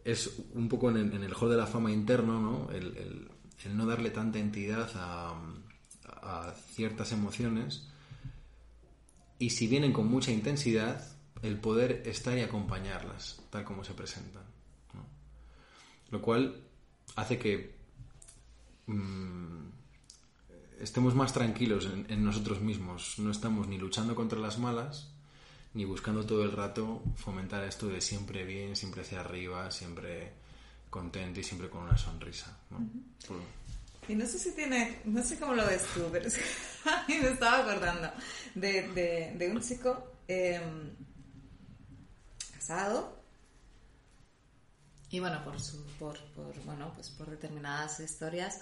es 0.07 0.39
un 0.55 0.69
poco 0.69 0.89
en 0.91 1.13
el, 1.13 1.35
juego 1.35 1.53
de 1.53 1.61
la 1.61 1.67
fama 1.67 1.91
interno, 1.91 2.41
¿no? 2.41 2.71
El, 2.71 3.29
no 3.75 3.85
darle 3.85 4.11
tanta 4.11 4.39
entidad 4.39 4.89
a, 4.95 5.35
a 6.23 6.55
ciertas 6.71 7.11
emociones 7.11 7.89
y 9.41 9.51
si 9.51 9.67
vienen 9.67 9.93
con 9.93 10.07
mucha 10.07 10.31
intensidad, 10.31 11.05
el 11.43 11.59
poder 11.59 12.05
estar 12.07 12.39
y 12.39 12.43
acompañarlas 12.43 13.43
tal 13.51 13.65
como 13.65 13.83
se 13.83 13.95
presentan. 13.95 14.45
Lo 16.11 16.23
cual 16.23 16.63
hace 17.17 17.39
que 17.41 17.75
mm, 18.87 19.67
estemos 20.79 21.17
más 21.17 21.33
tranquilos 21.33 21.91
en 22.09 22.25
nosotros 22.25 22.61
mismos. 22.61 23.19
No 23.19 23.33
estamos 23.33 23.67
ni 23.67 23.77
luchando 23.77 24.15
contra 24.15 24.39
las 24.39 24.61
malas, 24.61 25.16
ni 25.77 25.85
buscando 25.85 26.25
todo 26.25 26.43
el 26.43 26.53
rato 26.53 27.03
fomentar 27.17 27.63
esto 27.65 27.87
de 27.89 28.01
siempre 28.01 28.45
bien, 28.45 28.75
siempre 28.75 29.03
hacia 29.03 29.21
arriba, 29.21 29.71
siempre 29.71 30.33
contento 30.91 31.39
y 31.41 31.45
siempre 31.45 31.69
con 31.71 31.83
una 31.83 31.97
sonrisa. 31.99 32.57
¿no? 32.71 32.79
Por- 33.29 33.43
Y 34.09 34.15
no 34.15 34.25
sé 34.27 34.39
si 34.39 34.53
tiene, 34.53 35.01
no 35.05 35.23
sé 35.23 35.39
cómo 35.39 35.55
lo 35.55 35.67
ves 35.67 35.85
tú, 35.95 36.09
pero 36.11 36.27
es 36.29 36.39
que 36.39 36.45
a 36.91 37.05
mí 37.07 37.19
me 37.23 37.29
estaba 37.31 37.59
acordando 37.61 38.11
de, 38.55 38.89
de- 38.93 39.33
de 39.37 39.51
un 39.51 39.61
chico 39.61 40.13
eh, 40.27 40.61
casado 42.55 43.15
y 45.11 45.21
bueno, 45.21 45.45
por, 45.45 45.61
su, 45.61 45.85
por, 45.99 46.19
por, 46.35 46.55
bueno, 46.65 46.91
pues 46.95 47.11
por 47.11 47.31
determinadas 47.31 48.01
historias, 48.01 48.61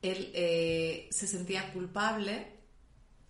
él 0.00 0.30
eh, 0.34 1.08
se 1.10 1.26
sentía 1.26 1.72
culpable 1.72 2.46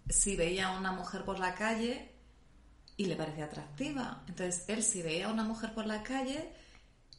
si 0.09 0.37
veía 0.37 0.69
a 0.69 0.79
una 0.79 0.93
mujer 0.93 1.25
por 1.25 1.39
la 1.39 1.55
calle 1.55 2.12
y 2.97 3.07
le 3.07 3.17
parecía 3.17 3.45
atractiva. 3.45 4.25
Entonces, 4.29 4.65
él 4.69 4.83
si 4.83 5.03
veía 5.03 5.27
a 5.27 5.33
una 5.33 5.45
mujer 5.45 5.75
por 5.75 5.87
la 5.87 6.03
calle, 6.03 6.53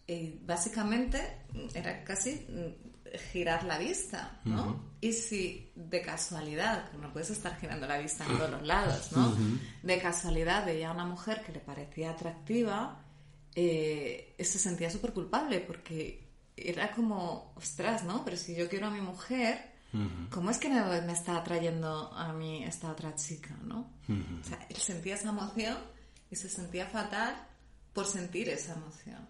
eh, 0.07 0.39
básicamente 0.45 1.43
mm, 1.53 1.75
era 1.75 2.03
casi 2.03 2.45
mm, 2.49 3.17
girar 3.31 3.63
la 3.63 3.77
vista, 3.77 4.39
¿no? 4.43 4.93
Y 5.01 5.13
si 5.13 5.71
de 5.75 6.01
casualidad, 6.01 6.89
que 6.89 6.97
no 6.97 7.11
puedes 7.11 7.29
estar 7.29 7.59
girando 7.59 7.87
la 7.87 7.97
vista 7.97 8.25
en 8.25 8.37
todos 8.37 8.51
los 8.51 8.63
lados, 8.67 9.11
¿no? 9.11 9.35
De 9.81 9.99
casualidad 9.99 10.65
veía 10.65 10.89
a 10.89 10.93
una 10.93 11.05
mujer 11.05 11.43
que 11.43 11.51
le 11.51 11.59
parecía 11.59 12.11
atractiva, 12.11 13.03
eh, 13.55 14.35
se 14.39 14.59
sentía 14.59 14.89
súper 14.89 15.13
culpable 15.13 15.59
porque 15.59 16.27
era 16.57 16.91
como, 16.91 17.53
ostras, 17.55 18.03
¿no? 18.03 18.23
Pero 18.25 18.37
si 18.37 18.55
yo 18.55 18.67
quiero 18.69 18.87
a 18.87 18.91
mi 18.91 19.01
mujer, 19.01 19.72
¿cómo 20.29 20.49
es 20.49 20.57
que 20.57 20.69
me, 20.69 21.01
me 21.01 21.13
está 21.13 21.37
atrayendo 21.37 22.11
a 22.13 22.33
mí 22.33 22.63
esta 22.63 22.91
otra 22.91 23.15
chica, 23.15 23.57
¿no? 23.63 23.91
O 24.09 24.43
sea, 24.43 24.65
él 24.69 24.77
sentía 24.77 25.15
esa 25.15 25.29
emoción 25.29 25.77
y 26.29 26.35
se 26.35 26.49
sentía 26.49 26.87
fatal 26.87 27.35
por 27.93 28.05
sentir 28.05 28.49
esa 28.49 28.73
emoción. 28.73 29.27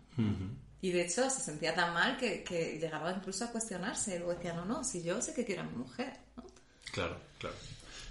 Y 0.81 0.91
de 0.91 1.01
hecho 1.01 1.29
se 1.29 1.41
sentía 1.41 1.73
tan 1.73 1.93
mal 1.93 2.17
que, 2.17 2.43
que 2.43 2.77
llegaba 2.79 3.13
incluso 3.13 3.45
a 3.45 3.51
cuestionarse. 3.51 4.15
Y 4.15 4.17
luego 4.19 4.33
decía, 4.35 4.53
no, 4.53 4.65
no, 4.65 4.83
si 4.83 5.01
yo 5.01 5.21
sé 5.21 5.33
que 5.33 5.45
quiero 5.45 5.61
a 5.61 5.65
mi 5.65 5.77
mujer, 5.77 6.13
¿no? 6.35 6.43
Claro, 6.91 7.17
claro. 7.39 7.55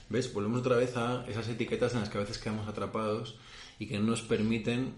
¿Ves? 0.09 0.33
Volvemos 0.33 0.61
otra 0.61 0.77
vez 0.77 0.97
a 0.97 1.25
esas 1.27 1.49
etiquetas 1.49 1.95
en 1.95 2.01
las 2.01 2.09
que 2.09 2.19
a 2.19 2.23
veces 2.23 2.39
quedamos 2.39 2.69
atrapados 2.69 3.39
y 3.79 3.87
que 3.87 3.99
no 3.99 4.05
nos 4.05 4.23
permiten 4.23 4.95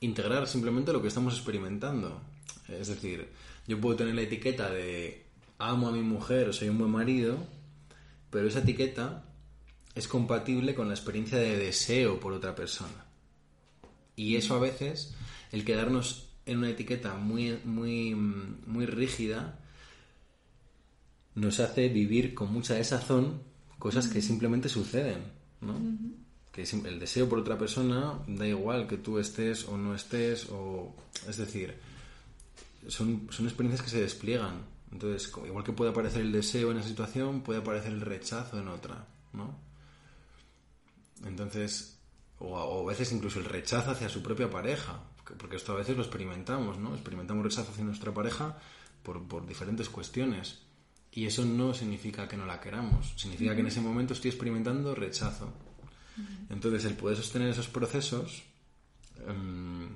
integrar 0.00 0.46
simplemente 0.46 0.92
lo 0.92 1.02
que 1.02 1.08
estamos 1.08 1.34
experimentando. 1.34 2.20
Es 2.68 2.88
decir, 2.88 3.32
yo 3.66 3.80
puedo 3.80 3.96
tener 3.96 4.14
la 4.14 4.22
etiqueta 4.22 4.70
de 4.70 5.25
amo 5.58 5.88
a 5.88 5.92
mi 5.92 6.02
mujer 6.02 6.48
o 6.48 6.52
soy 6.52 6.68
un 6.68 6.78
buen 6.78 6.90
marido, 6.90 7.38
pero 8.30 8.48
esa 8.48 8.60
etiqueta 8.60 9.24
es 9.94 10.08
compatible 10.08 10.74
con 10.74 10.88
la 10.88 10.94
experiencia 10.94 11.38
de 11.38 11.56
deseo 11.56 12.20
por 12.20 12.32
otra 12.32 12.54
persona. 12.54 13.06
Y 14.14 14.36
eso 14.36 14.54
a 14.54 14.60
veces, 14.60 15.14
el 15.52 15.64
quedarnos 15.64 16.28
en 16.46 16.58
una 16.58 16.70
etiqueta 16.70 17.14
muy, 17.14 17.58
muy, 17.64 18.14
muy 18.14 18.86
rígida, 18.86 19.58
nos 21.34 21.60
hace 21.60 21.88
vivir 21.88 22.34
con 22.34 22.52
mucha 22.52 22.74
desazón 22.74 23.42
cosas 23.78 24.08
que 24.08 24.22
simplemente 24.22 24.68
suceden, 24.68 25.18
¿no? 25.60 25.78
Que 26.52 26.62
el 26.62 26.98
deseo 26.98 27.28
por 27.28 27.38
otra 27.38 27.58
persona 27.58 28.18
da 28.26 28.46
igual 28.46 28.86
que 28.86 28.96
tú 28.96 29.18
estés 29.18 29.66
o 29.66 29.76
no 29.76 29.94
estés, 29.94 30.48
o... 30.50 30.94
Es 31.28 31.36
decir, 31.36 31.74
son, 32.88 33.28
son 33.30 33.46
experiencias 33.46 33.82
que 33.82 33.90
se 33.90 34.00
despliegan. 34.00 34.75
Entonces, 34.92 35.32
igual 35.44 35.64
que 35.64 35.72
puede 35.72 35.90
aparecer 35.90 36.22
el 36.22 36.32
deseo 36.32 36.70
en 36.70 36.78
esa 36.78 36.88
situación, 36.88 37.42
puede 37.42 37.60
aparecer 37.60 37.92
el 37.92 38.00
rechazo 38.00 38.58
en 38.58 38.68
otra, 38.68 39.06
¿no? 39.32 39.58
Entonces, 41.24 41.98
o 42.38 42.84
a, 42.84 42.88
veces 42.88 43.12
incluso 43.12 43.38
el 43.38 43.46
rechazo 43.46 43.90
hacia 43.90 44.08
su 44.08 44.22
propia 44.22 44.50
pareja, 44.50 45.00
porque 45.38 45.56
esto 45.56 45.72
a 45.72 45.76
veces 45.76 45.96
lo 45.96 46.02
experimentamos, 46.02 46.78
¿no? 46.78 46.94
Experimentamos 46.94 47.44
rechazo 47.44 47.72
hacia 47.72 47.84
nuestra 47.84 48.12
pareja 48.12 48.58
por, 49.02 49.26
por 49.26 49.46
diferentes 49.46 49.88
cuestiones. 49.88 50.60
Y 51.10 51.26
eso 51.26 51.44
no 51.44 51.72
significa 51.72 52.28
que 52.28 52.36
no 52.36 52.44
la 52.44 52.60
queramos, 52.60 53.14
significa 53.16 53.54
que 53.54 53.62
en 53.62 53.68
ese 53.68 53.80
momento 53.80 54.12
estoy 54.12 54.30
experimentando 54.30 54.94
rechazo. 54.94 55.52
Entonces, 56.48 56.84
el 56.84 56.94
poder 56.94 57.16
sostener 57.16 57.48
esos 57.48 57.68
procesos 57.68 58.44
em, 59.26 59.88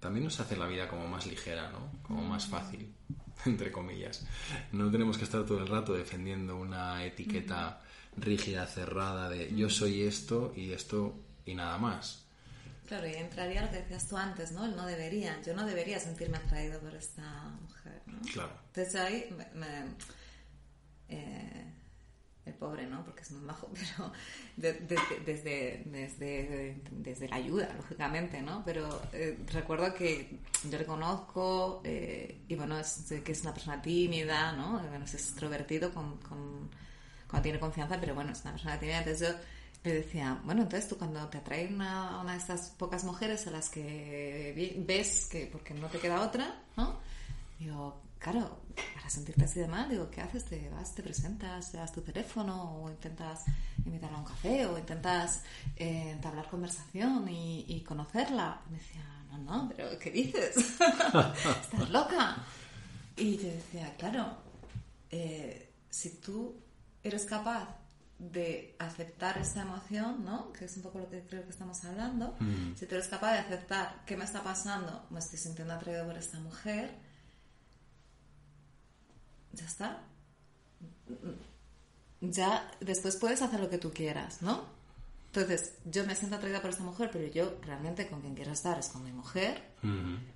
también 0.00 0.24
nos 0.24 0.38
hace 0.40 0.56
la 0.56 0.66
vida 0.66 0.88
como 0.88 1.06
más 1.08 1.26
ligera, 1.26 1.70
¿no? 1.70 1.90
Como 2.02 2.22
más 2.22 2.46
fácil, 2.46 2.92
entre 3.46 3.72
comillas. 3.72 4.26
No 4.72 4.90
tenemos 4.90 5.18
que 5.18 5.24
estar 5.24 5.44
todo 5.44 5.58
el 5.58 5.68
rato 5.68 5.94
defendiendo 5.94 6.56
una 6.56 7.04
etiqueta 7.04 7.82
rígida, 8.16 8.66
cerrada 8.66 9.28
de 9.28 9.54
yo 9.54 9.70
soy 9.70 10.02
esto 10.02 10.52
y 10.56 10.72
esto 10.72 11.14
y 11.44 11.54
nada 11.54 11.78
más. 11.78 12.24
Claro, 12.86 13.06
y 13.06 13.14
entraría 13.14 13.62
lo 13.62 13.70
que 13.70 13.76
decías 13.76 14.08
tú 14.08 14.16
antes, 14.16 14.52
¿no? 14.52 14.64
El 14.64 14.74
no 14.74 14.86
debería. 14.86 15.40
Yo 15.42 15.54
no 15.54 15.66
debería 15.66 16.00
sentirme 16.00 16.38
atraído 16.38 16.80
por 16.80 16.94
esta 16.94 17.22
mujer, 17.60 18.00
¿no? 18.06 18.20
Claro. 18.32 18.50
Entonces 18.68 18.94
ahí 18.94 19.36
me, 19.54 19.84
eh, 21.10 21.74
el 22.48 22.54
pobre, 22.54 22.86
¿no? 22.86 23.04
Porque 23.04 23.22
es 23.22 23.30
muy 23.30 23.42
majo, 23.42 23.68
pero 23.74 24.12
desde, 24.56 25.84
desde, 25.84 26.82
desde, 26.90 27.28
la 27.28 27.36
ayuda, 27.36 27.72
lógicamente, 27.76 28.42
¿no? 28.42 28.62
Pero 28.64 29.00
eh, 29.12 29.38
recuerdo 29.52 29.94
que 29.94 30.38
yo 30.68 30.78
le 30.78 30.84
conozco 30.84 31.80
eh, 31.84 32.40
y 32.48 32.54
bueno, 32.54 32.78
es, 32.78 33.06
que 33.24 33.32
es 33.32 33.42
una 33.42 33.52
persona 33.54 33.80
tímida, 33.80 34.52
¿no? 34.52 34.80
Bueno, 34.80 35.04
es 35.04 35.14
extrovertido 35.14 35.92
con, 35.92 36.16
con, 36.18 36.70
cuando 37.28 37.42
tiene 37.42 37.60
confianza, 37.60 37.98
pero 38.00 38.14
bueno, 38.14 38.32
es 38.32 38.42
una 38.42 38.52
persona 38.52 38.78
tímida. 38.78 38.98
Entonces 38.98 39.28
yo 39.28 39.34
le 39.84 39.92
decía, 39.94 40.40
bueno, 40.44 40.62
entonces 40.62 40.88
tú 40.88 40.98
cuando 40.98 41.28
te 41.28 41.38
atrae 41.38 41.68
una, 41.68 42.20
una 42.20 42.32
de 42.32 42.38
estas 42.38 42.70
pocas 42.70 43.04
mujeres 43.04 43.46
a 43.46 43.50
las 43.50 43.70
que 43.70 44.74
ves 44.86 45.28
que, 45.30 45.46
porque 45.46 45.74
no 45.74 45.88
te 45.88 45.98
queda 45.98 46.22
otra, 46.22 46.62
¿no? 46.76 46.98
Digo, 47.58 48.00
claro, 48.18 48.60
para 48.94 49.10
sentirte 49.10 49.44
así 49.44 49.60
de 49.60 49.68
mal, 49.68 49.88
digo, 49.88 50.10
¿qué 50.10 50.20
haces? 50.20 50.44
¿Te 50.44 50.68
vas, 50.70 50.94
te 50.94 51.02
presentas, 51.02 51.70
te 51.70 51.78
das 51.78 51.92
tu 51.92 52.00
teléfono 52.02 52.82
o 52.82 52.90
intentas 52.90 53.44
invitarla 53.84 54.18
a 54.18 54.20
un 54.20 54.26
café 54.26 54.66
o 54.66 54.78
intentas 54.78 55.42
eh, 55.76 56.10
entablar 56.10 56.48
conversación 56.48 57.28
y, 57.28 57.82
conocerla? 57.86 58.60
me 58.70 58.78
decía, 58.78 59.04
no, 59.30 59.38
no, 59.38 59.72
pero 59.74 59.98
¿qué 59.98 60.10
dices? 60.10 60.56
Estás 60.80 61.90
loca. 61.90 62.36
Y 63.16 63.36
te 63.36 63.50
decía, 63.50 63.94
claro, 63.96 64.36
eh, 65.10 65.72
si 65.90 66.10
tú 66.20 66.54
eres 67.02 67.24
capaz 67.24 67.68
de 68.18 68.74
aceptar 68.78 69.38
esa 69.38 69.62
emoción, 69.62 70.24
¿no? 70.24 70.52
Que 70.52 70.64
es 70.64 70.76
un 70.76 70.82
poco 70.82 70.98
lo 70.98 71.08
que 71.08 71.22
creo 71.22 71.44
que 71.44 71.50
estamos 71.50 71.84
hablando. 71.84 72.36
Mm. 72.40 72.74
Si 72.74 72.86
tú 72.86 72.96
eres 72.96 73.06
capaz 73.08 73.32
de 73.32 73.38
aceptar 73.38 74.02
qué 74.06 74.16
me 74.16 74.24
está 74.24 74.42
pasando, 74.42 75.06
me 75.10 75.20
estoy 75.20 75.38
sintiendo 75.38 75.74
atraído 75.74 76.04
por 76.04 76.16
esta 76.16 76.40
mujer, 76.40 76.90
ya 79.52 79.64
está. 79.64 80.02
Ya 82.20 82.70
después 82.80 83.16
puedes 83.16 83.42
hacer 83.42 83.60
lo 83.60 83.70
que 83.70 83.78
tú 83.78 83.92
quieras, 83.92 84.42
¿no? 84.42 84.64
Entonces, 85.26 85.74
yo 85.84 86.04
me 86.06 86.14
siento 86.14 86.36
atraída 86.36 86.60
por 86.60 86.70
esta 86.70 86.82
mujer, 86.82 87.10
pero 87.12 87.28
yo 87.28 87.58
realmente 87.62 88.08
con 88.08 88.20
quien 88.20 88.34
quiero 88.34 88.52
estar 88.52 88.78
es 88.78 88.88
con 88.88 89.04
mi 89.04 89.12
mujer, 89.12 89.62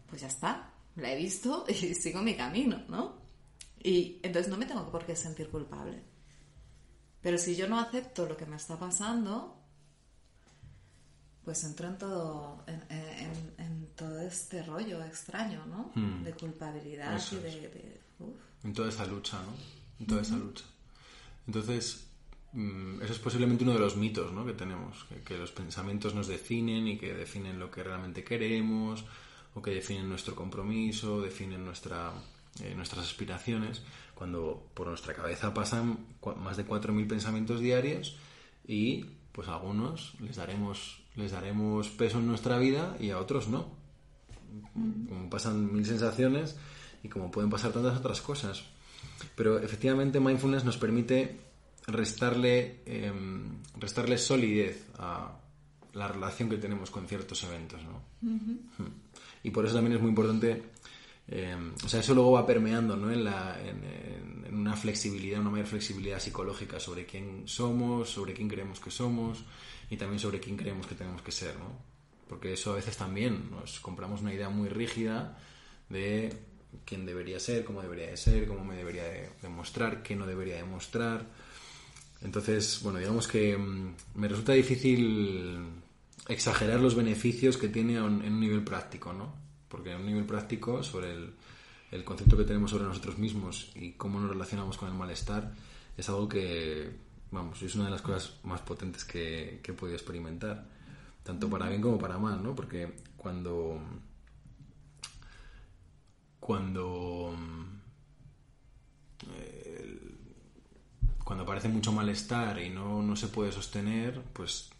pues 0.09 0.21
ya 0.23 0.29
está. 0.29 0.71
La 0.97 1.11
he 1.13 1.17
visto 1.17 1.65
y 1.69 1.95
sigo 1.95 2.23
mi 2.23 2.37
camino, 2.37 2.83
¿no? 2.89 3.21
Y 3.83 4.21
entonces 4.23 4.51
no 4.51 4.57
me 4.57 4.67
tengo 4.67 4.91
por 4.91 5.05
qué 5.05 5.17
sentir 5.17 5.49
culpable. 5.49 6.03
Pero 7.21 7.39
si 7.39 7.57
yo 7.57 7.69
no 7.69 7.81
acepto 7.81 8.27
lo 8.27 8.37
que 8.37 8.47
me 8.47 8.57
está 8.57 8.79
pasando, 8.79 9.57
pues 11.45 11.65
entro 11.65 11.89
en 11.89 11.99
todo, 11.99 12.65
en, 12.67 13.89
todo 13.97 14.21
este 14.21 14.63
rollo 14.63 15.03
extraño, 15.03 15.65
¿no? 15.67 15.91
Hmm. 15.95 16.23
De 16.23 16.33
culpabilidad 16.33 17.21
y 17.33 17.37
de, 17.37 18.01
en 18.65 18.73
toda 18.73 18.89
esa 18.89 19.07
lucha, 19.07 19.39
¿no? 19.43 19.53
En 20.01 20.07
toda 20.07 20.23
esa 20.23 20.37
lucha. 20.37 20.65
Entonces, 21.47 22.07
mm, 22.53 23.03
eso 23.03 23.13
es 23.13 23.19
posiblemente 23.19 23.65
uno 23.65 23.75
de 23.75 23.81
los 23.81 23.97
mitos 23.97 24.33
¿no? 24.33 24.45
que 24.47 24.53
tenemos, 24.53 25.07
que, 25.25 25.37
los 25.37 25.53
pensamientos 25.53 26.15
nos 26.15 26.29
definen 26.29 26.87
y 26.87 26.99
que 26.99 27.15
definen 27.15 27.59
lo 27.59 27.71
que 27.71 27.83
realmente 27.83 28.25
queremos, 28.25 29.05
o 29.55 29.61
que 29.61 29.71
definen 29.71 30.09
nuestro 30.09 30.35
compromiso, 30.35 31.21
definen 31.21 31.65
nuestra, 31.65 32.13
eh, 32.61 32.75
nuestras 32.75 33.07
aspiraciones, 33.07 33.83
cuando 34.15 34.71
por 34.75 34.87
nuestra 34.87 35.15
cabeza 35.15 35.53
pasan 35.53 35.99
más 36.37 36.57
de 36.57 36.67
4.000 36.67 37.07
pensamientos 37.09 37.61
diarios 37.61 38.17
y 38.67 39.05
pues 39.33 39.49
a 39.49 39.55
algunos 39.55 40.15
les 40.21 40.37
daremos, 40.37 41.03
les 41.17 41.33
daremos 41.33 41.89
peso 41.89 42.19
en 42.19 42.29
nuestra 42.29 42.59
vida 42.59 42.97
y 43.01 43.11
a 43.11 43.19
otros 43.19 43.49
no. 43.49 43.67
Como 44.75 45.31
pasan 45.31 45.73
mil 45.73 45.85
sensaciones, 45.85 46.57
y 47.03 47.09
como 47.09 47.31
pueden 47.31 47.51
pasar 47.51 47.73
tantas 47.73 47.99
otras 47.99 48.21
cosas. 48.21 48.65
Pero 49.35 49.59
efectivamente 49.59 50.21
mindfulness 50.21 50.65
nos 50.65 50.77
permite 50.77 51.41
restarle, 51.87 52.83
em, 52.87 53.59
restarle 53.79 54.19
solidez 54.19 54.87
a 54.99 55.39
la 55.95 56.09
relación 56.09 56.49
que 56.49 56.57
tenemos 56.57 56.91
con 56.91 57.07
ciertos 57.07 57.43
eventos. 57.45 57.81
¿no? 57.83 58.03
Y 59.43 59.51
por 59.51 59.65
eso 59.65 59.75
también 59.75 59.97
es 59.97 60.01
muy 60.01 60.11
importante, 60.11 60.63
em, 61.29 61.73
o 61.85 61.89
sea, 61.89 62.01
eso 62.01 62.15
luego 62.15 62.33
va 62.33 62.47
permeando 62.47 62.97
¿no? 62.97 63.11
en, 63.11 63.25
la, 63.25 63.61
en, 63.61 64.45
en, 64.47 64.55
una 64.55 64.77
flexibilidad, 64.77 65.41
una 65.41 65.51
mayor 65.51 65.67
flexibilidad 65.67 66.21
psicológica 66.21 66.79
sobre 66.79 67.05
quién 67.05 67.43
somos, 67.47 68.11
sobre 68.11 68.33
quién 68.33 68.49
creemos 68.49 68.79
que 68.79 68.91
somos 68.91 69.45
y 69.91 69.97
también 69.97 70.21
sobre 70.21 70.41
quién 70.41 70.57
creemos 70.57 70.87
que 70.87 70.95
tenemos 70.95 71.23
que 71.23 71.33
ser. 71.33 71.59
¿no? 71.59 71.77
Porque 72.29 72.53
eso 72.53 72.73
a 72.73 72.77
veces 72.77 72.97
también 72.97 73.51
nos 73.51 73.81
compramos 73.81 74.21
una 74.21 74.33
idea 74.33 74.49
muy 74.49 74.69
rígida 74.69 75.39
de 75.89 76.33
quién 76.85 77.07
debería 77.07 77.39
ser, 77.41 77.65
cómo 77.65 77.83
debería 77.83 78.09
de 78.09 78.17
ser, 78.17 78.47
cómo 78.47 78.65
me 78.65 78.77
debería 78.77 79.05
de 79.05 79.31
demostrar, 79.43 80.03
qué 80.03 80.17
no 80.17 80.27
debería 80.27 80.57
demostrar. 80.57 81.27
Entonces, 82.23 82.81
bueno, 82.83 82.99
digamos 82.99 83.27
que 83.29 83.57
mm, 83.57 83.95
me 84.15 84.29
resulta 84.29 84.53
difícil 84.53 85.67
exagerar 86.29 86.81
los 86.81 86.95
beneficios 86.95 87.57
que 87.57 87.69
tiene 87.69 87.97
en 87.97 88.05
un 88.05 88.41
nivel 88.41 88.63
práctico, 88.63 89.13
¿no? 89.13 89.35
Porque 89.69 89.93
en 89.93 90.01
un 90.01 90.07
nivel 90.07 90.25
práctico, 90.25 90.83
sobre 90.83 91.13
el, 91.91 92.05
concepto 92.05 92.37
que 92.37 92.45
tenemos 92.45 92.71
sobre 92.71 92.85
nosotros 92.85 93.19
mismos 93.19 93.71
y 93.75 93.93
cómo 93.93 94.21
nos 94.21 94.31
relacionamos 94.31 94.79
con 94.79 94.89
el 94.89 94.95
malestar, 94.95 95.53
es 95.97 96.09
algo 96.09 96.29
que, 96.29 96.91
vamos, 97.31 97.61
es 97.63 97.75
una 97.75 97.87
de 97.87 97.91
las 97.91 98.03
cosas 98.03 98.35
más 98.45 98.61
potentes 98.61 99.05
que, 99.05 99.61
que 99.63 99.73
he 99.73 99.75
podido 99.75 99.97
experimentar, 99.97 100.65
tanto 101.23 101.51
para 101.51 101.69
bien 101.69 101.83
como 101.83 101.99
para 101.99 102.19
mal, 102.19 102.43
¿no? 102.43 102.55
Porque 102.55 102.93
cuando 103.17 103.81
cuando 106.43 107.37
eh, 109.33 109.97
cuando 111.23 111.45
aparece 111.45 111.69
mucho 111.69 111.93
malestar 111.93 112.61
y 112.61 112.69
no, 112.69 113.01
no, 113.01 113.15
se 113.15 113.29
puede 113.29 113.53
sostener, 113.53 114.21
pues 114.33 114.71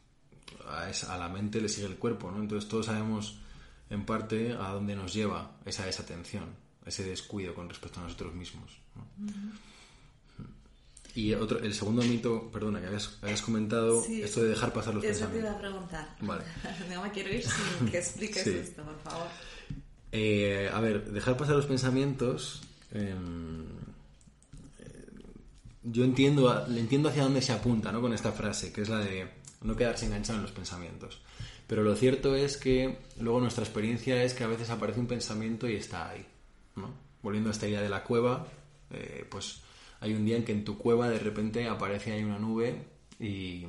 a, 0.69 0.91
esa, 0.91 1.15
a, 1.15 1.19
la 1.19 1.29
mente 1.29 1.61
le 1.61 1.69
sigue 1.69 1.87
el 1.87 1.99
cuerpo, 1.99 2.33
¿no? 2.33 2.43
Entonces 2.43 2.69
todos 2.69 2.87
sabemos 2.87 3.39
en 3.91 4.05
parte 4.05 4.55
a 4.55 4.71
dónde 4.71 4.97
nos 4.97 5.15
lleva 5.15 5.53
esa 5.65 5.87
desatención, 5.87 6.47
ese 6.85 7.05
descuido 7.05 7.55
con 7.55 7.69
respecto 7.69 8.01
a 8.01 8.03
nosotros 8.03 8.35
mismos. 8.35 8.81
Y 11.15 11.35
otro, 11.35 11.61
el 11.61 11.75
segundo 11.75 12.03
mito, 12.03 12.51
perdona, 12.51 12.81
que 12.81 12.87
habías, 12.87 13.43
comentado, 13.43 14.05
esto 14.05 14.43
de 14.43 14.49
dejar 14.49 14.73
pasar 14.73 14.95
los 14.95 15.05
pensamientos. 15.05 15.21
Eso 15.21 15.31
te 15.31 15.39
iba 15.39 15.53
a 15.53 15.61
preguntar. 15.61 16.17
Vale. 16.23 16.45
no 16.93 17.03
me 17.03 17.13
quiero 17.13 17.33
ir 17.33 17.45
sin 17.45 17.89
que 17.89 17.99
expliques 17.99 18.47
esto, 18.49 18.83
por 18.83 18.99
favor. 18.99 19.29
Eh, 20.13 20.71
a 20.73 20.81
ver, 20.81 21.11
dejar 21.11 21.37
pasar 21.37 21.57
los 21.57 21.67
pensamientos. 21.67 22.63
Em, 22.93 23.65
yo 25.83 26.05
entiendo, 26.05 26.67
entiendo 26.69 27.09
hacia 27.09 27.25
dónde 27.25 27.43
se 27.43 27.53
apunta 27.53 27.91
¿no? 27.91 28.01
con 28.01 28.13
esta 28.13 28.33
frase, 28.33 28.73
que 28.73 28.83
es 28.83 28.89
la 28.89 28.99
de 28.99 29.29
no 29.63 29.75
quedarse 29.75 30.07
enganchado 30.07 30.39
en 30.39 30.43
los 30.43 30.53
pensamientos. 30.53 31.21
Pero 31.67 31.83
lo 31.83 31.97
cierto 31.97 32.37
es 32.37 32.57
que 32.57 32.99
luego 33.19 33.41
nuestra 33.41 33.65
experiencia 33.65 34.23
es 34.23 34.35
que 34.35 34.45
a 34.45 34.49
veces 34.49 34.71
aparece 34.71 35.01
un 35.01 35.07
pensamiento 35.07 35.69
y 35.69 35.77
está 35.77 36.11
ahí. 36.11 36.27
¿no? 36.77 36.91
Volviendo 37.23 37.51
a 37.51 37.53
esta 37.53 37.67
idea 37.67 37.81
de 37.81 37.89
la 37.89 38.05
cueva, 38.05 38.47
eh, 38.91 39.27
pues 39.31 39.63
hay 40.01 40.15
un 40.15 40.25
día 40.25 40.37
en 40.37 40.45
que 40.45 40.53
en 40.53 40.65
tu 40.65 40.77
cueva 40.77 41.09
de 41.09 41.19
repente 41.19 41.67
aparece 41.69 42.13
ahí 42.13 42.23
una 42.23 42.39
nube 42.39 42.85
y, 43.19 43.67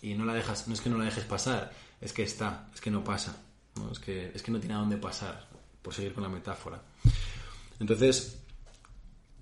y, 0.00 0.14
no 0.14 0.24
la 0.24 0.34
dejas, 0.34 0.68
no 0.68 0.74
es 0.74 0.80
que 0.80 0.88
no 0.88 0.98
la 0.98 1.04
dejes 1.04 1.24
pasar, 1.24 1.72
es 2.00 2.12
que 2.12 2.22
está, 2.22 2.68
es 2.72 2.80
que 2.80 2.90
no 2.90 3.04
pasa. 3.04 3.36
Es, 3.90 3.98
que, 3.98 4.30
es 4.32 4.42
que 4.42 4.52
no 4.52 4.60
tiene 4.60 4.74
a 4.74 4.78
dónde 4.78 4.96
pasar, 4.96 5.48
por 5.84 5.94
seguir 5.94 6.14
con 6.14 6.24
la 6.24 6.28
metáfora. 6.28 6.82
Entonces, 7.78 8.40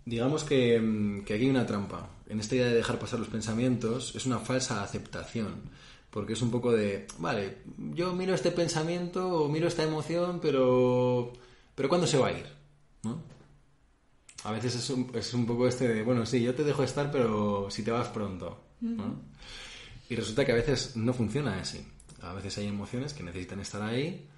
digamos 0.05 0.45
que, 0.45 1.23
que 1.25 1.35
aquí 1.35 1.45
hay 1.45 1.51
una 1.51 1.65
trampa. 1.65 2.11
En 2.29 2.41
esta 2.41 2.57
idea 2.57 2.67
de 2.67 2.75
dejar 2.75 2.99
pasar 2.99 3.19
los 3.19 3.29
pensamientos 3.29 4.15
es 4.15 4.27
una 4.27 4.39
falsa 4.39 4.83
aceptación 4.83 5.71
porque 6.13 6.35
es 6.35 6.43
un 6.43 6.51
poco 6.51 6.73
de, 6.73 7.07
vale, 7.19 7.63
yo 7.95 8.13
miro 8.13 8.35
este 8.35 8.51
pensamiento 8.51 9.27
o 9.29 9.49
miro 9.49 9.67
esta 9.67 9.83
emoción, 9.83 10.41
pero, 10.43 11.33
pero 11.75 11.89
¿cuándo 11.89 12.07
se 12.07 12.19
va 12.19 12.29
a 12.29 12.33
ir? 12.33 12.47
¿No? 13.03 13.23
A 14.45 14.53
veces 14.53 14.75
es 14.75 14.91
un, 14.91 15.11
es 15.15 15.33
un 15.33 15.47
poco 15.47 15.67
este 15.67 15.89
de, 15.89 16.03
bueno, 16.03 16.27
sí, 16.27 16.43
yo 16.43 16.55
te 16.55 16.65
dejo 16.65 16.83
estar, 16.83 17.11
pero 17.11 17.71
si 17.71 17.83
te 17.83 17.91
vas 17.91 18.09
pronto. 18.09 18.63
¿no? 18.83 19.23
Y 20.11 20.15
resulta 20.15 20.45
que 20.45 20.53
a 20.53 20.57
veces 20.57 20.97
no 20.97 21.15
funciona 21.15 21.59
así. 21.59 21.83
A 22.21 22.35
veces 22.35 22.59
hay 22.59 22.67
emociones 22.67 23.15
que 23.15 23.23
necesitan 23.23 23.61
estar 23.61 23.81
ahí, 23.81 24.29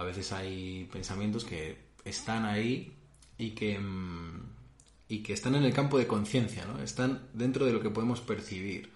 a 0.00 0.04
veces 0.04 0.32
hay 0.32 0.88
pensamientos 0.90 1.44
que 1.44 1.76
están 2.06 2.46
ahí 2.46 2.90
y 3.36 3.50
que, 3.50 3.78
mm, 3.78 4.42
y 5.10 5.18
que 5.22 5.34
están 5.34 5.54
en 5.56 5.64
el 5.64 5.74
campo 5.74 5.98
de 5.98 6.06
conciencia, 6.06 6.64
¿no? 6.64 6.82
Están 6.82 7.28
dentro 7.34 7.66
de 7.66 7.72
lo 7.74 7.82
que 7.82 7.90
podemos 7.90 8.22
percibir. 8.22 8.88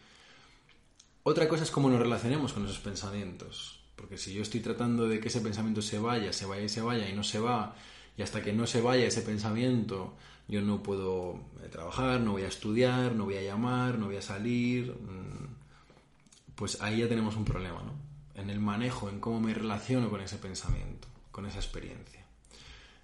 Otra 1.22 1.46
cosa 1.46 1.62
es 1.62 1.70
cómo 1.70 1.90
nos 1.90 2.00
relacionemos 2.00 2.54
con 2.54 2.64
esos 2.64 2.78
pensamientos. 2.78 3.80
Porque 3.96 4.16
si 4.16 4.32
yo 4.32 4.40
estoy 4.40 4.60
tratando 4.60 5.06
de 5.06 5.20
que 5.20 5.28
ese 5.28 5.42
pensamiento 5.42 5.82
se 5.82 5.98
vaya, 5.98 6.32
se 6.32 6.46
vaya 6.46 6.64
y 6.64 6.70
se 6.70 6.80
vaya 6.80 7.06
y 7.06 7.12
no 7.12 7.22
se 7.22 7.38
va, 7.38 7.76
y 8.16 8.22
hasta 8.22 8.42
que 8.42 8.54
no 8.54 8.66
se 8.66 8.80
vaya 8.80 9.06
ese 9.06 9.20
pensamiento, 9.20 10.14
yo 10.48 10.62
no 10.62 10.82
puedo 10.82 11.38
eh, 11.62 11.68
trabajar, 11.68 12.20
no 12.20 12.32
voy 12.32 12.44
a 12.44 12.48
estudiar, 12.48 13.14
no 13.14 13.24
voy 13.24 13.36
a 13.36 13.42
llamar, 13.42 13.98
no 13.98 14.06
voy 14.06 14.16
a 14.16 14.22
salir, 14.22 14.90
mm, 14.90 16.54
pues 16.54 16.80
ahí 16.80 17.00
ya 17.00 17.08
tenemos 17.08 17.36
un 17.36 17.44
problema, 17.44 17.82
¿no? 17.82 18.03
En 18.34 18.50
el 18.50 18.60
manejo, 18.60 19.08
en 19.08 19.20
cómo 19.20 19.40
me 19.40 19.54
relaciono 19.54 20.10
con 20.10 20.20
ese 20.20 20.36
pensamiento, 20.38 21.08
con 21.30 21.46
esa 21.46 21.58
experiencia. 21.58 22.24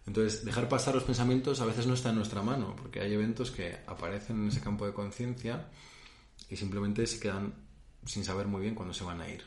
Entonces, 0.07 0.45
dejar 0.45 0.68
pasar 0.68 0.95
los 0.95 1.05
pensamientos 1.05 1.61
a 1.61 1.66
veces 1.66 1.87
no 1.87 1.95
está 1.95 2.11
en 2.11 2.16
nuestra 2.16 2.43
mano, 2.43 2.74
porque 2.76 3.01
hay 3.01 3.12
eventos 3.12 3.51
que 3.51 3.78
aparecen 3.87 4.41
en 4.41 4.49
ese 4.49 4.61
campo 4.61 4.87
de 4.87 4.93
conciencia 4.93 5.68
y 6.49 6.57
simplemente 6.57 7.07
se 7.07 7.20
quedan 7.20 7.55
sin 8.05 8.24
saber 8.24 8.47
muy 8.47 8.62
bien 8.62 8.74
cuándo 8.74 8.95
se 8.95 9.05
van 9.05 9.20
a 9.20 9.28
ir. 9.28 9.45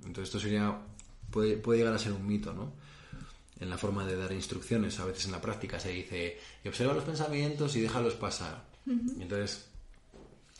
Entonces 0.00 0.24
esto 0.24 0.40
sería 0.40 0.78
puede, 1.30 1.56
puede 1.56 1.78
llegar 1.78 1.94
a 1.94 1.98
ser 1.98 2.12
un 2.12 2.26
mito, 2.26 2.52
¿no? 2.52 2.72
En 3.58 3.70
la 3.70 3.78
forma 3.78 4.04
de 4.04 4.16
dar 4.16 4.32
instrucciones, 4.32 4.98
a 5.00 5.06
veces 5.06 5.26
en 5.26 5.32
la 5.32 5.40
práctica 5.40 5.80
se 5.80 5.90
dice, 5.90 6.38
y 6.62 6.68
observa 6.68 6.92
los 6.92 7.04
pensamientos 7.04 7.74
y 7.76 7.80
déjalos 7.80 8.14
pasar. 8.14 8.66
Y 8.86 9.22
entonces, 9.22 9.68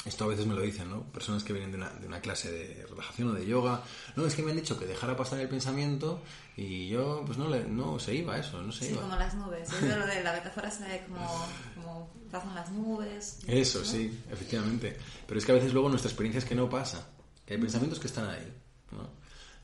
esto 0.07 0.25
a 0.25 0.29
veces 0.29 0.47
me 0.47 0.55
lo 0.55 0.63
dicen, 0.63 0.89
¿no? 0.89 1.03
Personas 1.03 1.43
que 1.43 1.53
vienen 1.53 1.73
de 1.73 1.79
una, 1.79 1.91
de 1.91 2.07
una, 2.07 2.21
clase 2.21 2.51
de 2.51 2.87
relajación 2.87 3.29
o 3.29 3.33
de 3.33 3.45
yoga. 3.45 3.83
No, 4.15 4.25
es 4.25 4.35
que 4.35 4.43
me 4.43 4.53
han 4.53 4.57
dicho 4.57 4.79
que 4.79 4.87
dejara 4.87 5.17
pasar 5.17 5.41
el 5.41 5.49
pensamiento 5.49 6.23
y 6.57 6.89
yo, 6.89 7.25
pues 7.27 7.37
no, 7.37 7.49
le, 7.49 7.65
no 7.65 7.99
se 7.99 8.15
iba 8.15 8.39
eso, 8.39 8.63
no 8.63 8.71
se 8.71 8.87
sí, 8.87 8.93
iba. 8.93 9.03
como 9.03 9.17
las 9.17 9.35
nubes. 9.35 9.69
Es 9.73 9.83
lo 9.83 10.07
de 10.07 10.23
la 10.23 10.33
metáfora 10.33 10.71
se 10.71 11.05
como, 11.09 11.47
como 11.75 12.11
pasan 12.31 12.55
las 12.55 12.71
nubes. 12.71 13.41
Eso, 13.47 13.81
¿no? 13.81 13.85
sí, 13.85 14.23
efectivamente. 14.31 14.97
Pero 15.27 15.39
es 15.39 15.45
que 15.45 15.53
a 15.53 15.57
veces 15.57 15.73
luego 15.73 15.89
nuestra 15.89 16.11
experiencia 16.11 16.39
es 16.39 16.45
que 16.45 16.55
no 16.55 16.71
pasa. 16.71 17.09
Que 17.45 17.55
hay 17.55 17.61
pensamientos 17.61 17.99
que 17.99 18.07
están 18.07 18.29
ahí, 18.31 18.53
¿no? 18.93 19.09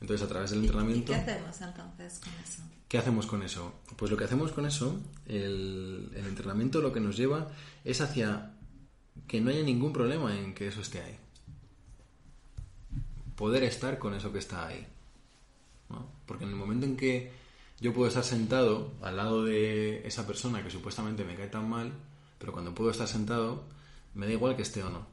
Entonces, 0.01 0.25
a 0.25 0.29
través 0.29 0.51
del 0.51 0.59
entrenamiento... 0.59 1.13
¿Y 1.13 1.15
qué 1.15 1.21
hacemos 1.21 1.61
entonces 1.61 2.19
con 2.19 2.33
eso? 2.43 2.63
¿Qué 2.89 2.97
hacemos 2.97 3.25
con 3.25 3.43
eso? 3.43 3.73
Pues 3.95 4.11
lo 4.11 4.17
que 4.17 4.25
hacemos 4.25 4.51
con 4.51 4.65
eso, 4.65 4.99
el, 5.25 6.11
el 6.13 6.27
entrenamiento 6.27 6.81
lo 6.81 6.91
que 6.91 6.99
nos 6.99 7.15
lleva 7.15 7.47
es 7.85 8.01
hacia 8.01 8.51
que 9.27 9.41
no 9.41 9.49
haya 9.49 9.63
ningún 9.63 9.93
problema 9.93 10.37
en 10.37 10.53
que 10.53 10.67
eso 10.67 10.81
esté 10.81 11.01
ahí. 11.01 11.17
Poder 13.35 13.63
estar 13.63 13.97
con 13.97 14.13
eso 14.13 14.31
que 14.31 14.39
está 14.39 14.67
ahí. 14.67 14.85
¿no? 15.89 16.07
Porque 16.25 16.43
en 16.43 16.51
el 16.51 16.55
momento 16.55 16.85
en 16.85 16.97
que 16.97 17.31
yo 17.79 17.93
puedo 17.93 18.07
estar 18.07 18.23
sentado 18.23 18.91
al 19.01 19.17
lado 19.17 19.43
de 19.43 20.07
esa 20.07 20.25
persona 20.25 20.63
que 20.63 20.69
supuestamente 20.69 21.23
me 21.25 21.35
cae 21.35 21.47
tan 21.47 21.69
mal, 21.69 21.91
pero 22.39 22.53
cuando 22.53 22.73
puedo 22.73 22.91
estar 22.91 23.07
sentado, 23.07 23.63
me 24.13 24.25
da 24.25 24.33
igual 24.33 24.55
que 24.55 24.61
esté 24.61 24.83
o 24.83 24.89
no. 24.89 25.05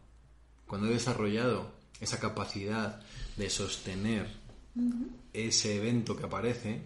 Cuando 0.67 0.87
he 0.89 0.91
desarrollado 0.91 1.71
esa 2.01 2.21
capacidad 2.21 3.01
de 3.37 3.51
sostener 3.51 4.27
uh 4.77 4.81
-huh. 4.81 5.09
ese 5.33 5.77
evento 5.77 6.17
que 6.17 6.27
aparece, 6.27 6.83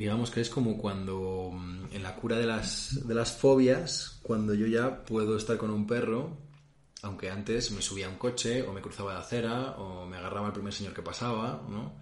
digamos 0.00 0.30
que 0.30 0.40
es 0.40 0.48
como 0.48 0.78
cuando 0.78 1.50
mm, 1.52 1.92
en 1.92 2.02
la 2.02 2.16
cura 2.16 2.38
de 2.38 2.46
las, 2.46 3.06
de 3.06 3.14
las 3.14 3.32
fobias, 3.32 4.18
cuando 4.22 4.54
yo 4.54 4.66
ya 4.66 5.04
puedo 5.04 5.36
estar 5.36 5.58
con 5.58 5.70
un 5.70 5.86
perro, 5.86 6.38
aunque 7.02 7.28
antes 7.28 7.70
me 7.70 7.82
subía 7.82 8.06
a 8.06 8.08
un 8.08 8.16
coche 8.16 8.62
o 8.62 8.72
me 8.72 8.80
cruzaba 8.80 9.12
la 9.12 9.20
acera 9.20 9.72
o 9.72 10.06
me 10.06 10.16
agarraba 10.16 10.46
al 10.46 10.54
primer 10.54 10.72
señor 10.72 10.94
que 10.94 11.02
pasaba, 11.02 11.66
¿no? 11.68 11.92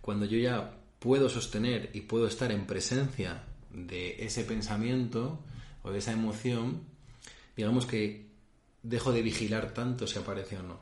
Cuando 0.00 0.26
yo 0.26 0.38
ya 0.38 0.78
puedo 1.00 1.28
sostener 1.28 1.90
y 1.92 2.02
puedo 2.02 2.28
estar 2.28 2.52
en 2.52 2.68
presencia 2.68 3.42
de 3.72 4.24
ese 4.24 4.44
pensamiento 4.44 5.40
o 5.82 5.90
de 5.90 5.98
esa 5.98 6.12
emoción, 6.12 6.84
digamos 7.56 7.84
que 7.84 8.30
dejo 8.84 9.10
de 9.10 9.22
vigilar 9.22 9.74
tanto 9.74 10.06
si 10.06 10.20
aparece 10.20 10.56
o 10.56 10.62
no, 10.62 10.78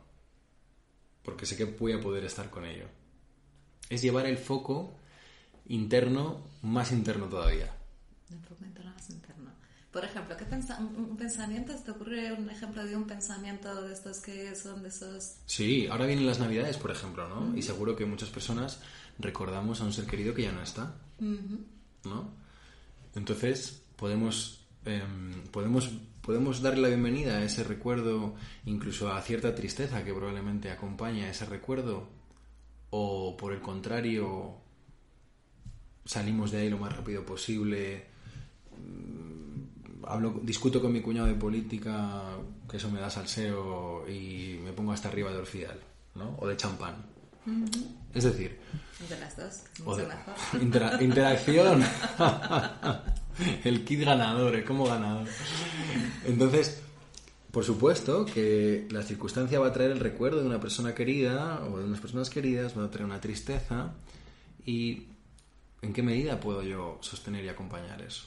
porque 1.22 1.46
sé 1.46 1.56
que 1.56 1.64
voy 1.64 1.92
a 1.92 2.00
poder 2.00 2.24
estar 2.24 2.50
con 2.50 2.66
ello. 2.66 2.88
Es 3.88 4.02
llevar 4.02 4.26
el 4.26 4.36
foco 4.36 4.98
interno 5.68 6.40
más 6.62 6.92
interno 6.92 7.26
todavía. 7.26 7.72
Foco 8.48 8.64
interno 8.64 8.92
más 8.92 9.10
interno. 9.10 9.50
Por 9.92 10.04
ejemplo, 10.04 10.36
¿qué 10.36 10.44
pensa 10.44 10.78
un 10.78 11.16
pensamiento? 11.16 11.74
¿Te 11.74 11.90
ocurre 11.90 12.32
un 12.32 12.50
ejemplo 12.50 12.84
de 12.84 12.94
un 12.94 13.06
pensamiento 13.06 13.82
de 13.82 13.92
estos 13.92 14.18
que 14.20 14.54
son 14.54 14.82
de 14.82 14.88
esos...? 14.88 15.36
Sí, 15.46 15.86
ahora 15.86 16.06
vienen 16.06 16.26
las 16.26 16.38
navidades, 16.38 16.76
por 16.76 16.90
ejemplo, 16.90 17.28
¿no? 17.28 17.40
Uh 17.40 17.52
-huh. 17.52 17.58
Y 17.58 17.62
seguro 17.62 17.96
que 17.96 18.04
muchas 18.04 18.28
personas 18.28 18.80
recordamos 19.18 19.80
a 19.80 19.84
un 19.84 19.92
ser 19.92 20.06
querido 20.06 20.34
que 20.34 20.42
ya 20.42 20.52
no 20.52 20.62
está, 20.62 20.94
uh 21.20 21.24
-huh. 21.24 21.64
¿no? 22.04 22.30
Entonces, 23.14 23.82
podemos, 23.96 24.60
eh, 24.84 25.02
podemos, 25.50 25.90
podemos 26.20 26.60
darle 26.60 26.82
la 26.82 26.88
bienvenida 26.88 27.38
a 27.38 27.44
ese 27.44 27.64
recuerdo, 27.64 28.34
incluso 28.66 29.10
a 29.10 29.20
cierta 29.22 29.54
tristeza 29.54 30.04
que 30.04 30.12
probablemente 30.12 30.70
acompaña 30.70 31.24
a 31.24 31.30
ese 31.30 31.46
recuerdo, 31.46 32.08
o 32.90 33.36
por 33.36 33.52
el 33.52 33.60
contrario, 33.60 34.56
salimos 36.08 36.50
de 36.50 36.58
ahí 36.58 36.70
lo 36.70 36.78
más 36.78 36.96
rápido 36.96 37.24
posible. 37.24 38.06
Hablo, 40.06 40.40
discuto 40.42 40.80
con 40.80 40.90
mi 40.90 41.02
cuñado 41.02 41.26
de 41.26 41.34
política, 41.34 42.22
que 42.68 42.78
eso 42.78 42.90
me 42.90 42.98
da 42.98 43.10
salseo, 43.10 44.08
y 44.08 44.58
me 44.64 44.72
pongo 44.72 44.92
hasta 44.92 45.08
arriba 45.08 45.30
de 45.30 45.36
orfidal, 45.36 45.78
¿no? 46.14 46.34
O 46.38 46.48
de 46.48 46.56
champán. 46.56 46.94
Uh 47.46 47.50
-huh. 47.50 47.86
Es 48.14 48.24
decir... 48.24 48.58
De 49.06 49.20
las 49.20 49.36
dos, 49.36 49.64
o 49.84 49.94
de. 49.96 50.06
Intera 50.62 51.00
interacción. 51.02 51.84
el 53.64 53.84
kit 53.84 54.00
ganador, 54.00 54.56
el 54.56 54.64
como 54.64 54.86
ganador. 54.86 55.28
Entonces, 56.24 56.80
por 57.50 57.64
supuesto 57.64 58.24
que 58.24 58.88
la 58.90 59.02
circunstancia 59.02 59.60
va 59.60 59.68
a 59.68 59.72
traer 59.74 59.90
el 59.90 60.00
recuerdo 60.00 60.40
de 60.40 60.46
una 60.46 60.60
persona 60.60 60.94
querida 60.94 61.62
o 61.70 61.78
de 61.78 61.84
unas 61.84 62.00
personas 62.00 62.30
queridas, 62.30 62.76
va 62.76 62.84
a 62.84 62.90
traer 62.90 63.04
una 63.04 63.20
tristeza 63.20 63.92
y 64.64 65.06
¿en 65.82 65.92
qué 65.92 66.02
medida 66.02 66.40
puedo 66.40 66.62
yo 66.62 66.98
sostener 67.00 67.44
y 67.44 67.48
acompañar 67.48 68.02
eso? 68.02 68.26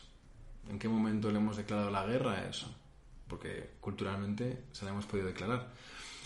¿En 0.69 0.79
qué 0.79 0.87
momento 0.87 1.31
le 1.31 1.37
hemos 1.37 1.57
declarado 1.57 1.89
la 1.89 2.05
guerra 2.05 2.33
a 2.33 2.49
eso? 2.49 2.73
Porque 3.27 3.71
culturalmente 3.79 4.65
se 4.71 4.85
la 4.85 4.91
hemos 4.91 5.05
podido 5.05 5.27
declarar. 5.27 5.71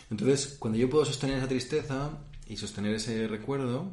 Entonces, 0.09 0.55
cuando 0.59 0.77
yo 0.77 0.89
puedo 0.89 1.05
sostener 1.05 1.37
esa 1.37 1.47
tristeza 1.47 2.11
y 2.47 2.57
sostener 2.57 2.95
ese 2.95 3.27
recuerdo, 3.27 3.91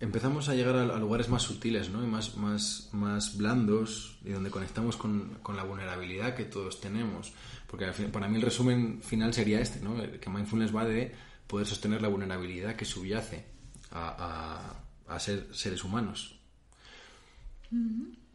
empezamos 0.00 0.48
a 0.48 0.54
llegar 0.54 0.76
a, 0.76 0.98
lugares 0.98 1.28
más 1.28 1.42
sutiles, 1.42 1.90
¿no? 1.90 2.02
Y 2.02 2.06
más, 2.06 2.36
más, 2.36 2.88
más 2.92 3.36
blandos 3.36 4.18
y 4.24 4.30
donde 4.30 4.50
conectamos 4.50 4.96
con, 4.96 5.38
con 5.42 5.56
la 5.56 5.64
vulnerabilidad 5.64 6.34
que 6.34 6.44
todos 6.44 6.80
tenemos. 6.80 7.32
Porque 7.66 7.86
para 7.86 8.28
mí 8.28 8.36
el 8.36 8.42
resumen 8.42 9.02
final 9.02 9.34
sería 9.34 9.60
este, 9.60 9.80
¿no? 9.80 9.96
Que 10.20 10.30
mindfulness 10.30 10.74
va 10.74 10.84
de 10.84 11.14
poder 11.46 11.66
sostener 11.66 12.00
la 12.00 12.08
vulnerabilidad 12.08 12.76
que 12.76 12.84
subyace 12.84 13.44
a, 13.90 14.14
a, 14.18 14.89
a 15.10 15.20
ser 15.20 15.48
seres 15.52 15.84
humanos. 15.84 16.38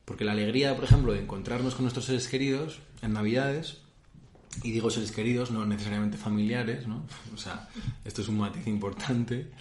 Porque 0.05 0.25
la 0.25 0.33
alegría, 0.33 0.75
por 0.75 0.83
ejemplo, 0.83 1.13
de 1.13 1.21
encontrarnos 1.21 1.75
con 1.75 1.83
nuestros 1.83 2.05
seres 2.05 2.27
queridos 2.27 2.79
en 3.01 3.13
Navidades, 3.13 3.81
y 4.63 4.71
digo 4.71 4.89
seres 4.89 5.11
queridos, 5.11 5.51
no 5.51 5.65
necesariamente 5.65 6.17
familiares, 6.17 6.87
¿no? 6.87 7.05
O 7.33 7.37
sea, 7.37 7.69
esto 8.05 8.21
es 8.21 8.27
un 8.27 8.37
matiz 8.37 8.67
importante. 8.67 9.51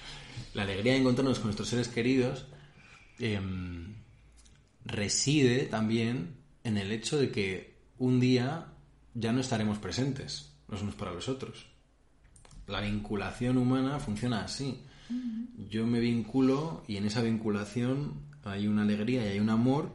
La 0.53 0.63
alegría 0.63 0.93
de 0.93 1.01
encontrarnos 1.01 1.39
con 1.39 1.49
nuestros 1.49 1.69
seres 1.69 1.89
queridos 1.89 2.47
eh, 3.19 3.41
reside 4.85 5.65
también 5.65 6.37
en 6.63 6.79
el 6.79 6.93
hecho 6.93 7.19
de 7.19 7.31
que 7.31 7.75
un 7.99 8.21
día 8.21 8.67
ya 9.15 9.33
no 9.33 9.41
estaremos 9.41 9.79
presentes 9.79 10.53
los 10.69 10.83
unos 10.83 10.95
para 10.95 11.13
los 11.13 11.29
otros. 11.29 11.67
La 12.67 12.81
vinculación 12.81 13.59
humana 13.59 13.99
funciona 13.99 14.45
así. 14.45 14.83
Yo 15.71 15.87
me 15.87 16.01
vinculo 16.01 16.85
y 16.87 16.97
en 16.97 17.07
esa 17.07 17.23
vinculación 17.23 18.15
hay 18.45 18.67
una 18.67 18.83
alegría 18.83 19.25
y 19.25 19.29
hay 19.29 19.41
un 19.41 19.51
amor, 19.51 19.91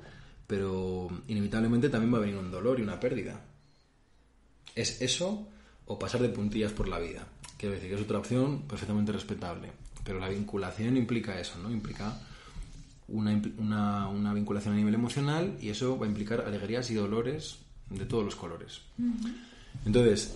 pero 0.48 1.10
inevitablemente 1.28 1.90
también 1.90 2.14
va 2.14 2.18
a 2.18 2.22
venir 2.22 2.38
un 2.38 2.52
dolor 2.52 2.80
y 2.80 2.84
una 2.84 3.00
pérdida. 3.00 3.42
¿Es 4.76 5.02
eso 5.02 5.48
o 5.86 6.00
pasar 6.00 6.22
de 6.22 6.30
puntillas 6.30 6.72
por 6.72 6.88
la 6.88 7.00
vida? 7.00 7.28
Quiero 7.58 7.76
decir 7.76 7.90
que 7.90 7.96
es 7.96 8.02
otra 8.02 8.20
opción 8.20 8.64
perfectamente 8.68 9.12
respetable. 9.12 9.72
Pero 10.04 10.20
la 10.20 10.30
vinculación 10.30 10.98
implica 10.98 11.40
eso, 11.40 11.60
¿no? 11.60 11.72
Implica 11.72 12.18
una, 13.10 13.42
una, 13.58 14.08
una 14.08 14.34
vinculación 14.34 14.74
a 14.74 14.78
nivel 14.78 14.94
emocional 14.94 15.58
y 15.62 15.70
eso 15.70 15.98
va 15.98 16.06
a 16.06 16.10
implicar 16.10 16.42
alegrías 16.42 16.90
y 16.90 16.96
dolores 16.96 17.60
de 17.90 18.06
todos 18.06 18.24
los 18.24 18.36
colores. 18.36 18.82
Entonces, 19.86 20.36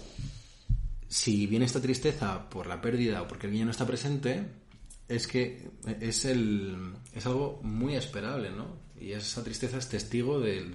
si 1.08 1.48
viene 1.48 1.66
esta 1.66 1.82
tristeza 1.82 2.50
por 2.50 2.68
la 2.68 2.82
pérdida 2.82 3.22
o 3.22 3.28
porque 3.28 3.48
el 3.48 3.54
niño 3.54 3.66
no 3.66 3.72
está 3.72 3.86
presente, 3.86 4.48
es 5.16 5.28
que 5.28 5.70
es, 6.00 6.26
el, 6.26 6.94
es 7.14 7.26
algo 7.26 7.60
muy 7.64 7.96
esperable, 7.96 8.52
¿no? 8.52 8.78
Y 9.00 9.12
esa 9.12 9.44
tristeza 9.44 9.78
es 9.78 9.90
testigo 9.90 10.40
del, 10.40 10.74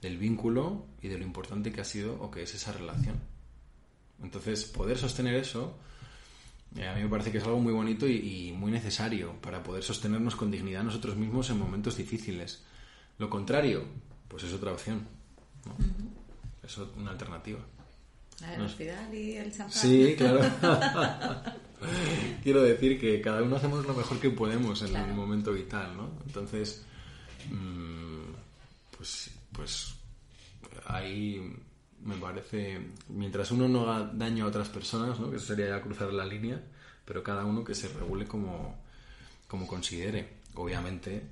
del, 0.00 0.18
vínculo 0.18 0.86
y 1.00 1.08
de 1.08 1.18
lo 1.18 1.24
importante 1.24 1.72
que 1.72 1.80
ha 1.80 1.84
sido 1.84 2.14
o 2.20 2.30
que 2.30 2.42
es 2.42 2.54
esa 2.54 2.72
relación. 2.72 3.16
Entonces, 4.22 4.64
poder 4.64 4.98
sostener 4.98 5.34
eso, 5.34 5.76
eh, 6.76 6.86
a 6.86 6.94
mí 6.94 7.02
me 7.02 7.08
parece 7.08 7.32
que 7.32 7.38
es 7.38 7.44
algo 7.44 7.58
muy 7.58 7.72
bonito 7.72 8.06
y, 8.06 8.52
muy 8.52 8.70
necesario 8.70 9.34
para 9.40 9.62
poder 9.62 9.82
sostenernos 9.82 10.36
con 10.36 10.50
dignidad 10.50 10.84
nosotros 10.84 11.16
mismos 11.16 11.50
en 11.50 11.58
momentos 11.58 11.96
difíciles. 11.96 12.62
Lo 13.18 13.28
contrario, 13.28 13.84
pues 14.28 14.44
es 14.44 14.52
otra 14.52 14.72
opción. 14.72 15.06
¿no? 15.66 15.76
Es 16.62 16.78
una 16.78 17.10
alternativa. 17.10 17.60
La 18.40 19.14
y 19.14 19.32
el 19.32 19.52
champán. 19.52 19.72
Sí, 19.72 20.14
claro. 20.16 20.40
Quiero 22.42 22.62
decir 22.62 23.00
que 23.00 23.20
cada 23.20 23.42
uno 23.42 23.56
hacemos 23.56 23.86
lo 23.86 23.94
mejor 23.94 24.18
que 24.20 24.30
podemos 24.30 24.82
en 24.82 24.96
el 24.96 25.14
momento 25.14 25.52
vital, 25.52 25.96
¿no? 25.96 26.10
Entonces, 26.26 26.84
mm, 27.50 28.32
pues, 28.96 29.30
pues 29.52 29.94
ahí 30.86 31.54
me 32.04 32.16
parece, 32.16 32.80
mientras 33.08 33.50
uno 33.50 33.68
no 33.68 33.90
haga 33.90 34.10
daño 34.12 34.44
a 34.44 34.48
otras 34.48 34.68
personas, 34.68 35.18
¿no? 35.20 35.30
que 35.30 35.36
eso 35.36 35.46
sería 35.46 35.68
ya 35.68 35.82
cruzar 35.82 36.12
la 36.12 36.24
línea, 36.24 36.60
pero 37.04 37.22
cada 37.22 37.44
uno 37.44 37.64
que 37.64 37.74
se 37.74 37.88
regule 37.88 38.26
como, 38.26 38.82
como 39.46 39.66
considere. 39.66 40.40
Obviamente, 40.54 41.22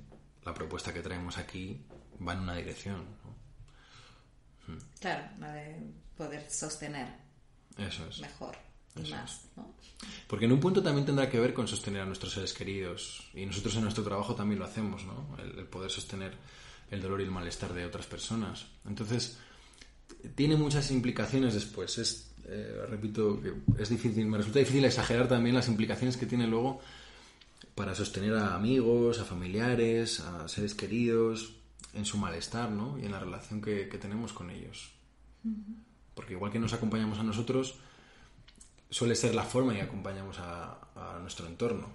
la 0.45 0.53
propuesta 0.53 0.93
que 0.93 1.01
traemos 1.01 1.37
aquí 1.37 1.85
va 2.25 2.33
en 2.33 2.39
una 2.39 2.55
dirección. 2.55 3.05
¿no? 4.67 4.77
Claro, 4.99 5.23
la 5.39 5.53
de 5.53 5.75
poder 6.15 6.49
sostener 6.49 7.07
eso 7.77 8.07
es. 8.07 8.19
mejor 8.19 8.55
y 8.95 9.11
más. 9.11 9.45
¿no? 9.55 9.73
Porque 10.27 10.45
en 10.45 10.51
un 10.51 10.59
punto 10.59 10.81
también 10.81 11.05
tendrá 11.05 11.29
que 11.29 11.39
ver 11.39 11.53
con 11.53 11.67
sostener 11.67 12.01
a 12.01 12.05
nuestros 12.05 12.33
seres 12.33 12.53
queridos. 12.53 13.29
Y 13.33 13.45
nosotros 13.45 13.75
en 13.75 13.83
nuestro 13.83 14.03
trabajo 14.03 14.35
también 14.35 14.59
lo 14.59 14.65
hacemos, 14.65 15.03
¿no? 15.05 15.37
el 15.39 15.65
poder 15.65 15.91
sostener 15.91 16.33
el 16.91 17.01
dolor 17.01 17.21
y 17.21 17.23
el 17.23 17.31
malestar 17.31 17.73
de 17.73 17.85
otras 17.85 18.05
personas. 18.05 18.65
Entonces, 18.85 19.37
tiene 20.35 20.55
muchas 20.55 20.91
implicaciones 20.91 21.53
después. 21.53 21.97
Es, 21.97 22.31
eh, 22.45 22.85
repito, 22.89 23.41
que 23.41 23.53
es 23.81 23.89
difícil, 23.89 24.25
me 24.27 24.37
resulta 24.37 24.59
difícil 24.59 24.83
exagerar 24.85 25.27
también 25.27 25.55
las 25.55 25.69
implicaciones 25.69 26.17
que 26.17 26.25
tiene 26.25 26.47
luego 26.47 26.81
para 27.75 27.95
sostener 27.95 28.33
a 28.35 28.55
amigos, 28.55 29.19
a 29.19 29.25
familiares, 29.25 30.19
a 30.19 30.47
seres 30.49 30.75
queridos, 30.75 31.55
en 31.93 32.05
su 32.05 32.17
malestar, 32.17 32.69
¿no? 32.69 32.99
Y 32.99 33.05
en 33.05 33.11
la 33.11 33.19
relación 33.19 33.61
que, 33.61 33.85
tenemos 33.85 34.33
con 34.33 34.49
ellos. 34.49 34.91
Porque 36.13 36.33
igual 36.33 36.51
que 36.51 36.59
nos 36.59 36.73
acompañamos 36.73 37.19
a 37.19 37.23
nosotros, 37.23 37.75
suele 38.91 39.15
ser 39.15 39.33
la 39.33 39.43
forma 39.43 39.71
en 39.71 39.79
que 39.79 39.85
acompañamos 39.85 40.37
a, 40.37 40.77
a 40.95 41.17
nuestro 41.19 41.47
entorno. 41.47 41.89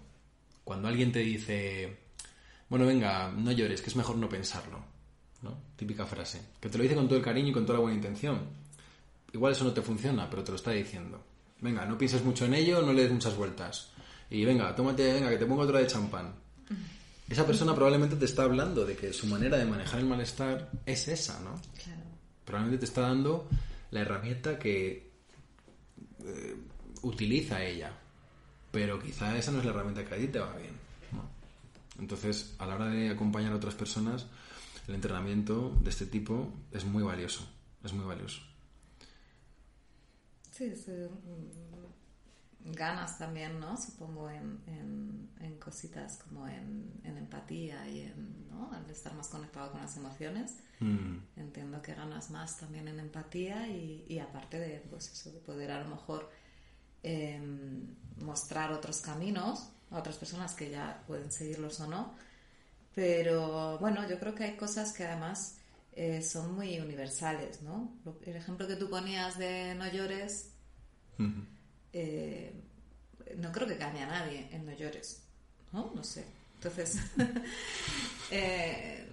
Cuando 0.65 0.89
alguien 0.89 1.13
te 1.13 1.21
dice, 1.21 1.97
bueno, 2.69 2.87
venga, 2.87 3.31
no 3.31 3.53
llores, 3.53 3.81
que 3.81 3.91
es 3.91 3.97
mejor 3.97 4.17
no 4.17 4.29
pensarlo 4.29 4.97
Típica 5.77 6.07
frase. 6.07 6.41
Que 6.61 6.69
te 6.69 6.79
lo 6.79 6.83
dice 6.83 6.95
con 6.95 7.07
todo 7.07 7.19
el 7.19 7.25
cariño 7.25 7.49
y 7.49 7.53
con 7.53 7.67
toda 7.67 7.79
la 7.79 7.83
buena 7.83 7.97
intención. 7.97 8.41
Igual 9.33 9.53
eso 9.53 9.65
no 9.65 9.73
te 9.73 9.83
funciona, 9.83 10.29
pero 10.31 10.43
te 10.43 10.53
lo 10.53 10.57
está 10.57 10.71
diciendo. 10.71 11.23
Venga, 11.61 11.85
no 11.85 11.99
pienses 11.99 12.25
mucho 12.25 12.47
en 12.47 12.55
ello, 12.55 12.81
no 12.83 12.93
le 12.93 13.03
des 13.03 13.13
muchas 13.13 13.37
vueltas. 13.37 13.91
Y 14.31 14.45
venga, 14.45 14.75
tómate, 14.75 15.13
venga, 15.13 15.29
que 15.29 15.37
te 15.37 15.47
pongo 15.47 15.63
otra 15.63 15.81
de 15.81 15.87
champán. 15.87 16.35
Esa 17.29 17.47
persona 17.47 17.75
probablemente 17.75 18.17
te 18.17 18.25
está 18.25 18.45
hablando 18.45 18.85
de 18.85 18.97
que 18.97 19.13
su 19.13 19.27
manera 19.27 19.59
de 19.59 19.67
manejar 19.67 20.01
el 20.01 20.07
malestar 20.07 20.71
es 20.87 21.09
esa, 21.09 21.41
¿no? 21.41 21.61
Claro. 21.83 22.03
Probablemente 22.45 22.87
te 22.87 22.87
está 22.87 23.03
dando 23.03 23.49
la 23.91 24.01
herramienta 24.01 24.59
que 24.59 25.11
eh, 26.25 26.57
utiliza 27.07 27.65
ella. 27.65 27.93
Pero 28.73 28.99
quizá 28.99 29.37
esa 29.37 29.53
no 29.53 29.59
es 29.59 29.65
la 29.65 29.71
herramienta 29.71 30.05
que 30.05 30.15
a 30.15 30.19
ti 30.19 30.29
te 30.29 30.39
va 30.39 30.55
bien. 30.57 30.75
Entonces, 31.99 32.55
a 32.59 32.67
la 32.67 32.75
hora 32.75 32.89
de 32.89 33.11
acompañar 33.11 33.53
a 33.53 33.57
otras 33.57 33.75
personas, 33.75 34.27
el 34.87 34.95
entrenamiento 34.95 35.71
de 35.83 35.91
este 35.91 36.07
tipo 36.07 36.53
es 36.73 36.85
muy 36.85 37.03
valioso, 37.03 37.49
es 37.83 37.93
muy 37.93 38.05
valioso. 38.05 38.43
Sí, 40.51 40.67
mm, 40.67 42.73
ganas 42.73 43.19
también, 43.19 43.61
¿no? 43.61 43.77
Supongo 43.77 44.31
en, 44.31 44.61
en, 44.67 45.59
cositas 45.59 46.19
como 46.19 46.47
en, 46.47 46.93
empatía 47.05 47.89
y 47.89 48.03
en 48.03 48.49
¿no? 48.49 48.71
estar 48.89 49.13
más 49.15 49.29
conectado 49.29 49.73
con 49.73 49.81
las 49.81 49.97
emociones. 49.97 50.59
Mm. 50.81 51.17
Entiendo 51.37 51.83
que 51.83 51.95
ganas 51.95 52.31
más 52.31 52.59
también 52.59 52.89
en 52.89 53.01
empatía 53.01 53.69
y, 53.69 54.19
aparte 54.19 54.59
de, 54.59 54.81
pues 54.91 55.11
eso, 55.11 55.33
de 55.33 55.41
poder 55.41 55.71
a 55.73 55.83
lo 55.83 55.89
mejor 55.89 56.31
em, 57.07 57.95
mostrar 58.25 58.73
otros 58.73 59.01
caminos 59.01 59.69
a 59.91 59.99
otras 59.99 60.17
personas 60.17 60.55
que 60.55 60.71
ya 60.71 61.03
pueden 61.07 61.31
seguirlos 61.31 61.81
o 61.81 61.87
no, 61.87 62.15
pero 62.95 63.79
bueno, 63.79 64.09
yo 64.09 64.19
creo 64.19 64.35
que 64.35 64.45
hay 64.45 64.57
cosas 64.57 64.93
que 64.93 65.05
además 65.05 65.59
eh, 65.93 66.23
son 66.23 66.55
muy 66.55 66.79
universales, 66.81 67.63
¿no? 67.63 67.93
El 68.25 68.37
ejemplo 68.37 68.67
que 68.67 68.77
tú 68.77 68.91
ponías 68.91 69.39
de 69.39 69.75
no 69.75 69.87
llores, 69.89 70.51
eh, 71.93 72.53
no 73.37 73.53
creo 73.53 73.67
que 73.69 73.79
cambie 73.79 74.03
a 74.03 74.07
nadie 74.07 74.49
en 74.51 74.67
no 74.67 74.73
llores, 74.73 75.23
¿no? 75.73 75.93
No 75.95 76.03
sé. 76.03 76.25
Entonces, 76.55 76.99
eh, 78.31 79.07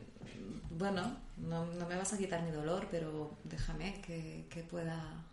bueno, 0.71 1.17
no, 1.37 1.65
me 1.65 1.95
vas 1.95 2.13
a 2.13 2.17
quitar 2.17 2.41
mi 2.43 2.51
dolor, 2.51 2.87
pero 2.89 3.37
déjame 3.43 4.01
que, 4.01 4.65
pueda 4.69 5.25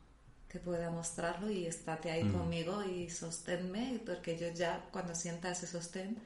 que 0.51 0.59
pueda 0.59 0.91
mostrarlo 0.91 1.51
y 1.51 1.67
estate 1.67 2.11
ahí 2.11 2.29
conmigo 2.29 2.83
y 2.83 3.09
sosténme, 3.09 4.01
porque 4.05 4.37
yo 4.37 4.49
ya 4.49 4.85
cuando 4.91 5.15
sienta 5.15 5.53
ese 5.53 5.67
sostén, 5.67 6.19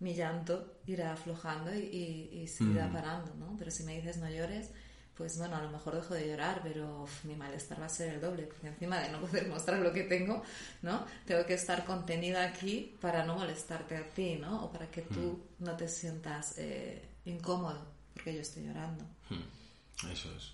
mi 0.00 0.14
llanto 0.14 0.80
irá 0.86 1.12
aflojando 1.12 1.74
y, 1.74 2.28
y, 2.32 2.46
se 2.48 2.64
irá 2.64 2.88
mm. 2.88 2.92
parando, 2.92 3.34
¿no? 3.34 3.56
Pero 3.58 3.70
si 3.70 3.84
me 3.84 3.96
dices 3.96 4.16
no 4.18 4.28
llores, 4.28 4.70
pues 5.14 5.38
bueno, 5.38 5.56
a 5.56 5.62
lo 5.62 5.70
mejor 5.70 5.94
dejo 5.94 6.14
de 6.14 6.28
llorar, 6.28 6.60
pero 6.62 7.06
mi 7.24 7.34
malestar 7.34 7.80
va 7.80 7.86
a 7.86 7.88
ser 7.88 8.14
el 8.14 8.20
doble, 8.20 8.44
porque 8.44 8.68
encima 8.68 8.98
de 9.00 9.10
no 9.10 9.20
poder 9.20 9.46
mostrar 9.48 9.78
lo 9.78 9.92
que 9.92 10.04
tengo, 10.04 10.42
¿no? 10.82 11.04
Tengo 11.24 11.46
que 11.46 11.54
estar 11.54 11.84
contenida 11.84 12.44
aquí 12.44 12.96
para 13.00 13.24
no 13.24 13.36
molestarte 13.36 13.96
a 13.96 14.08
ti, 14.10 14.36
¿no? 14.36 14.64
O 14.64 14.72
para 14.72 14.90
que 14.90 15.02
tú 15.02 15.44
mm. 15.58 15.64
no 15.64 15.76
te 15.76 15.88
sientas 15.88 16.54
eh, 16.58 17.02
incómodo 17.24 17.98
porque 18.12 18.34
yo 18.34 18.40
estoy 18.40 18.64
llorando. 18.66 19.04
Mm. 19.30 20.08
Eso 20.10 20.34
es. 20.36 20.52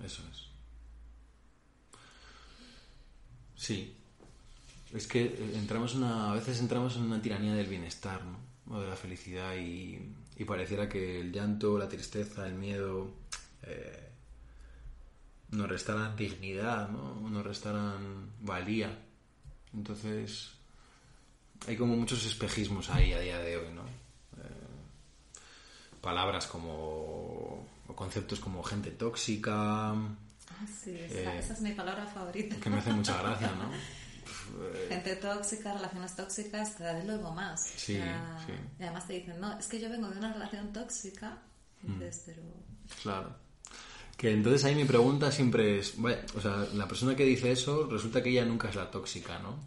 Eso 0.00 0.22
es. 0.30 0.55
Sí, 3.56 3.96
es 4.94 5.06
que 5.06 5.24
eh, 5.24 5.52
entramos 5.54 5.94
una, 5.94 6.30
a 6.30 6.34
veces 6.34 6.60
entramos 6.60 6.96
en 6.96 7.02
una 7.02 7.20
tiranía 7.20 7.54
del 7.54 7.66
bienestar, 7.66 8.22
¿no? 8.24 8.38
O 8.74 8.80
de 8.80 8.88
la 8.88 8.96
felicidad 8.96 9.56
y, 9.56 10.14
pareciera 10.46 10.88
que 10.88 11.20
el 11.20 11.32
llanto, 11.32 11.78
la 11.78 11.88
tristeza, 11.88 12.46
el 12.46 12.54
miedo 12.54 13.10
eh, 13.62 14.10
nos 15.50 15.68
restaran 15.68 16.16
dignidad, 16.16 16.88
¿no? 16.90 17.28
Nos 17.28 17.44
restaran 17.44 18.32
valía. 18.42 18.96
Entonces 19.74 20.50
hay 21.66 21.76
como 21.76 21.96
muchos 21.96 22.24
espejismos 22.26 22.90
ahí 22.90 23.12
a 23.12 23.20
día 23.20 23.38
de 23.38 23.56
hoy, 23.56 23.72
¿no? 23.72 23.82
Eh, 23.82 25.40
palabras 26.00 26.46
como 26.46 27.66
o 27.88 27.94
conceptos 27.94 28.40
como 28.40 28.62
gente 28.62 28.90
tóxica. 28.90 29.94
Sí, 30.82 30.96
esa, 30.98 31.36
esa 31.38 31.52
es 31.52 31.60
mi 31.60 31.72
palabra 31.72 32.06
favorita. 32.06 32.56
Que 32.56 32.70
me 32.70 32.78
hace 32.78 32.92
mucha 32.92 33.20
gracia, 33.22 33.52
¿no? 33.52 33.72
Eh, 33.74 34.86
Gente 34.88 35.16
tóxica, 35.16 35.74
relaciones 35.74 36.16
tóxicas, 36.16 36.70
cada 36.78 36.94
vez 36.94 37.04
luego 37.06 37.32
más. 37.32 37.60
Sí, 37.76 37.98
Y 38.78 38.82
además 38.82 39.06
te 39.06 39.14
dicen, 39.14 39.40
no, 39.40 39.58
es 39.58 39.66
que 39.66 39.80
yo 39.80 39.90
vengo 39.90 40.08
de 40.08 40.18
una 40.18 40.32
relación 40.32 40.72
tóxica. 40.72 41.38
Mm. 41.82 42.00
pero... 42.24 42.42
Claro. 43.02 43.36
Que 44.16 44.32
entonces 44.32 44.64
ahí 44.64 44.74
mi 44.74 44.84
pregunta 44.84 45.30
siempre 45.30 45.78
es, 45.78 45.94
o 46.34 46.40
sea, 46.40 46.66
la 46.74 46.88
persona 46.88 47.14
que 47.14 47.24
dice 47.24 47.52
eso 47.52 47.86
resulta 47.86 48.22
que 48.22 48.30
ella 48.30 48.46
nunca 48.46 48.70
es 48.70 48.74
la 48.74 48.90
tóxica, 48.90 49.38
¿no? 49.40 49.58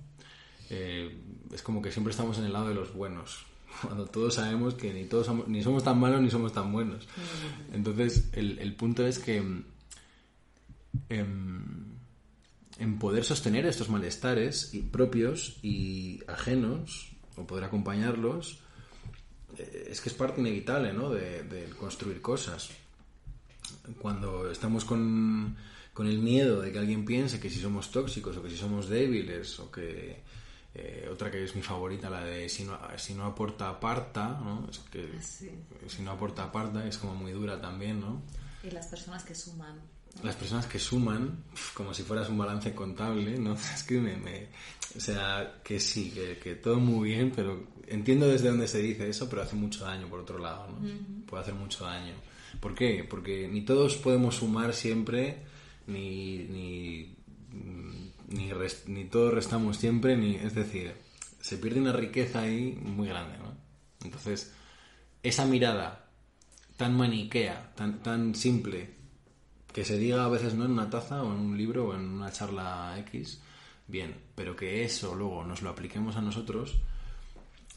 Eh, 0.72 1.22
es 1.54 1.62
como 1.62 1.82
que 1.82 1.92
siempre 1.92 2.12
estamos 2.12 2.40
en 2.40 2.46
el 2.46 2.54
lado 2.54 2.70
de 2.70 2.74
los 2.74 2.94
buenos, 2.94 3.46
cuando 3.84 4.08
todos 4.08 4.36
sabemos 4.36 4.74
que 4.74 4.92
ni 4.92 5.06
todos 5.06 5.28
somos, 5.28 5.48
ni 5.48 5.62
somos 5.62 5.84
tan 5.84 6.00
malos 6.00 6.22
ni 6.22 6.32
somos 6.32 6.52
tan 6.52 6.72
buenos. 6.72 7.06
Mm. 7.06 7.76
Entonces 7.76 8.30
el, 8.34 8.58
el 8.58 8.76
punto 8.76 9.06
es 9.06 9.20
que 9.20 9.64
en, 11.10 11.98
en 12.78 13.00
poder 13.00 13.24
sostener 13.24 13.66
estos 13.66 13.90
malestares 13.90 14.74
y 14.74 14.82
propios 14.82 15.58
y 15.62 16.22
ajenos, 16.28 17.12
o 17.36 17.46
poder 17.48 17.64
acompañarlos, 17.66 18.60
eh, 19.58 19.88
es 19.92 20.02
que 20.02 20.10
es 20.10 20.16
parte 20.16 20.42
inevitable, 20.42 20.94
¿no? 20.94 21.10
De, 21.10 21.44
de 21.44 21.66
construir 21.72 22.22
cosas. 22.22 22.70
Cuando 24.02 24.50
estamos 24.52 24.86
con, 24.86 25.56
con 25.94 26.08
el 26.08 26.20
miedo 26.20 26.62
de 26.62 26.72
que 26.72 26.80
alguien 26.80 27.06
piense 27.06 27.40
que 27.40 27.50
si 27.50 27.60
somos 27.60 27.92
tóxicos 27.92 28.38
o 28.38 28.44
que 28.44 28.50
si 28.50 28.58
somos 28.58 28.88
débiles 28.90 29.60
o 29.60 29.72
que 29.72 30.22
eh, 30.76 31.10
otra 31.12 31.32
que 31.32 31.44
es 31.44 31.56
mi 31.56 31.62
favorita, 31.62 32.10
la 32.10 32.24
de 32.24 32.48
si 32.50 32.64
no, 32.64 32.78
si 32.98 33.14
no 33.16 33.26
aporta, 33.26 33.70
aparta, 33.70 34.40
¿no? 34.44 34.68
Es 34.70 34.80
que 34.80 35.20
Sí. 35.22 35.50
si 35.88 36.02
no 36.04 36.12
aporta, 36.12 36.44
aparta, 36.44 36.86
es 36.88 36.98
como 36.98 37.16
muy 37.16 37.32
dura 37.32 37.60
también, 37.60 38.00
¿no? 38.00 38.22
Y 38.64 38.70
las 38.72 38.88
personas 38.88 39.24
que 39.24 39.34
suman. 39.34 39.80
Las 40.24 40.36
personas 40.36 40.66
que 40.66 40.80
suman, 40.80 41.44
como 41.74 41.94
si 41.94 42.04
fueras 42.04 42.30
un 42.30 42.38
balance 42.38 42.74
contable, 42.74 43.38
¿no? 43.38 43.54
Es 43.76 43.84
que 43.84 44.00
me... 44.00 44.18
me- 44.18 44.48
o 44.96 45.00
sea, 45.00 45.60
que 45.64 45.80
sí, 45.80 46.10
que, 46.10 46.40
que 46.40 46.56
todo 46.56 46.80
muy 46.80 47.10
bien, 47.10 47.32
pero 47.36 47.68
entiendo 47.88 48.28
desde 48.28 48.50
dónde 48.50 48.68
se 48.68 48.80
dice 48.80 49.08
eso, 49.08 49.30
pero 49.30 49.44
hace 49.44 49.56
mucho 49.56 49.86
daño 49.86 50.08
por 50.08 50.20
otro 50.22 50.40
lado, 50.40 50.68
¿no? 50.68 50.80
Puede 51.28 51.44
hacer 51.44 51.54
mucho 51.54 51.86
daño. 51.86 52.14
¿Por 52.60 52.74
qué? 52.74 53.06
Porque 53.08 53.48
ni 53.48 53.62
todos 53.62 53.96
podemos 53.98 54.36
sumar 54.38 54.74
siempre, 54.74 55.44
ni... 55.88 56.40
ni 56.40 57.16
mm, 57.54 58.10
ni, 58.30 58.52
res- 58.54 58.84
ni 58.88 59.06
todos 59.06 59.34
restamos 59.34 59.78
siempre, 59.78 60.16
ni 60.18 60.36
es 60.36 60.54
decir, 60.56 60.94
se 61.42 61.58
pierde 61.58 61.80
una 61.82 61.94
riqueza 61.94 62.42
ahí 62.42 62.78
muy 62.82 63.08
grande, 63.08 63.38
¿no? 63.40 63.56
Entonces, 64.04 64.54
esa 65.24 65.46
mirada 65.46 66.10
tan 66.78 66.96
maniquea, 66.98 67.74
tan, 67.76 68.02
tan 68.04 68.34
simple, 68.36 68.90
que 69.74 69.86
se 69.86 69.98
diga 69.98 70.26
a 70.26 70.30
veces 70.30 70.54
no 70.56 70.66
en 70.66 70.72
una 70.72 70.90
taza 70.90 71.24
o 71.24 71.34
en 71.34 71.40
un 71.40 71.58
libro 71.58 71.90
o 71.90 71.96
en 71.96 72.02
una 72.02 72.32
charla 72.32 72.96
X, 73.00 73.40
bien, 73.88 74.16
pero 74.36 74.56
que 74.56 74.84
eso 74.84 75.16
luego 75.16 75.44
nos 75.44 75.62
lo 75.62 75.70
apliquemos 75.70 76.16
a 76.16 76.22
nosotros 76.22 76.80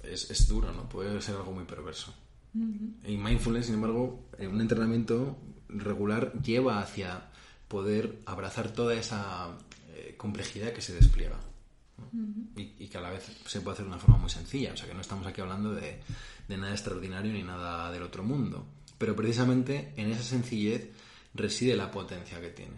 es, 0.03 0.31
es 0.31 0.49
duro, 0.49 0.73
¿no? 0.73 0.89
Puede 0.89 1.21
ser 1.21 1.37
algo 1.37 1.53
muy 1.53 1.65
perverso. 1.65 2.15
Y 2.55 3.17
mindfulness, 3.17 3.67
sin 3.67 3.77
embargo, 3.77 4.27
en 4.39 4.51
un 4.51 4.61
entrenamiento 4.61 5.39
regular 5.69 6.35
lleva 6.43 6.81
hacia 6.81 7.31
poder 7.67 8.19
abrazar 8.27 8.73
toda 8.73 8.95
esa 8.95 9.57
eh, 9.95 10.15
complejidad 10.19 10.73
que 10.73 10.83
se 10.83 10.95
despliega. 10.95 11.39
¿no? 11.97 12.61
y, 12.61 12.75
y 12.79 12.89
que 12.89 12.99
a 12.99 13.01
la 13.01 13.11
vez 13.11 13.25
se 13.47 13.61
puede 13.61 13.75
hacer 13.75 13.87
de 13.87 13.93
una 13.93 14.01
forma 14.01 14.19
muy 14.19 14.29
sencilla. 14.29 14.75
O 14.75 14.77
sea, 14.77 14.87
que 14.87 14.95
no 14.95 15.01
estamos 15.01 15.27
aquí 15.27 15.41
hablando 15.41 15.73
de, 15.73 16.01
de 16.47 16.57
nada 16.59 16.73
extraordinario 16.73 17.33
ni 17.33 17.43
nada 17.43 17.91
del 17.91 18.03
otro 18.03 18.23
mundo. 18.23 18.67
Pero 18.99 19.17
precisamente 19.17 19.95
en 19.97 20.11
esa 20.11 20.23
sencillez 20.23 20.91
reside 21.35 21.77
la 21.77 21.91
potencia 21.91 22.41
que 22.41 22.51
tiene. 22.51 22.77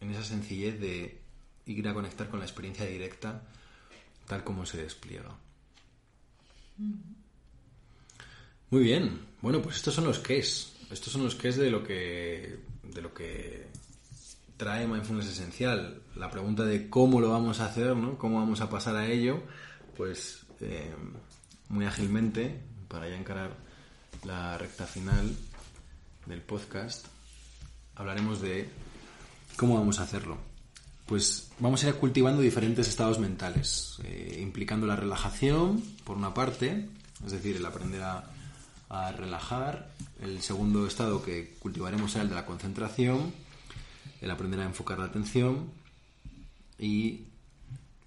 En 0.00 0.10
esa 0.10 0.24
sencillez 0.24 0.80
de 0.80 1.20
ir 1.66 1.88
a 1.88 1.94
conectar 1.94 2.28
con 2.28 2.38
la 2.38 2.46
experiencia 2.46 2.86
directa 2.86 3.42
tal 4.26 4.44
como 4.44 4.66
se 4.66 4.82
despliega. 4.82 5.34
Muy 8.70 8.82
bien. 8.82 9.26
Bueno, 9.40 9.60
pues 9.62 9.76
estos 9.76 9.94
son 9.94 10.04
los 10.04 10.22
es. 10.28 10.72
Estos 10.90 11.12
son 11.12 11.24
los 11.24 11.42
es 11.44 11.56
de 11.56 11.70
lo 11.70 11.82
que 11.82 12.60
de 12.82 13.02
lo 13.02 13.12
que 13.12 13.66
trae 14.56 14.86
mindfulness 14.86 15.28
esencial. 15.28 16.02
La 16.16 16.30
pregunta 16.30 16.64
de 16.64 16.88
cómo 16.88 17.20
lo 17.20 17.30
vamos 17.30 17.60
a 17.60 17.66
hacer, 17.66 17.96
¿no? 17.96 18.18
Cómo 18.18 18.38
vamos 18.38 18.60
a 18.60 18.70
pasar 18.70 18.96
a 18.96 19.06
ello, 19.06 19.42
pues 19.96 20.46
eh, 20.60 20.94
muy 21.68 21.86
ágilmente 21.86 22.60
para 22.88 23.08
ya 23.08 23.16
encarar 23.16 23.56
la 24.24 24.58
recta 24.58 24.86
final 24.86 25.34
del 26.26 26.42
podcast 26.42 27.06
hablaremos 27.98 28.40
de 28.40 28.68
cómo 29.56 29.74
vamos 29.74 29.98
a 29.98 30.04
hacerlo. 30.04 30.38
Pues 31.06 31.50
vamos 31.58 31.82
a 31.82 31.88
ir 31.88 31.94
cultivando 31.94 32.40
diferentes 32.40 32.88
estados 32.88 33.18
mentales, 33.18 33.98
eh, 34.04 34.38
implicando 34.42 34.86
la 34.86 34.96
relajación, 34.96 35.82
por 36.04 36.16
una 36.16 36.32
parte, 36.32 36.88
es 37.24 37.32
decir, 37.32 37.56
el 37.56 37.66
aprender 37.66 38.02
a, 38.02 38.24
relajar. 39.16 39.90
El 40.22 40.40
segundo 40.40 40.86
estado 40.86 41.22
que 41.22 41.54
cultivaremos 41.58 42.12
será 42.12 42.22
el 42.22 42.30
de 42.30 42.34
la 42.34 42.46
concentración, 42.46 43.34
el 44.22 44.30
aprender 44.30 44.60
a 44.60 44.64
enfocar 44.64 44.98
la 44.98 45.04
atención 45.04 45.70
y 46.78 47.24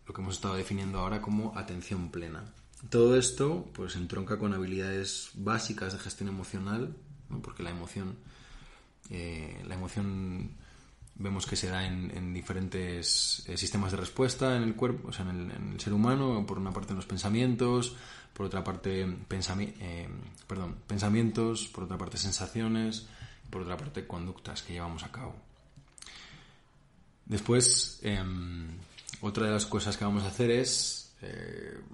lo 0.07 0.13
que 0.13 0.21
hemos 0.21 0.35
estado 0.35 0.55
definiendo 0.55 0.99
ahora 0.99 1.21
como 1.21 1.55
atención 1.55 2.09
plena. 2.09 2.43
Todo 2.89 3.15
esto 3.15 3.69
pues 3.73 3.95
entronca 3.95 4.39
con 4.39 4.55
habilidades 4.55 5.29
básicas 5.35 5.93
de 5.93 5.99
gestión 5.99 6.29
emocional, 6.29 6.95
porque 7.43 7.61
la 7.61 7.69
emoción, 7.69 8.15
eh, 9.11 9.61
la 9.67 9.75
emoción 9.75 10.55
vemos 11.21 11.45
que 11.45 11.55
se 11.55 11.67
da 11.67 11.85
en, 11.85 12.11
en 12.15 12.33
diferentes 12.33 13.43
eh, 13.47 13.57
sistemas 13.57 13.91
de 13.91 13.97
respuesta 13.97 14.55
en 14.55 14.63
el 14.63 14.75
cuerpo, 14.75 15.09
o 15.09 15.13
sea, 15.13 15.29
en 15.29 15.51
el, 15.73 15.79
ser 15.79 15.93
humano, 15.93 16.45
por 16.45 16.57
una 16.57 16.71
parte 16.71 16.91
en 16.91 16.97
los 16.97 17.05
pensamientos, 17.05 17.95
por 18.33 18.45
otra 18.45 18.63
parte 18.63 19.05
pensami 19.27 19.73
eh, 19.79 20.07
perdón, 20.47 20.77
pensamientos, 20.87 21.67
por 21.67 21.83
otra 21.83 21.97
parte 21.97 22.17
sensaciones, 22.17 23.07
por 23.49 23.61
otra 23.61 23.77
parte 23.77 24.07
conductas 24.07 24.63
que 24.63 24.73
llevamos 24.73 25.03
a 25.03 25.11
cabo. 25.11 25.35
Después, 27.25 27.99
eh, 28.03 28.21
otra 29.21 29.45
de 29.45 29.51
las 29.51 29.65
cosas 29.65 29.95
que 29.95 30.05
vamos 30.05 30.23
a 30.23 30.27
hacer 30.27 30.51
es, 30.51 30.97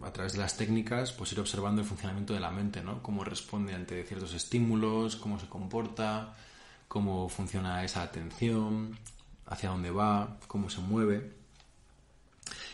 a 0.04 0.14
través 0.14 0.34
de 0.34 0.40
las 0.40 0.56
técnicas, 0.56 1.12
pues 1.12 1.34
ir 1.34 1.40
observando 1.42 1.82
el 1.82 1.88
funcionamiento 1.88 2.34
de 2.34 2.40
la 2.40 2.50
mente, 2.50 2.82
¿no? 2.82 3.04
Cómo 3.04 3.26
responde 3.26 3.74
ante 3.74 4.02
ciertos 4.06 4.34
estímulos, 4.34 5.18
cómo 5.18 5.38
se 5.38 5.48
comporta, 5.48 6.34
cómo 6.88 7.30
funciona 7.30 7.84
esa 7.84 8.02
atención, 8.04 8.98
hacia 9.46 9.70
dónde 9.70 9.92
va, 9.92 10.38
cómo 10.48 10.70
se 10.70 10.82
mueve. 10.82 11.32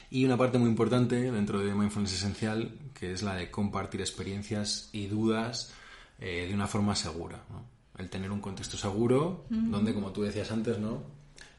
Y 0.09 0.25
una 0.25 0.37
parte 0.37 0.59
muy 0.59 0.69
importante 0.69 1.31
dentro 1.31 1.59
de 1.59 1.73
Mindfulness 1.73 2.13
Esencial, 2.13 2.71
que 2.93 3.11
es 3.13 3.23
la 3.23 3.35
de 3.35 3.49
compartir 3.49 4.01
experiencias 4.01 4.89
y 4.91 5.07
dudas 5.07 5.73
eh, 6.19 6.45
de 6.47 6.53
una 6.53 6.67
forma 6.67 6.95
segura. 6.95 7.41
¿no? 7.49 7.63
El 7.97 8.09
tener 8.09 8.31
un 8.31 8.39
contexto 8.39 8.77
seguro, 8.77 9.45
mm 9.49 9.55
-hmm. 9.55 9.69
donde, 9.71 9.93
como 9.93 10.11
tú 10.11 10.21
decías 10.21 10.51
antes, 10.51 10.77
¿no? 10.77 11.01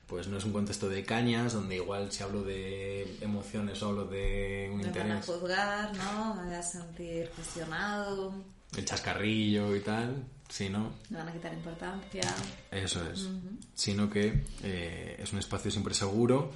Pues 0.06 0.28
no 0.28 0.36
es 0.36 0.44
un 0.44 0.52
contexto 0.52 0.88
de 0.88 1.02
cañas, 1.04 1.54
donde 1.54 1.76
igual 1.76 2.12
si 2.12 2.22
hablo 2.22 2.42
de 2.44 3.16
emociones 3.22 3.82
o 3.82 3.88
hablo 3.88 4.04
de 4.04 4.68
un 4.70 4.78
Me 4.78 4.84
interés. 4.86 5.08
van 5.08 5.18
a 5.18 5.22
juzgar, 5.22 5.96
¿no? 5.96 6.34
Me 6.34 6.44
voy 6.44 6.54
a 6.54 6.62
sentir 6.62 7.30
cuestionado. 7.34 8.34
El 8.76 8.84
chascarrillo 8.84 9.74
y 9.74 9.80
tal, 9.80 10.24
sí, 10.54 10.68
¿no? 10.68 10.92
Me 11.10 11.18
van 11.18 11.28
a 11.28 11.32
quitar 11.32 11.52
importancia. 11.52 12.22
Eso 12.70 13.04
es. 13.10 13.24
Uh 13.24 13.30
-huh. 13.30 13.58
Sino 13.74 14.08
que 14.08 14.44
eh, 14.62 15.16
es 15.18 15.32
un 15.32 15.40
espacio 15.40 15.68
siempre 15.68 15.94
seguro 15.94 16.52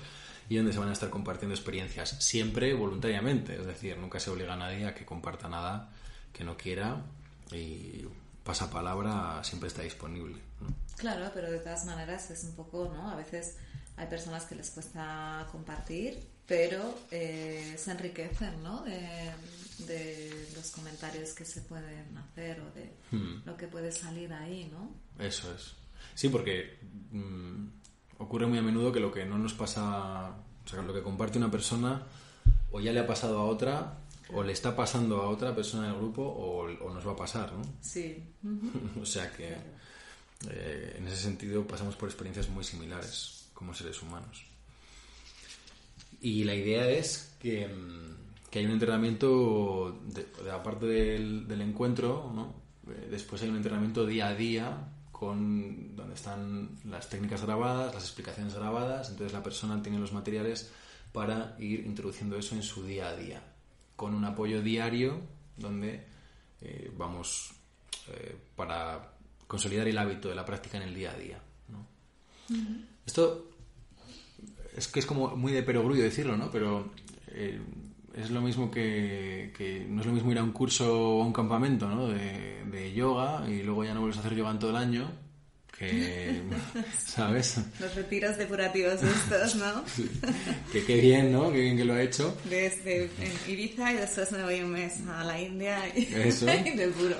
y 0.48 0.56
donde 0.56 0.72
se 0.72 0.78
van 0.78 0.88
a 0.88 0.92
estar 0.92 1.10
compartiendo 1.10 1.54
experiencias, 1.54 2.10
siempre 2.20 2.74
voluntariamente. 2.74 3.56
Es 3.56 3.66
decir, 3.66 3.98
nunca 3.98 4.20
se 4.20 4.30
obliga 4.30 4.52
a 4.54 4.56
nadie 4.56 4.86
a 4.86 4.94
que 4.94 5.04
comparta 5.04 5.48
nada 5.48 5.90
que 6.32 6.44
no 6.44 6.56
quiera 6.56 7.02
y 7.50 8.06
pasapalabra 8.44 9.42
siempre 9.42 9.66
está 9.66 9.82
disponible. 9.82 10.38
¿no? 10.60 10.68
Claro, 10.96 11.32
pero 11.34 11.50
de 11.50 11.58
todas 11.58 11.84
maneras 11.84 12.30
es 12.30 12.44
un 12.44 12.54
poco, 12.54 12.92
¿no? 12.94 13.10
A 13.10 13.16
veces 13.16 13.56
hay 13.96 14.06
personas 14.06 14.44
que 14.44 14.54
les 14.54 14.70
cuesta 14.70 15.44
compartir, 15.50 16.24
pero 16.48 16.98
eh, 17.10 17.74
se 17.76 17.90
enriquecen, 17.92 18.62
¿no? 18.62 18.82
De, 18.82 19.30
de, 19.86 20.48
los 20.56 20.70
comentarios 20.70 21.34
que 21.34 21.44
se 21.44 21.60
pueden 21.60 22.16
hacer 22.16 22.60
o 22.60 22.70
de 22.72 22.90
hmm. 23.12 23.42
lo 23.44 23.56
que 23.56 23.68
puede 23.68 23.92
salir 23.92 24.32
ahí, 24.32 24.68
¿no? 24.72 24.90
Eso 25.22 25.54
es. 25.54 25.74
Sí, 26.14 26.30
porque 26.30 26.78
mmm, 27.12 27.66
ocurre 28.18 28.46
muy 28.46 28.58
a 28.58 28.62
menudo 28.62 28.90
que 28.90 28.98
lo 28.98 29.12
que 29.12 29.26
no 29.26 29.38
nos 29.38 29.52
pasa, 29.52 30.30
o 30.64 30.68
sea, 30.68 30.82
lo 30.82 30.94
que 30.94 31.02
comparte 31.02 31.38
una 31.38 31.50
persona 31.50 32.02
o 32.72 32.80
ya 32.80 32.92
le 32.92 33.00
ha 33.00 33.06
pasado 33.06 33.38
a 33.38 33.44
otra 33.44 33.98
o 34.32 34.42
le 34.42 34.52
está 34.52 34.74
pasando 34.74 35.20
a 35.22 35.28
otra 35.28 35.54
persona 35.54 35.88
del 35.88 35.96
grupo 35.96 36.22
o, 36.22 36.64
o 36.64 36.94
nos 36.94 37.06
va 37.06 37.12
a 37.12 37.16
pasar, 37.16 37.52
¿no? 37.52 37.62
Sí. 37.82 38.24
o 39.00 39.04
sea 39.04 39.30
que 39.32 39.54
eh, 40.50 40.94
en 40.96 41.06
ese 41.06 41.16
sentido 41.16 41.66
pasamos 41.66 41.94
por 41.96 42.08
experiencias 42.08 42.48
muy 42.48 42.64
similares 42.64 43.48
como 43.52 43.74
seres 43.74 44.00
humanos. 44.02 44.47
Y 46.20 46.44
la 46.44 46.54
idea 46.54 46.88
es 46.90 47.36
que, 47.38 47.68
que 48.50 48.58
hay 48.58 48.64
un 48.64 48.72
entrenamiento, 48.72 50.00
de, 50.06 50.26
de 50.42 50.50
aparte 50.50 50.86
del, 50.86 51.46
del 51.46 51.60
encuentro, 51.60 52.32
¿no? 52.34 52.54
Eh, 52.90 53.08
después 53.10 53.42
hay 53.42 53.48
un 53.50 53.56
entrenamiento 53.56 54.06
día 54.06 54.28
a 54.28 54.34
día 54.34 54.88
con 55.12 55.96
donde 55.96 56.14
están 56.14 56.78
las 56.84 57.08
técnicas 57.08 57.42
grabadas, 57.42 57.92
las 57.92 58.04
explicaciones 58.04 58.54
grabadas, 58.54 59.10
entonces 59.10 59.32
la 59.32 59.42
persona 59.42 59.82
tiene 59.82 59.98
los 59.98 60.12
materiales 60.12 60.70
para 61.12 61.56
ir 61.58 61.80
introduciendo 61.80 62.36
eso 62.36 62.54
en 62.54 62.62
su 62.62 62.84
día 62.84 63.08
a 63.08 63.16
día, 63.16 63.42
con 63.96 64.14
un 64.14 64.24
apoyo 64.24 64.62
diario 64.62 65.20
donde 65.56 66.06
eh, 66.60 66.92
vamos 66.96 67.50
eh, 68.08 68.36
para 68.54 69.12
consolidar 69.46 69.88
el 69.88 69.98
hábito 69.98 70.28
de 70.28 70.34
la 70.36 70.44
práctica 70.44 70.76
en 70.76 70.84
el 70.84 70.94
día 70.94 71.10
a 71.10 71.18
día. 71.18 71.40
¿no? 71.68 71.78
Uh 72.50 72.60
-huh. 72.60 72.84
Esto 73.04 73.47
es 74.78 74.88
que 74.88 75.00
es 75.00 75.06
como 75.06 75.36
muy 75.36 75.52
de 75.52 75.62
perogrullo 75.62 76.02
decirlo, 76.02 76.36
¿no? 76.36 76.50
Pero 76.50 76.90
eh, 77.28 77.60
es 78.14 78.30
lo 78.30 78.40
mismo 78.40 78.70
que, 78.70 79.52
que, 79.56 79.86
no 79.88 80.00
es 80.00 80.06
lo 80.06 80.12
mismo 80.12 80.32
ir 80.32 80.38
a 80.38 80.44
un 80.44 80.52
curso 80.52 81.18
o 81.18 81.22
a 81.22 81.26
un 81.26 81.32
campamento, 81.32 81.88
¿no? 81.88 82.08
De, 82.08 82.64
de, 82.70 82.92
yoga 82.92 83.44
y 83.48 83.62
luego 83.62 83.84
ya 83.84 83.94
no 83.94 84.00
vuelves 84.00 84.18
a 84.18 84.20
hacer 84.20 84.36
yoga 84.36 84.50
en 84.50 84.58
todo 84.58 84.70
el 84.70 84.76
año 84.76 85.10
que, 85.78 86.42
¿sabes? 87.06 87.60
Los 87.78 87.94
retiros 87.94 88.36
depurativos 88.36 89.00
estos, 89.02 89.54
¿no? 89.56 89.84
que 90.72 90.84
qué 90.84 91.00
bien, 91.00 91.32
¿no? 91.32 91.52
Qué 91.52 91.60
bien 91.60 91.76
que 91.76 91.84
lo 91.84 91.94
ha 91.94 92.02
hecho. 92.02 92.36
Desde 92.44 93.04
en 93.04 93.32
Ibiza 93.52 93.92
y 93.92 93.96
después 93.96 94.32
me 94.32 94.42
voy 94.42 94.60
un 94.60 94.72
mes 94.72 94.94
a 95.08 95.22
la 95.22 95.40
India 95.40 95.78
y, 95.94 96.12
Eso. 96.12 96.46
y 96.64 96.70
depuro. 96.70 97.16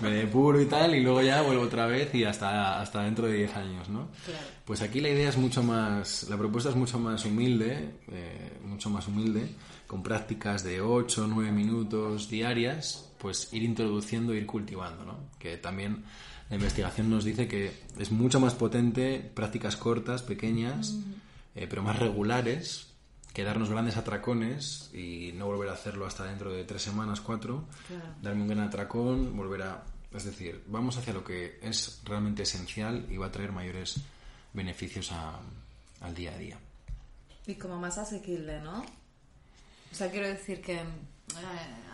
Me 0.00 0.10
depuro 0.10 0.60
y 0.60 0.66
tal, 0.66 0.94
y 0.94 1.00
luego 1.00 1.22
ya 1.22 1.42
vuelvo 1.42 1.64
otra 1.64 1.86
vez 1.86 2.14
y 2.14 2.24
hasta, 2.24 2.80
hasta 2.80 3.02
dentro 3.02 3.26
de 3.26 3.34
10 3.34 3.56
años, 3.56 3.88
¿no? 3.88 4.10
Claro. 4.24 4.46
Pues 4.64 4.80
aquí 4.80 5.00
la 5.00 5.08
idea 5.08 5.28
es 5.28 5.36
mucho 5.36 5.62
más, 5.64 6.28
la 6.30 6.36
propuesta 6.36 6.70
es 6.70 6.76
mucho 6.76 7.00
más 7.00 7.24
humilde, 7.24 7.96
eh, 8.12 8.58
mucho 8.64 8.90
más 8.90 9.08
humilde, 9.08 9.48
con 9.88 10.04
prácticas 10.04 10.62
de 10.62 10.80
8 10.80 11.24
o 11.24 11.26
9 11.26 11.50
minutos 11.50 12.28
diarias, 12.28 13.10
pues 13.18 13.52
ir 13.52 13.64
introduciendo, 13.64 14.34
ir 14.34 14.46
cultivando, 14.46 15.04
¿no? 15.04 15.30
Que 15.40 15.56
también 15.56 16.04
la 16.52 16.56
investigación 16.56 17.08
nos 17.08 17.24
dice 17.24 17.48
que 17.48 17.72
es 17.98 18.12
mucho 18.12 18.38
más 18.38 18.52
potente 18.52 19.18
prácticas 19.34 19.74
cortas, 19.76 20.22
pequeñas, 20.22 20.94
eh, 21.54 21.66
pero 21.66 21.82
más 21.82 21.98
regulares, 21.98 22.88
que 23.32 23.42
darnos 23.42 23.70
grandes 23.70 23.96
atracones 23.96 24.90
y 24.92 25.32
no 25.34 25.46
volver 25.46 25.70
a 25.70 25.72
hacerlo 25.72 26.04
hasta 26.06 26.24
dentro 26.24 26.52
de 26.52 26.64
tres 26.64 26.82
semanas, 26.82 27.22
cuatro, 27.22 27.64
Claro. 27.88 28.04
darme 28.20 28.42
un 28.42 28.48
gran 28.48 28.60
atracón, 28.68 29.34
volver 29.34 29.62
a... 29.62 29.82
Es 30.12 30.24
decir, 30.26 30.62
vamos 30.66 30.98
hacia 30.98 31.14
lo 31.14 31.24
que 31.24 31.58
es 31.62 32.02
realmente 32.04 32.42
esencial 32.42 33.06
y 33.10 33.16
va 33.16 33.28
a 33.28 33.32
traer 33.32 33.50
mayores 33.50 33.96
beneficios 34.52 35.10
a- 35.10 35.40
al 36.02 36.14
día 36.14 36.34
a 36.34 36.36
día. 36.36 36.58
Y 37.46 37.54
como 37.54 37.78
más 37.78 37.96
asequible, 37.96 38.60
¿no? 38.60 38.80
O 39.90 39.94
sea, 39.94 40.10
quiero 40.10 40.28
decir 40.28 40.60
que 40.60 40.74
eh, 40.74 40.84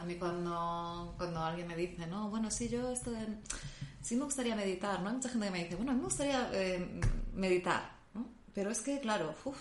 a 0.01 0.05
mí 0.05 0.17
cuando, 0.17 1.15
cuando 1.17 1.45
alguien 1.45 1.69
me 1.69 1.77
dice, 1.77 2.09
no, 2.09 2.29
bueno, 2.29 2.51
sí, 2.51 2.69
yo 2.69 2.91
esto 2.91 3.13
de- 3.13 3.39
sí 4.03 4.17
me 4.17 4.25
gustaría 4.25 4.57
meditar, 4.57 5.01
¿no? 5.03 5.09
Hay 5.09 5.17
mucha 5.17 5.29
gente 5.29 5.47
que 5.47 5.53
me 5.53 5.65
dice, 5.65 5.77
bueno, 5.77 5.93
a 5.93 5.95
mí 5.95 6.01
me 6.01 6.07
gustaría 6.07 6.51
eh, 6.53 7.01
meditar, 7.35 7.91
¿no? 8.15 8.27
Pero 8.55 8.71
es 8.71 8.81
que, 8.81 9.01
claro, 9.01 9.35
uff. 9.45 9.59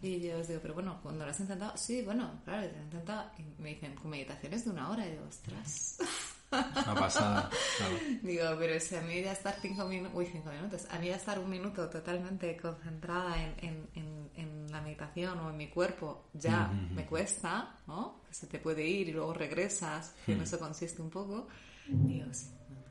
Y 0.00 0.20
yo 0.20 0.38
os 0.38 0.48
digo, 0.48 0.60
pero 0.60 0.74
bueno, 0.74 0.98
cuando 1.00 1.24
lo 1.24 1.30
has 1.30 1.38
intentado, 1.38 1.76
sí, 1.76 2.02
bueno, 2.02 2.40
claro, 2.44 2.62
lo 2.62 2.78
he 2.78 2.82
intentado. 2.82 3.30
Y 3.38 3.62
me 3.62 3.68
dicen, 3.70 3.94
con 3.94 4.10
meditaciones 4.10 4.64
de 4.64 4.70
una 4.70 4.90
hora. 4.90 5.06
Y 5.06 5.12
digo, 5.12 5.24
ostras. 5.28 5.98
Una 6.52 6.94
pasada. 6.94 7.50
claro. 7.78 7.94
Digo, 8.22 8.44
pero 8.58 8.78
si 8.80 8.96
a 8.96 9.00
mí 9.00 9.22
ya 9.22 9.32
estar 9.32 9.56
cinco 9.62 9.86
minutos, 9.86 10.12
uy, 10.14 10.26
cinco 10.30 10.50
minutos, 10.50 10.86
a 10.90 10.98
mí 10.98 11.06
ya 11.06 11.16
estar 11.16 11.38
un 11.38 11.48
minuto 11.48 11.88
totalmente 11.88 12.56
concentrada 12.58 13.42
en, 13.42 13.54
en, 13.62 13.88
en, 13.94 14.30
en 14.34 14.70
la 14.70 14.82
meditación 14.82 15.38
o 15.38 15.50
en 15.50 15.56
mi 15.56 15.68
cuerpo 15.68 16.26
ya 16.34 16.68
me 16.94 17.06
cuesta, 17.06 17.76
¿no? 17.86 18.20
Que 18.28 18.34
se 18.34 18.46
te 18.46 18.58
puede 18.58 18.86
ir 18.86 19.08
y 19.08 19.12
luego 19.12 19.32
regresas, 19.32 20.14
que 20.26 20.32
en 20.32 20.42
eso 20.42 20.58
consiste 20.58 21.00
un 21.00 21.10
poco. 21.10 21.48
Digo, 21.86 22.26
sí, 22.32 22.50
una 22.68 22.81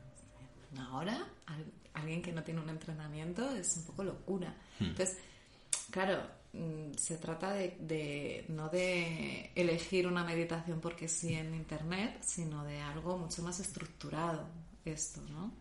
hora, 0.80 1.26
Al- 1.46 1.72
alguien 1.94 2.22
que 2.22 2.32
no 2.32 2.42
tiene 2.42 2.60
un 2.60 2.68
entrenamiento 2.70 3.50
es 3.54 3.76
un 3.76 3.84
poco 3.84 4.04
locura. 4.04 4.54
Entonces, 4.80 5.18
claro, 5.90 6.22
mm, 6.52 6.94
se 6.96 7.16
trata 7.18 7.52
de, 7.52 7.76
de- 7.80 8.44
no 8.48 8.68
de 8.68 9.50
elegir 9.54 10.06
una 10.06 10.24
meditación 10.24 10.80
porque 10.80 11.08
sí 11.08 11.34
en 11.34 11.54
internet, 11.54 12.18
sino 12.22 12.64
de 12.64 12.80
algo 12.80 13.18
mucho 13.18 13.42
más 13.42 13.60
estructurado 13.60 14.46
esto, 14.84 15.20
¿no? 15.30 15.52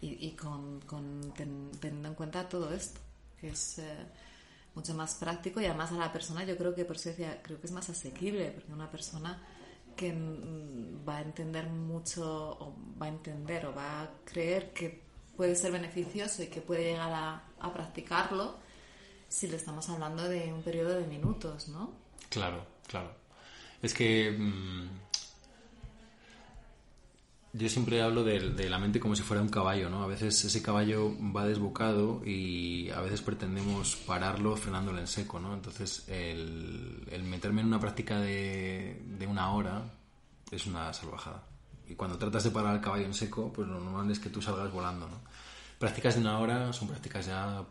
Y, 0.00 0.26
y 0.28 0.32
con, 0.36 0.80
con 0.82 1.32
ten- 1.36 1.70
teniendo 1.80 2.08
en 2.08 2.14
cuenta 2.14 2.48
todo 2.48 2.72
esto, 2.72 3.00
que 3.40 3.48
es 3.48 3.78
eh, 3.80 3.96
mucho 4.76 4.94
más 4.94 5.14
práctico 5.16 5.60
y 5.60 5.64
además 5.66 5.90
a 5.90 5.96
la 5.96 6.12
persona 6.12 6.44
yo 6.44 6.56
creo 6.56 6.72
que 6.74 6.84
por 6.84 6.94
eso 6.96 7.08
decía, 7.08 7.42
creo 7.42 7.60
que 7.60 7.66
es 7.66 7.72
más 7.72 7.88
asequible, 7.90 8.52
porque 8.52 8.72
una 8.72 8.88
persona 8.90 9.42
que 9.98 10.14
va 11.06 11.18
a 11.18 11.22
entender 11.22 11.66
mucho 11.66 12.22
o 12.60 12.74
va 13.00 13.06
a 13.06 13.08
entender 13.08 13.66
o 13.66 13.74
va 13.74 14.02
a 14.02 14.10
creer 14.24 14.72
que 14.72 15.02
puede 15.36 15.56
ser 15.56 15.72
beneficioso 15.72 16.42
y 16.44 16.46
que 16.46 16.60
puede 16.60 16.84
llegar 16.84 17.12
a, 17.12 17.42
a 17.58 17.72
practicarlo 17.74 18.56
si 19.28 19.48
le 19.48 19.56
estamos 19.56 19.88
hablando 19.90 20.28
de 20.28 20.52
un 20.52 20.62
periodo 20.62 20.94
de 21.00 21.06
minutos, 21.06 21.68
¿no? 21.68 21.92
Claro, 22.30 22.64
claro. 22.86 23.10
Es 23.82 23.92
que 23.92 24.30
mm, 24.30 24.88
yo 27.52 27.68
siempre 27.68 28.02
hablo 28.02 28.24
de, 28.24 28.50
de 28.50 28.68
la 28.68 28.78
mente 28.78 29.00
como 29.00 29.16
si 29.16 29.22
fuera 29.22 29.42
un 29.42 29.48
caballo, 29.48 29.88
¿no? 29.88 30.02
A 30.02 30.06
veces 30.06 30.44
ese 30.44 30.62
caballo 30.62 31.12
va 31.34 31.46
desbocado 31.46 32.22
y 32.24 32.90
a 32.90 33.00
veces 33.00 33.22
pretendemos 33.22 33.96
pararlo 33.96 34.56
frenándolo 34.56 34.98
en 34.98 35.06
seco, 35.06 35.40
¿no? 35.40 35.54
Entonces 35.54 36.04
el, 36.08 37.06
el 37.10 37.22
meterme 37.22 37.62
en 37.62 37.68
una 37.68 37.80
práctica 37.80 38.20
de, 38.20 39.02
de 39.18 39.26
una 39.26 39.52
hora 39.52 39.82
es 40.50 40.66
una 40.66 40.92
salvajada. 40.92 41.42
Y 41.88 41.94
cuando 41.94 42.18
tratas 42.18 42.44
de 42.44 42.50
parar 42.50 42.74
al 42.74 42.80
caballo 42.80 43.06
en 43.06 43.14
seco, 43.14 43.50
pues 43.52 43.66
lo 43.66 43.80
normal 43.80 44.10
es 44.10 44.18
que 44.18 44.28
tú 44.28 44.42
salgas 44.42 44.70
volando, 44.70 45.08
¿no? 45.08 45.20
Prácticas 45.78 46.16
de 46.16 46.20
una 46.20 46.38
hora 46.38 46.72
son 46.72 46.88
prácticas 46.88 47.26
ya 47.26 47.64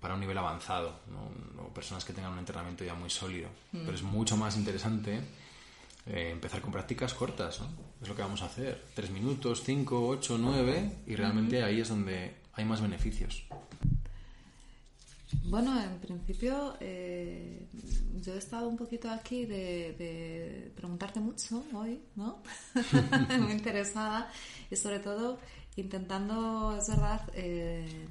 para 0.00 0.14
un 0.14 0.20
nivel 0.20 0.36
avanzado, 0.36 1.00
¿no? 1.10 1.62
o 1.62 1.68
personas 1.72 2.04
que 2.04 2.12
tengan 2.12 2.32
un 2.32 2.38
entrenamiento 2.38 2.84
ya 2.84 2.94
muy 2.94 3.10
sólido. 3.10 3.48
Pero 3.72 3.92
es 3.92 4.02
mucho 4.02 4.36
más 4.36 4.56
interesante 4.56 5.20
eh, 6.06 6.30
empezar 6.30 6.60
con 6.60 6.70
prácticas 6.70 7.14
cortas, 7.14 7.60
¿no? 7.60 7.66
Es 8.00 8.08
lo 8.08 8.14
que 8.14 8.22
vamos 8.22 8.42
a 8.42 8.46
hacer. 8.46 8.84
Tres 8.94 9.10
minutos, 9.10 9.62
cinco, 9.64 10.06
ocho, 10.06 10.36
nueve, 10.38 10.98
y 11.06 11.16
realmente 11.16 11.62
ahí 11.62 11.80
es 11.80 11.88
donde 11.88 12.34
hay 12.52 12.64
más 12.64 12.80
beneficios. 12.80 13.44
Bueno, 15.44 15.80
en 15.80 15.98
principio 15.98 16.76
eh, 16.80 17.66
yo 18.20 18.34
he 18.34 18.38
estado 18.38 18.68
un 18.68 18.76
poquito 18.76 19.10
aquí 19.10 19.44
de, 19.44 19.94
de 19.98 20.72
preguntarte 20.74 21.20
mucho 21.20 21.64
hoy, 21.72 22.00
¿no? 22.14 22.42
Muy 23.40 23.52
interesada 23.52 24.30
y 24.70 24.76
sobre 24.76 25.00
todo 25.00 25.38
intentando, 25.76 26.76
es 26.76 26.88
verdad, 26.88 27.28
eh, 27.34 28.08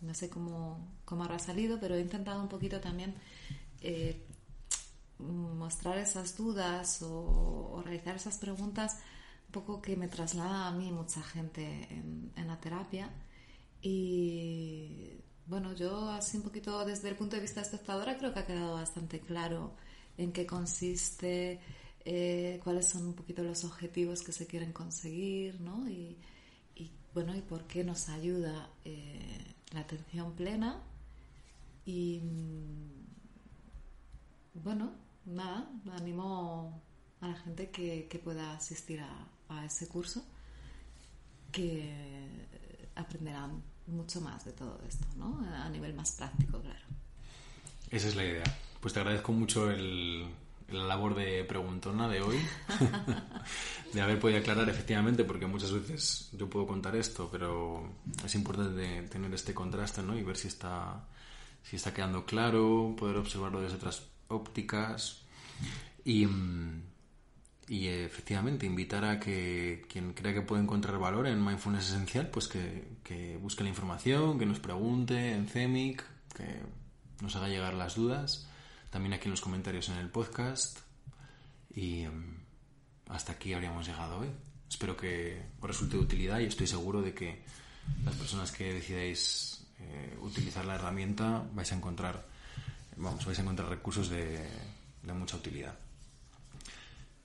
no 0.00 0.14
sé 0.14 0.28
cómo, 0.30 0.94
cómo 1.04 1.24
habrá 1.24 1.38
salido, 1.38 1.78
pero 1.80 1.94
he 1.94 2.00
intentado 2.00 2.40
un 2.40 2.48
poquito 2.48 2.80
también 2.80 3.14
eh, 3.80 4.24
mostrar 5.18 5.98
esas 5.98 6.36
dudas 6.36 7.02
o, 7.02 7.72
o 7.72 7.82
realizar 7.82 8.16
esas 8.16 8.38
preguntas 8.38 8.98
un 8.98 9.02
poco 9.52 9.80
que 9.80 9.96
me 9.96 10.08
traslada 10.08 10.66
a 10.68 10.72
mí 10.72 10.90
mucha 10.90 11.22
gente 11.22 11.62
en, 11.90 12.32
en 12.36 12.48
la 12.48 12.58
terapia 12.60 13.10
y 13.82 15.22
bueno, 15.46 15.74
yo 15.74 16.08
así 16.10 16.36
un 16.36 16.44
poquito 16.44 16.84
desde 16.84 17.08
el 17.08 17.16
punto 17.16 17.36
de 17.36 17.42
vista 17.42 17.60
espectadora 17.60 18.16
creo 18.16 18.32
que 18.32 18.40
ha 18.40 18.46
quedado 18.46 18.74
bastante 18.74 19.20
claro 19.20 19.74
en 20.16 20.32
qué 20.32 20.46
consiste, 20.46 21.60
eh, 22.04 22.60
cuáles 22.62 22.86
son 22.88 23.06
un 23.06 23.14
poquito 23.14 23.42
los 23.42 23.64
objetivos 23.64 24.22
que 24.22 24.32
se 24.32 24.46
quieren 24.46 24.72
conseguir, 24.72 25.60
¿no? 25.60 25.88
Y, 25.88 26.16
y, 26.76 26.90
bueno, 27.14 27.34
y 27.36 27.40
por 27.42 27.66
qué 27.66 27.84
nos 27.84 28.08
ayuda 28.08 28.70
eh, 28.84 29.54
la 29.72 29.80
atención 29.80 30.32
plena. 30.34 30.82
Y 31.84 32.20
mm, 32.20 33.02
bueno, 34.62 34.92
nada, 35.26 35.70
animo 35.92 36.82
a 37.20 37.28
la 37.28 37.34
gente 37.34 37.70
que, 37.70 38.06
que 38.08 38.18
pueda 38.18 38.52
asistir 38.54 39.00
a, 39.00 39.28
a 39.58 39.64
ese 39.64 39.88
curso, 39.88 40.24
que 41.50 41.92
aprenderán 42.94 43.62
mucho 43.86 44.20
más 44.20 44.44
de 44.44 44.52
todo 44.52 44.80
esto, 44.88 45.06
¿no? 45.16 45.40
A 45.64 45.68
nivel 45.68 45.94
más 45.94 46.12
práctico, 46.12 46.60
claro. 46.60 46.84
Esa 47.90 48.08
es 48.08 48.16
la 48.16 48.24
idea. 48.24 48.44
Pues 48.80 48.94
te 48.94 49.00
agradezco 49.00 49.32
mucho 49.32 49.70
el, 49.70 50.26
la 50.72 50.84
labor 50.84 51.14
de 51.14 51.44
preguntona 51.44 52.08
de 52.08 52.20
hoy, 52.20 52.38
de 53.92 54.00
haber 54.00 54.18
podido 54.18 54.40
aclarar 54.40 54.68
efectivamente, 54.68 55.24
porque 55.24 55.46
muchas 55.46 55.72
veces 55.72 56.30
yo 56.32 56.48
puedo 56.48 56.66
contar 56.66 56.96
esto, 56.96 57.28
pero 57.30 57.92
es 58.24 58.34
importante 58.34 59.02
tener 59.02 59.32
este 59.34 59.54
contraste 59.54 60.02
¿no? 60.02 60.16
y 60.16 60.22
ver 60.22 60.36
si 60.36 60.48
está, 60.48 61.06
si 61.62 61.76
está 61.76 61.92
quedando 61.92 62.24
claro, 62.24 62.94
poder 62.98 63.16
observarlo 63.16 63.60
desde 63.60 63.76
otras 63.76 64.02
ópticas 64.28 65.22
y, 66.04 66.26
mm, 66.26 66.82
y 67.68 67.86
efectivamente 67.88 68.66
invitar 68.66 69.04
a 69.04 69.20
que 69.20 69.86
quien 69.88 70.12
crea 70.14 70.34
que 70.34 70.42
puede 70.42 70.62
encontrar 70.62 70.98
valor 70.98 71.26
en 71.26 71.44
Mindfulness 71.44 71.90
Esencial, 71.90 72.28
pues 72.28 72.48
que, 72.48 72.96
que 73.04 73.36
busque 73.36 73.62
la 73.62 73.70
información, 73.70 74.38
que 74.38 74.46
nos 74.46 74.58
pregunte 74.58 75.32
en 75.32 75.46
CEMIC, 75.46 76.04
que 76.34 76.60
nos 77.20 77.36
haga 77.36 77.48
llegar 77.48 77.74
las 77.74 77.94
dudas, 77.94 78.48
también 78.90 79.12
aquí 79.12 79.26
en 79.26 79.30
los 79.30 79.40
comentarios 79.40 79.88
en 79.88 79.96
el 79.96 80.08
podcast. 80.10 80.80
Y 81.74 82.06
um, 82.06 82.34
hasta 83.08 83.32
aquí 83.32 83.54
habríamos 83.54 83.86
llegado 83.86 84.18
hoy. 84.18 84.28
Espero 84.68 84.96
que 84.96 85.40
os 85.60 85.66
resulte 85.66 85.96
de 85.96 86.02
utilidad 86.02 86.40
y 86.40 86.46
estoy 86.46 86.66
seguro 86.66 87.00
de 87.00 87.14
que 87.14 87.42
las 88.04 88.14
personas 88.16 88.50
que 88.50 88.74
decidáis 88.74 89.64
eh, 89.78 90.16
utilizar 90.20 90.64
la 90.64 90.74
herramienta 90.74 91.44
vais 91.54 91.70
a 91.72 91.76
encontrar, 91.76 92.26
vamos, 92.96 93.24
vais 93.24 93.38
a 93.38 93.42
encontrar 93.42 93.68
recursos 93.68 94.08
de 94.08 94.48
mucha 95.14 95.36
utilidad. 95.36 95.74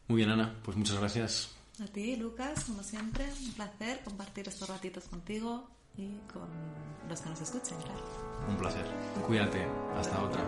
Muy 0.07 0.17
bien, 0.17 0.29
Ana, 0.29 0.55
pues 0.63 0.77
muchas 0.77 0.99
gracias. 0.99 1.49
A 1.83 1.85
ti, 1.85 2.15
Lucas, 2.15 2.63
como 2.63 2.81
siempre, 2.81 3.25
un 3.45 3.53
placer 3.53 4.01
compartir 4.03 4.47
estos 4.47 4.67
ratitos 4.67 5.05
contigo 5.05 5.67
y 5.97 6.17
con 6.31 6.47
los 7.09 7.21
que 7.21 7.29
nos 7.29 7.41
escuchen, 7.41 7.77
claro. 7.77 7.99
Un 8.47 8.57
placer. 8.57 8.85
Cuídate. 9.25 9.67
Hasta 9.95 10.23
otra. 10.23 10.47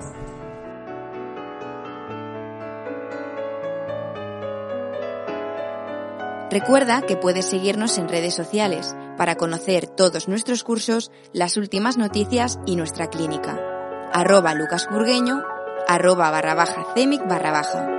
Recuerda 6.50 7.04
que 7.04 7.16
puedes 7.16 7.46
seguirnos 7.46 7.98
en 7.98 8.10
redes 8.10 8.34
sociales. 8.34 8.96
para 9.18 9.36
conocer 9.36 9.86
todos 9.86 10.30
nuestros 10.30 10.64
cursos, 10.64 11.12
las 11.34 11.58
últimas 11.58 11.98
noticias 11.98 12.58
y 12.66 12.78
nuestra 12.78 13.10
clínica. 13.10 13.60
Arroba 14.14 14.54
lucasburgueño, 14.54 15.44
arroba 15.90 16.32
barra 16.32 16.56
baja 16.56 16.86
cemic 16.96 17.28
barra 17.28 17.52
baja. 17.52 17.99